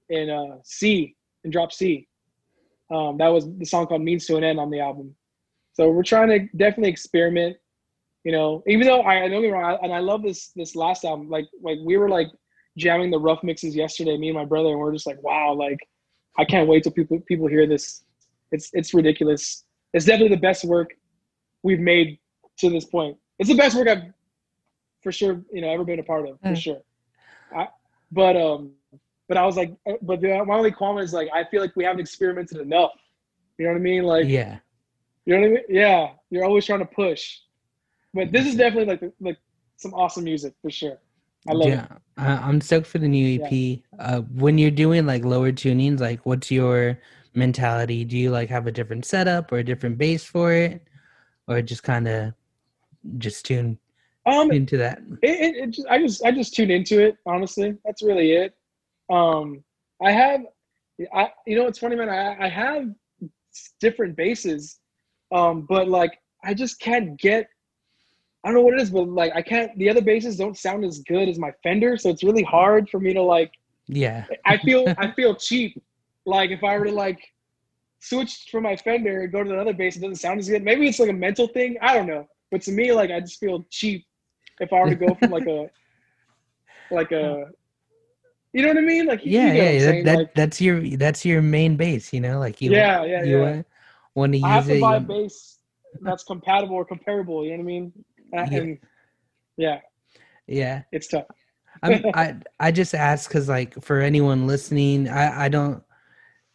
in 0.10 0.30
uh 0.30 0.58
C 0.64 1.16
in 1.44 1.52
drop 1.52 1.72
C. 1.72 2.08
Um, 2.94 3.18
that 3.18 3.30
was 3.30 3.48
the 3.58 3.66
song 3.66 3.88
called 3.88 4.02
Means 4.02 4.26
to 4.26 4.36
an 4.36 4.44
End 4.44 4.60
on 4.60 4.70
the 4.70 4.80
album. 4.80 5.16
So 5.74 5.90
we're 5.90 6.04
trying 6.04 6.28
to 6.30 6.40
definitely 6.58 6.90
experiment, 6.90 7.56
you 8.26 8.34
know. 8.34 8.62
Even 8.68 8.86
though 8.86 9.02
I, 9.04 9.28
don't 9.30 9.42
get 9.42 9.50
wrong, 9.50 9.64
I, 9.64 9.86
and 9.86 9.94
I 9.94 10.00
love 10.00 10.22
this 10.22 10.52
this 10.56 10.76
last 10.76 11.06
album. 11.06 11.30
Like 11.30 11.46
like 11.62 11.78
we 11.84 11.98
were 11.98 12.10
like 12.10 12.28
jamming 12.78 13.12
the 13.12 13.20
rough 13.20 13.44
mixes 13.44 13.76
yesterday, 13.76 14.18
me 14.18 14.30
and 14.30 14.38
my 14.38 14.46
brother, 14.46 14.70
and 14.70 14.80
we're 14.80 14.92
just 14.92 15.08
like, 15.08 15.22
wow, 15.24 15.54
like 15.54 15.80
I 16.38 16.46
can't 16.46 16.67
wait 16.67 16.84
till 16.84 16.91
people 16.91 17.20
people 17.22 17.48
hear 17.48 17.67
this. 17.67 18.04
It's 18.52 18.70
it's 18.74 18.94
ridiculous. 18.94 19.65
It's 19.94 20.06
definitely 20.06 20.36
the 20.36 20.41
best 20.41 20.63
work 20.65 20.89
we've 21.63 21.80
made 21.80 22.20
to 22.60 22.70
this 22.70 22.86
point. 22.86 23.17
It's 23.39 23.50
the 23.50 23.56
best 23.56 23.76
work 23.76 23.88
I've 23.88 24.04
for 25.04 25.12
sure, 25.12 25.41
you 25.52 25.62
know, 25.62 25.70
ever 25.70 25.84
been 25.84 26.00
a 26.00 26.04
part 26.04 26.28
of, 26.28 26.39
for 26.39 26.50
Mm. 26.50 26.58
sure. 26.58 26.82
I, 27.56 27.67
but 28.12 28.36
um, 28.38 28.74
but 29.28 29.36
I 29.38 29.46
was 29.46 29.58
like, 29.58 29.74
uh, 29.88 29.94
but 30.02 30.22
the, 30.22 30.44
my 30.46 30.56
only 30.56 30.72
comment 30.72 31.06
is 31.06 31.13
like, 31.13 31.28
I 31.34 31.44
feel 31.46 31.62
like 31.62 31.76
we 31.76 31.84
haven't 31.84 32.02
experimented 32.02 32.60
enough. 32.60 32.91
You 33.58 33.65
know 33.65 33.72
what 33.72 33.78
I 33.80 33.82
mean? 33.82 34.04
Like, 34.04 34.28
Yeah, 34.28 34.60
you 35.26 35.34
know 35.36 35.41
what 35.41 35.48
I 35.48 35.50
mean? 35.52 35.63
Yeah, 35.70 36.12
you're 36.30 36.46
always 36.46 36.65
trying 36.65 36.80
to 36.80 36.86
push. 36.86 37.39
But 38.13 38.32
this 38.32 38.46
is 38.46 38.56
definitely 38.56 38.94
like 38.94 39.13
like 39.20 39.38
some 39.78 39.94
awesome 39.94 40.24
music 40.26 40.54
for 40.62 40.70
sure. 40.70 40.98
I 41.47 41.54
love 41.54 41.69
yeah. 41.69 41.88
I, 42.17 42.34
I'm 42.34 42.62
stoked 42.62 42.88
for 42.88 42.99
the 42.99 43.08
new 43.08 43.41
EP. 43.41 43.80
Uh, 43.99 44.21
when 44.21 44.58
you're 44.58 44.71
doing 44.71 45.06
like 45.06 45.25
lower 45.25 45.51
tunings, 45.51 45.99
like 45.99 46.25
what's 46.25 46.51
your 46.51 46.99
mentality? 47.34 48.04
Do 48.06 48.17
you 48.17 48.30
like 48.32 48.49
have 48.49 48.67
a 48.67 48.71
different 48.71 49.06
setup 49.06 49.51
or 49.51 49.58
a 49.58 49.63
different 49.63 49.97
bass 49.97 50.23
for 50.23 50.54
it, 50.54 50.88
or 51.47 51.62
just 51.62 51.84
kind 51.84 52.08
of 52.08 52.34
just 53.17 53.45
tune. 53.45 53.77
Um, 54.25 54.51
into 54.51 54.77
that? 54.77 55.01
it, 55.23 55.30
it, 55.30 55.56
it 55.56 55.69
just, 55.71 55.88
I 55.88 55.97
just 55.97 56.23
I 56.23 56.32
just 56.32 56.54
tune 56.54 56.69
into 56.69 57.04
it. 57.04 57.17
Honestly, 57.25 57.75
that's 57.84 58.04
really 58.04 58.34
it. 58.34 58.56
Um, 59.10 59.63
I 60.01 60.12
have, 60.12 60.41
I 61.13 61.32
you 61.47 61.58
know 61.58 61.65
it's 61.65 61.80
funny, 61.80 61.95
man. 61.95 62.10
I 62.10 62.45
I 62.45 62.49
have 62.49 62.89
different 63.80 64.15
basses, 64.15 64.80
um, 65.32 65.65
but 65.67 65.88
like 65.88 66.19
I 66.43 66.54
just 66.54 66.80
can't 66.80 67.19
get. 67.19 67.47
I 68.43 68.47
don't 68.47 68.56
know 68.56 68.62
what 68.62 68.73
it 68.73 68.82
is, 68.82 68.89
but 68.89 69.08
like 69.08 69.34
I 69.36 69.41
can't. 69.41 69.77
The 69.77 69.89
other 69.89 70.01
basses 70.01 70.36
don't 70.38 70.58
sound 70.58 70.84
as 70.84 70.99
good 70.99 71.30
as 71.30 71.38
my 71.38 71.51
Fender, 71.63 71.97
so 71.97 72.10
it's 72.10 72.23
really 72.23 72.43
hard 72.43 72.89
for 72.89 72.99
me 72.99 73.13
to 73.13 73.21
like. 73.21 73.51
Yeah, 73.88 74.25
I 74.45 74.58
feel 74.58 74.88
I 74.97 75.12
feel 75.12 75.36
cheap. 75.36 75.82
Like 76.25 76.49
if 76.51 76.63
I 76.63 76.77
were 76.77 76.86
to 76.86 76.91
like 76.91 77.19
switch 77.99 78.47
from 78.51 78.63
my 78.63 78.75
Fender 78.75 79.21
and 79.21 79.32
go 79.32 79.43
to 79.43 79.51
another 79.51 79.73
bass, 79.73 79.95
it 79.95 80.01
doesn't 80.01 80.15
sound 80.15 80.39
as 80.39 80.49
good. 80.49 80.63
Maybe 80.63 80.88
it's 80.88 80.99
like 80.99 81.10
a 81.10 81.13
mental 81.13 81.47
thing. 81.47 81.77
I 81.82 81.93
don't 81.93 82.08
know. 82.08 82.27
But 82.49 82.62
to 82.63 82.71
me, 82.71 82.91
like 82.91 83.12
I 83.12 83.19
just 83.19 83.39
feel 83.39 83.65
cheap 83.69 84.06
if 84.60 84.73
I 84.73 84.80
were 84.80 84.89
to 84.89 84.95
go 84.95 85.13
from 85.15 85.30
like 85.30 85.47
a 85.47 85.69
like 86.91 87.12
a 87.12 87.45
you 88.54 88.63
know 88.63 88.69
what 88.69 88.77
I 88.77 88.82
mean? 88.82 89.06
Like 89.06 89.21
yeah, 89.23 89.54
what 89.54 89.67
I'm 89.67 89.73
yeah. 89.73 89.80
That, 89.86 90.04
that 90.06 90.17
Like, 90.17 90.34
that's 90.36 90.62
your 90.62 90.82
that's 90.97 91.25
your 91.25 91.41
main 91.41 91.77
bass. 91.77 92.12
You 92.12 92.21
know, 92.21 92.39
like 92.39 92.60
you 92.62 92.71
yeah, 92.71 93.04
yeah, 93.06 93.23
you 93.23 93.38
yeah. 93.39 93.62
want 94.15 94.34
to 94.34 94.38
use 94.38 94.47
I 94.47 94.54
have 94.54 94.65
to 94.65 94.75
it. 94.75 94.82
buy 94.82 94.95
a 94.97 94.99
you- 94.99 95.06
bass 95.08 95.60
that's 96.01 96.23
compatible 96.23 96.75
or 96.75 96.86
comparable. 96.86 97.43
You 97.45 97.51
know 97.51 97.58
what 97.58 97.63
I 97.63 97.65
mean? 97.65 97.93
Yeah. 98.34 98.48
and 98.52 98.78
yeah, 99.58 99.80
yeah. 100.48 100.84
it's 100.91 101.08
tough. 101.08 101.26
I'm, 101.84 102.04
I 102.13 102.36
I 102.60 102.72
just 102.72 102.94
ask 102.94 103.30
because 103.30 103.50
like 103.50 103.82
for 103.84 104.00
anyone 104.00 104.48
listening, 104.48 105.08
I 105.10 105.46
I 105.46 105.50
don't. 105.50 105.84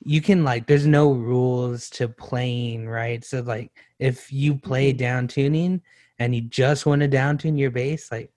You 0.04 0.20
can 0.20 0.44
like, 0.44 0.66
there's 0.66 0.86
no 0.86 1.12
rules 1.12 1.88
to 1.90 2.06
playing, 2.06 2.86
right? 2.86 3.24
So 3.24 3.40
like, 3.40 3.72
if 3.98 4.30
you 4.32 4.54
play 4.54 4.92
Mhm. 4.92 4.98
down 4.98 5.26
tuning 5.26 5.82
and 6.18 6.34
you 6.34 6.42
just 6.42 6.86
want 6.86 7.00
to 7.00 7.08
down 7.08 7.38
tune 7.38 7.58
your 7.58 7.70
bass, 7.72 8.12
like, 8.12 8.30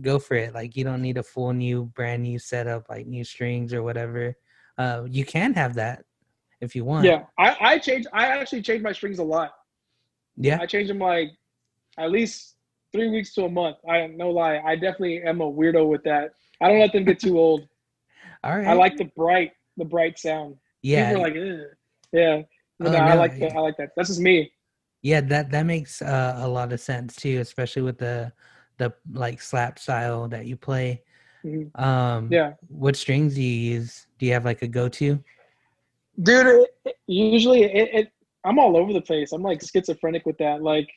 go 0.00 0.18
for 0.20 0.34
it. 0.36 0.54
Like, 0.54 0.76
you 0.76 0.84
don't 0.84 1.02
need 1.02 1.16
a 1.16 1.22
full 1.22 1.52
new, 1.54 1.86
brand 1.86 2.22
new 2.22 2.38
setup, 2.38 2.88
like 2.88 3.06
new 3.06 3.24
strings 3.24 3.72
or 3.74 3.82
whatever. 3.82 4.36
Uh, 4.78 5.04
you 5.08 5.24
can 5.24 5.54
have 5.54 5.74
that 5.74 6.04
if 6.60 6.76
you 6.76 6.84
want. 6.84 7.06
Yeah, 7.06 7.24
I 7.38 7.56
I 7.60 7.78
change. 7.78 8.06
I 8.12 8.26
actually 8.26 8.62
change 8.62 8.82
my 8.82 8.92
strings 8.92 9.18
a 9.18 9.24
lot. 9.24 9.52
yeah, 10.36 10.58
I 10.60 10.66
change 10.66 10.88
them 10.88 10.98
like 10.98 11.30
at 11.98 12.10
least 12.12 12.51
three 12.92 13.08
weeks 13.10 13.34
to 13.34 13.44
a 13.44 13.48
month. 13.48 13.76
I 13.88 14.06
no 14.08 14.30
lie. 14.30 14.58
I 14.64 14.74
definitely 14.76 15.22
am 15.22 15.40
a 15.40 15.50
weirdo 15.50 15.88
with 15.88 16.02
that. 16.04 16.32
I 16.60 16.68
don't 16.68 16.80
let 16.80 16.92
them 16.92 17.04
get 17.04 17.18
too 17.18 17.38
old. 17.38 17.62
all 18.44 18.56
right. 18.56 18.66
I 18.66 18.72
like 18.74 18.96
the 18.96 19.10
bright, 19.16 19.52
the 19.76 19.84
bright 19.84 20.18
sound. 20.18 20.56
yeah, 20.82 21.08
People 21.10 21.22
are 21.24 21.28
like, 21.28 21.36
Ugh. 21.36 21.66
yeah. 22.12 22.42
But 22.78 22.88
Oh, 22.88 22.92
no, 22.92 22.98
I 22.98 23.14
no, 23.14 23.20
like 23.20 23.38
that. 23.38 23.52
I 23.56 23.60
like 23.60 23.76
that. 23.78 23.90
That's 23.96 24.08
just 24.08 24.20
me. 24.20 24.52
Yeah, 25.02 25.20
that 25.22 25.50
that 25.50 25.64
makes 25.66 26.00
uh, 26.02 26.34
a 26.38 26.48
lot 26.48 26.72
of 26.72 26.80
sense 26.80 27.16
too, 27.16 27.38
especially 27.40 27.82
with 27.82 27.98
the 27.98 28.32
the 28.78 28.92
like 29.12 29.40
slap 29.40 29.78
style 29.78 30.28
that 30.28 30.46
you 30.46 30.56
play. 30.56 31.02
Mhm. 31.44 31.76
Um, 31.80 32.28
Yeah, 32.30 32.54
What 32.68 32.94
strings 32.96 33.34
do 33.34 33.42
you 33.42 33.74
use? 33.74 34.06
Do 34.18 34.26
you 34.26 34.32
have 34.32 34.44
like 34.44 34.62
a 34.62 34.68
go-to? 34.68 35.22
dude. 36.22 36.46
It, 36.46 36.70
it- 36.84 36.96
usually, 37.08 37.64
it, 37.64 37.94
it 37.94 38.12
I'm 38.44 38.58
all 38.58 38.76
over 38.76 38.92
the 38.92 39.00
place. 39.00 39.32
I'm 39.32 39.42
like 39.42 39.60
schizophrenic 39.62 40.24
with 40.26 40.38
that. 40.38 40.62
Like, 40.62 40.88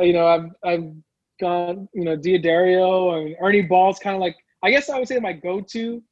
you 0.00 0.12
know, 0.12 0.26
I've 0.26 0.50
I've 0.64 0.92
gone, 1.42 1.88
you 1.92 2.04
know, 2.04 2.16
D'Addario 2.16 3.20
and 3.20 3.36
Ernie 3.42 3.62
Ball's 3.62 3.98
kind 3.98 4.14
of 4.14 4.22
like 4.22 4.36
I 4.62 4.70
guess 4.70 4.88
I 4.88 4.98
would 4.98 5.08
say 5.08 5.18
my 5.18 5.32
go-to. 5.32 6.02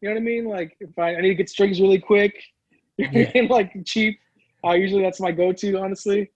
You 0.00 0.08
know 0.08 0.10
what 0.10 0.16
I 0.16 0.24
mean? 0.24 0.46
Like 0.46 0.76
if 0.80 0.98
I, 0.98 1.16
I 1.16 1.20
need 1.20 1.28
to 1.28 1.34
get 1.34 1.50
strings 1.50 1.80
really 1.80 1.98
quick, 1.98 2.34
yeah. 2.96 3.30
like 3.48 3.72
cheap, 3.84 4.18
uh, 4.64 4.72
usually 4.72 5.02
that's 5.02 5.20
my 5.20 5.30
go-to. 5.30 5.78
Honestly, 5.78 6.30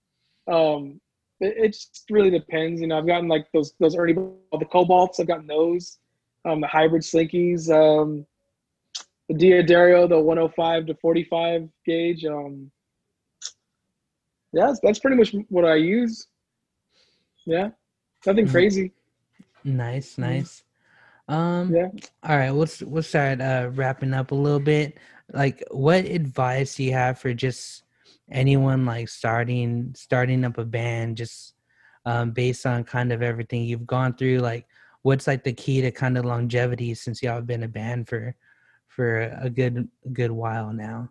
um, 0.47 1.01
it, 1.39 1.55
it, 1.57 1.67
just 1.69 2.05
really 2.09 2.29
depends. 2.29 2.81
You 2.81 2.87
know, 2.87 2.97
I've 2.97 3.07
gotten 3.07 3.27
like 3.27 3.47
those 3.51 3.73
those 3.79 3.95
Ernie 3.95 4.13
the 4.13 4.65
Cobalts. 4.65 5.19
I've 5.19 5.27
gotten 5.27 5.47
those, 5.47 5.97
um, 6.45 6.61
the 6.61 6.67
hybrid 6.67 7.01
slinkies, 7.01 7.69
um, 7.69 8.25
the 9.27 9.35
D'Addario, 9.35 10.07
the 10.07 10.19
105 10.19 10.85
to 10.85 10.95
45 10.95 11.69
gauge. 11.85 12.25
Um, 12.25 12.71
yeah, 14.53 14.67
that's, 14.67 14.79
that's 14.81 14.99
pretty 14.99 15.17
much 15.17 15.35
what 15.49 15.65
I 15.65 15.75
use. 15.75 16.27
Yeah, 17.45 17.69
nothing 18.25 18.45
mm-hmm. 18.45 18.51
crazy. 18.51 18.91
Nice, 19.63 20.13
mm-hmm. 20.13 20.21
nice. 20.21 20.63
Um, 21.27 21.73
yeah. 21.73 21.89
All 22.23 22.37
right, 22.37 22.49
let's 22.49 22.81
we'll 22.81 23.03
start 23.03 23.39
uh, 23.39 23.69
wrapping 23.73 24.13
up 24.13 24.31
a 24.31 24.35
little 24.35 24.59
bit. 24.59 24.97
Like, 25.31 25.63
what 25.69 26.05
advice 26.05 26.75
do 26.75 26.83
you 26.83 26.93
have 26.93 27.19
for 27.19 27.33
just 27.33 27.83
anyone 28.31 28.85
like 28.85 29.09
starting 29.09 29.93
starting 29.95 30.43
up 30.43 30.57
a 30.57 30.65
band, 30.65 31.17
just 31.17 31.53
um, 32.05 32.31
based 32.31 32.65
on 32.65 32.83
kind 32.83 33.11
of 33.11 33.21
everything 33.21 33.63
you've 33.63 33.85
gone 33.85 34.15
through? 34.15 34.39
Like, 34.39 34.65
what's 35.03 35.27
like 35.27 35.43
the 35.43 35.53
key 35.53 35.81
to 35.81 35.91
kind 35.91 36.17
of 36.17 36.25
longevity 36.25 36.95
since 36.95 37.21
y'all 37.21 37.35
have 37.35 37.47
been 37.47 37.63
a 37.63 37.67
band 37.67 38.07
for 38.07 38.35
for 38.87 39.21
a 39.39 39.49
good 39.49 39.87
good 40.11 40.31
while 40.31 40.73
now? 40.73 41.09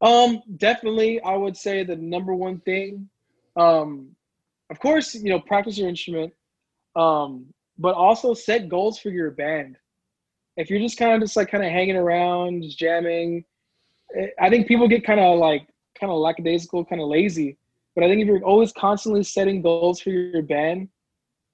Um, 0.00 0.42
definitely, 0.56 1.20
I 1.20 1.36
would 1.36 1.56
say 1.56 1.84
the 1.84 1.96
number 1.96 2.34
one 2.34 2.60
thing, 2.60 3.08
um, 3.56 4.14
of 4.70 4.78
course, 4.78 5.14
you 5.14 5.30
know, 5.30 5.40
practice 5.40 5.78
your 5.78 5.88
instrument, 5.88 6.32
um, 6.96 7.46
but 7.78 7.94
also 7.94 8.34
set 8.34 8.68
goals 8.68 8.98
for 8.98 9.10
your 9.10 9.30
band. 9.30 9.76
If 10.56 10.68
you're 10.68 10.80
just 10.80 10.98
kind 10.98 11.12
of 11.12 11.20
just 11.20 11.36
like 11.36 11.50
kind 11.50 11.64
of 11.64 11.70
hanging 11.70 11.96
around, 11.96 12.62
just 12.62 12.78
jamming, 12.78 13.44
eh, 14.16 14.26
I 14.40 14.50
think 14.50 14.66
people 14.66 14.88
get 14.88 15.04
kind 15.04 15.20
of 15.20 15.38
like 15.38 15.66
kind 15.98 16.12
of 16.12 16.18
lackadaisical, 16.18 16.84
kind 16.84 17.00
of 17.00 17.08
lazy. 17.08 17.56
But 17.94 18.04
I 18.04 18.08
think 18.08 18.20
if 18.20 18.26
you're 18.26 18.44
always 18.44 18.72
constantly 18.72 19.22
setting 19.22 19.62
goals 19.62 20.00
for 20.00 20.10
your 20.10 20.42
band, 20.42 20.88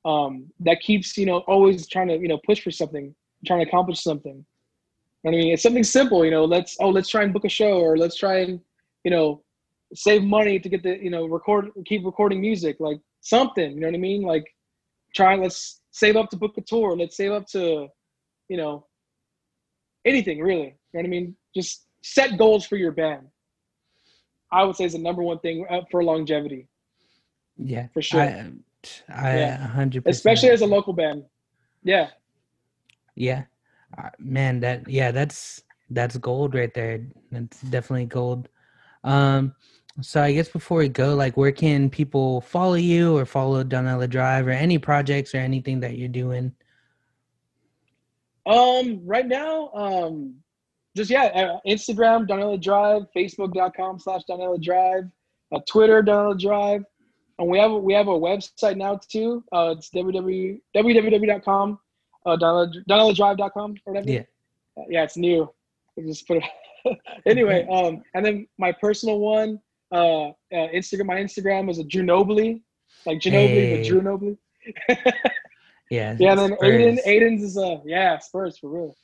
um, 0.05 0.47
that 0.61 0.81
keeps 0.81 1.17
you 1.17 1.27
know 1.27 1.39
always 1.47 1.87
trying 1.87 2.09
to 2.09 2.19
you 2.19 2.29
know 2.29 2.41
push 2.45 2.63
for 2.63 2.71
something, 2.71 3.15
trying 3.47 3.61
to 3.61 3.69
accomplish 3.69 4.03
something. 4.03 4.45
I 5.27 5.31
mean, 5.31 5.53
it's 5.55 5.63
something 5.63 5.85
simple, 5.85 6.25
you 6.25 6.31
know. 6.31 6.45
Let's 6.45 6.77
oh, 6.81 6.91
let's 6.91 7.09
try 7.09 7.23
and 7.23 7.33
book 7.33 7.45
a 7.45 7.49
show, 7.49 7.79
or 7.81 7.97
let's 7.97 8.17
try 8.17 8.41
and 8.41 8.61
you 9.05 9.11
know 9.11 9.43
save 9.95 10.23
money 10.23 10.59
to 10.59 10.69
get 10.69 10.83
the 10.83 10.99
you 11.03 11.11
know 11.11 11.27
record, 11.27 11.71
keep 11.87 12.05
recording 12.05 12.41
music, 12.41 12.77
like 12.81 13.01
something. 13.21 13.73
You 13.73 13.81
know 13.81 13.89
what 13.89 13.95
I 13.95 13.99
mean? 13.99 14.23
Like 14.23 14.45
try 15.15 15.37
let's 15.37 15.81
save 15.91 16.17
up 16.17 16.31
to 16.31 16.37
book 16.37 16.55
a 16.57 16.61
tour. 16.63 16.97
Let's 16.97 17.17
save 17.17 17.33
up 17.33 17.47
to 17.49 17.89
you 18.49 18.57
know 18.57 18.87
anything 20.05 20.41
really. 20.41 20.77
You 20.93 20.95
know 20.95 21.01
what 21.01 21.07
I 21.07 21.09
mean? 21.09 21.37
Just 21.55 21.87
set 22.03 22.39
goals 22.39 22.67
for 22.67 22.77
your 22.77 22.93
band. 22.93 23.27
I 24.53 24.63
would 24.63 24.77
say 24.77 24.85
is 24.85 24.93
the 24.93 24.99
number 24.99 25.23
one 25.23 25.41
thing 25.41 25.67
uh, 25.69 25.81
for 25.91 26.05
longevity. 26.05 26.69
Yeah, 27.57 27.89
for 27.93 28.03
sure. 28.03 28.21
I, 28.21 28.51
I 29.09 29.57
100 29.59 30.05
especially 30.07 30.51
as 30.51 30.61
a 30.61 30.67
local 30.67 30.93
band. 30.93 31.25
Yeah. 31.83 32.09
Yeah. 33.17 33.45
Uh, 33.97 34.11
man, 34.19 34.61
that 34.61 34.89
yeah, 34.89 35.11
that's 35.11 35.63
that's 35.91 36.17
gold 36.19 36.55
right 36.55 36.73
there. 36.75 37.07
That's 37.31 37.61
definitely 37.63 38.07
gold. 38.07 38.49
Um, 39.05 39.55
so 40.01 40.23
I 40.23 40.33
guess 40.33 40.49
before 40.49 40.79
we 40.79 40.89
go, 40.89 41.15
like, 41.15 41.37
where 41.37 41.53
can 41.53 41.89
people 41.89 42.41
follow 42.41 42.75
you 42.75 43.17
or 43.17 43.25
follow 43.25 43.63
Donella 43.63 44.11
Drive 44.11 44.49
or 44.49 44.51
any 44.51 44.79
projects 44.79 45.35
or 45.35 45.39
anything 45.39 45.81
that 45.81 45.97
you're 45.97 46.09
doing? 46.09 46.53
Um, 48.47 49.01
right 49.05 49.27
now, 49.27 49.71
um, 49.73 50.35
just 50.97 51.11
yeah, 51.11 51.25
uh, 51.25 51.61
Instagram 51.67 52.27
Donella 52.27 52.61
Drive, 52.61 53.03
Facebook.com 53.17 54.01
slash 54.01 54.23
Donella 54.29 54.61
Drive, 54.61 55.05
uh, 55.53 55.61
Twitter 55.69 56.03
Donella 56.03 56.39
Drive, 56.39 56.85
and 57.39 57.49
we 57.49 57.59
have 57.59 57.73
we 57.73 57.95
have 57.95 58.09
a 58.09 58.11
website 58.11 58.77
now 58.77 59.01
too. 59.09 59.45
Uh, 59.53 59.75
it's 59.79 59.91
www 59.91 60.61
www.com 60.77 61.79
uh, 62.27 62.37
Donella, 62.37 62.73
DonellaDrive.com 62.89 63.77
or 63.87 63.93
whatever. 63.93 64.11
Yeah. 64.11 64.23
Uh, 64.77 64.85
yeah, 64.89 65.05
it's 65.05 65.17
new. 65.17 65.49
I 65.99 66.03
just 66.03 66.27
put 66.27 66.39
it. 66.39 66.45
anyway, 67.27 67.67
um, 67.71 68.03
and 68.15 68.25
then 68.25 68.47
my 68.59 68.73
personal 68.73 69.19
one, 69.19 69.59
uh, 69.93 70.29
uh, 70.29 70.33
Instagram. 70.53 71.07
My 71.07 71.17
Instagram 71.17 71.71
is 71.71 71.79
a 71.79 71.85
Ginobili, 71.85 72.61
like 73.07 73.19
Ginobili, 73.19 73.49
hey. 73.49 73.77
but 73.77 73.87
Drew 73.87 74.03
Nobly. 74.03 74.37
yeah. 75.91 76.17
Yeah. 76.19 76.33
And 76.33 76.41
then 76.41 76.57
Spurs. 76.57 76.61
Aiden, 76.63 77.07
Aiden's 77.07 77.43
is 77.43 77.57
a 77.57 77.67
uh, 77.67 77.81
yeah 77.85 78.19
Spurs 78.19 78.59
for 78.59 78.71
real. 78.71 78.97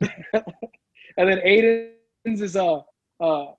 and 0.00 1.28
then 1.28 1.38
Aiden's 1.38 2.40
is 2.40 2.56
a 2.56 2.64
uh, 2.64 2.82
uh, 3.20 3.52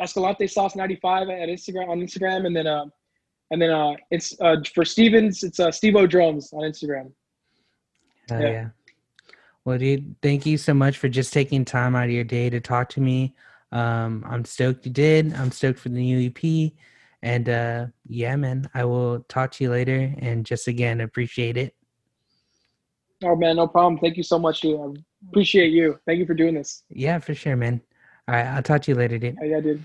Escalante 0.00 0.46
Sauce 0.46 0.76
ninety 0.76 0.96
five 0.96 1.28
at 1.28 1.48
Instagram 1.48 1.88
on 1.88 2.00
Instagram, 2.00 2.46
and 2.46 2.56
then 2.56 2.66
um, 2.66 2.92
and 3.50 3.60
then 3.62 3.70
uh, 3.70 3.94
it's 4.10 4.34
uh 4.40 4.56
for 4.74 4.84
Stevens, 4.84 5.42
it's 5.42 5.60
uh 5.60 5.70
Steve 5.70 5.96
O 5.96 6.06
Drums 6.06 6.52
on 6.52 6.62
Instagram. 6.62 7.12
Oh, 8.30 8.38
yeah. 8.40 8.48
yeah. 8.48 8.68
Well, 9.66 9.78
dude, 9.78 10.14
thank 10.22 10.46
you 10.46 10.58
so 10.58 10.72
much 10.72 10.96
for 10.96 11.08
just 11.08 11.32
taking 11.32 11.64
time 11.64 11.96
out 11.96 12.04
of 12.04 12.12
your 12.12 12.22
day 12.22 12.48
to 12.50 12.60
talk 12.60 12.88
to 12.90 13.00
me. 13.00 13.34
Um, 13.72 14.24
I'm 14.24 14.44
stoked 14.44 14.86
you 14.86 14.92
did. 14.92 15.34
I'm 15.34 15.50
stoked 15.50 15.80
for 15.80 15.88
the 15.88 15.96
new 15.96 16.30
EP. 16.30 16.70
And 17.20 17.48
uh, 17.48 17.86
yeah, 18.06 18.36
man, 18.36 18.70
I 18.74 18.84
will 18.84 19.24
talk 19.28 19.50
to 19.52 19.64
you 19.64 19.70
later. 19.70 20.14
And 20.18 20.46
just 20.46 20.68
again, 20.68 21.00
appreciate 21.00 21.56
it. 21.56 21.74
Oh, 23.24 23.34
man, 23.34 23.56
no 23.56 23.66
problem. 23.66 23.98
Thank 23.98 24.16
you 24.16 24.22
so 24.22 24.38
much, 24.38 24.60
dude. 24.60 24.78
I 24.78 25.02
appreciate 25.30 25.72
you. 25.72 25.98
Thank 26.06 26.20
you 26.20 26.26
for 26.26 26.34
doing 26.34 26.54
this. 26.54 26.84
Yeah, 26.88 27.18
for 27.18 27.34
sure, 27.34 27.56
man. 27.56 27.80
All 28.28 28.36
right, 28.36 28.46
I'll 28.46 28.62
talk 28.62 28.82
to 28.82 28.92
you 28.92 28.96
later, 28.96 29.18
dude. 29.18 29.36
Yeah, 29.42 29.58
dude. 29.58 29.84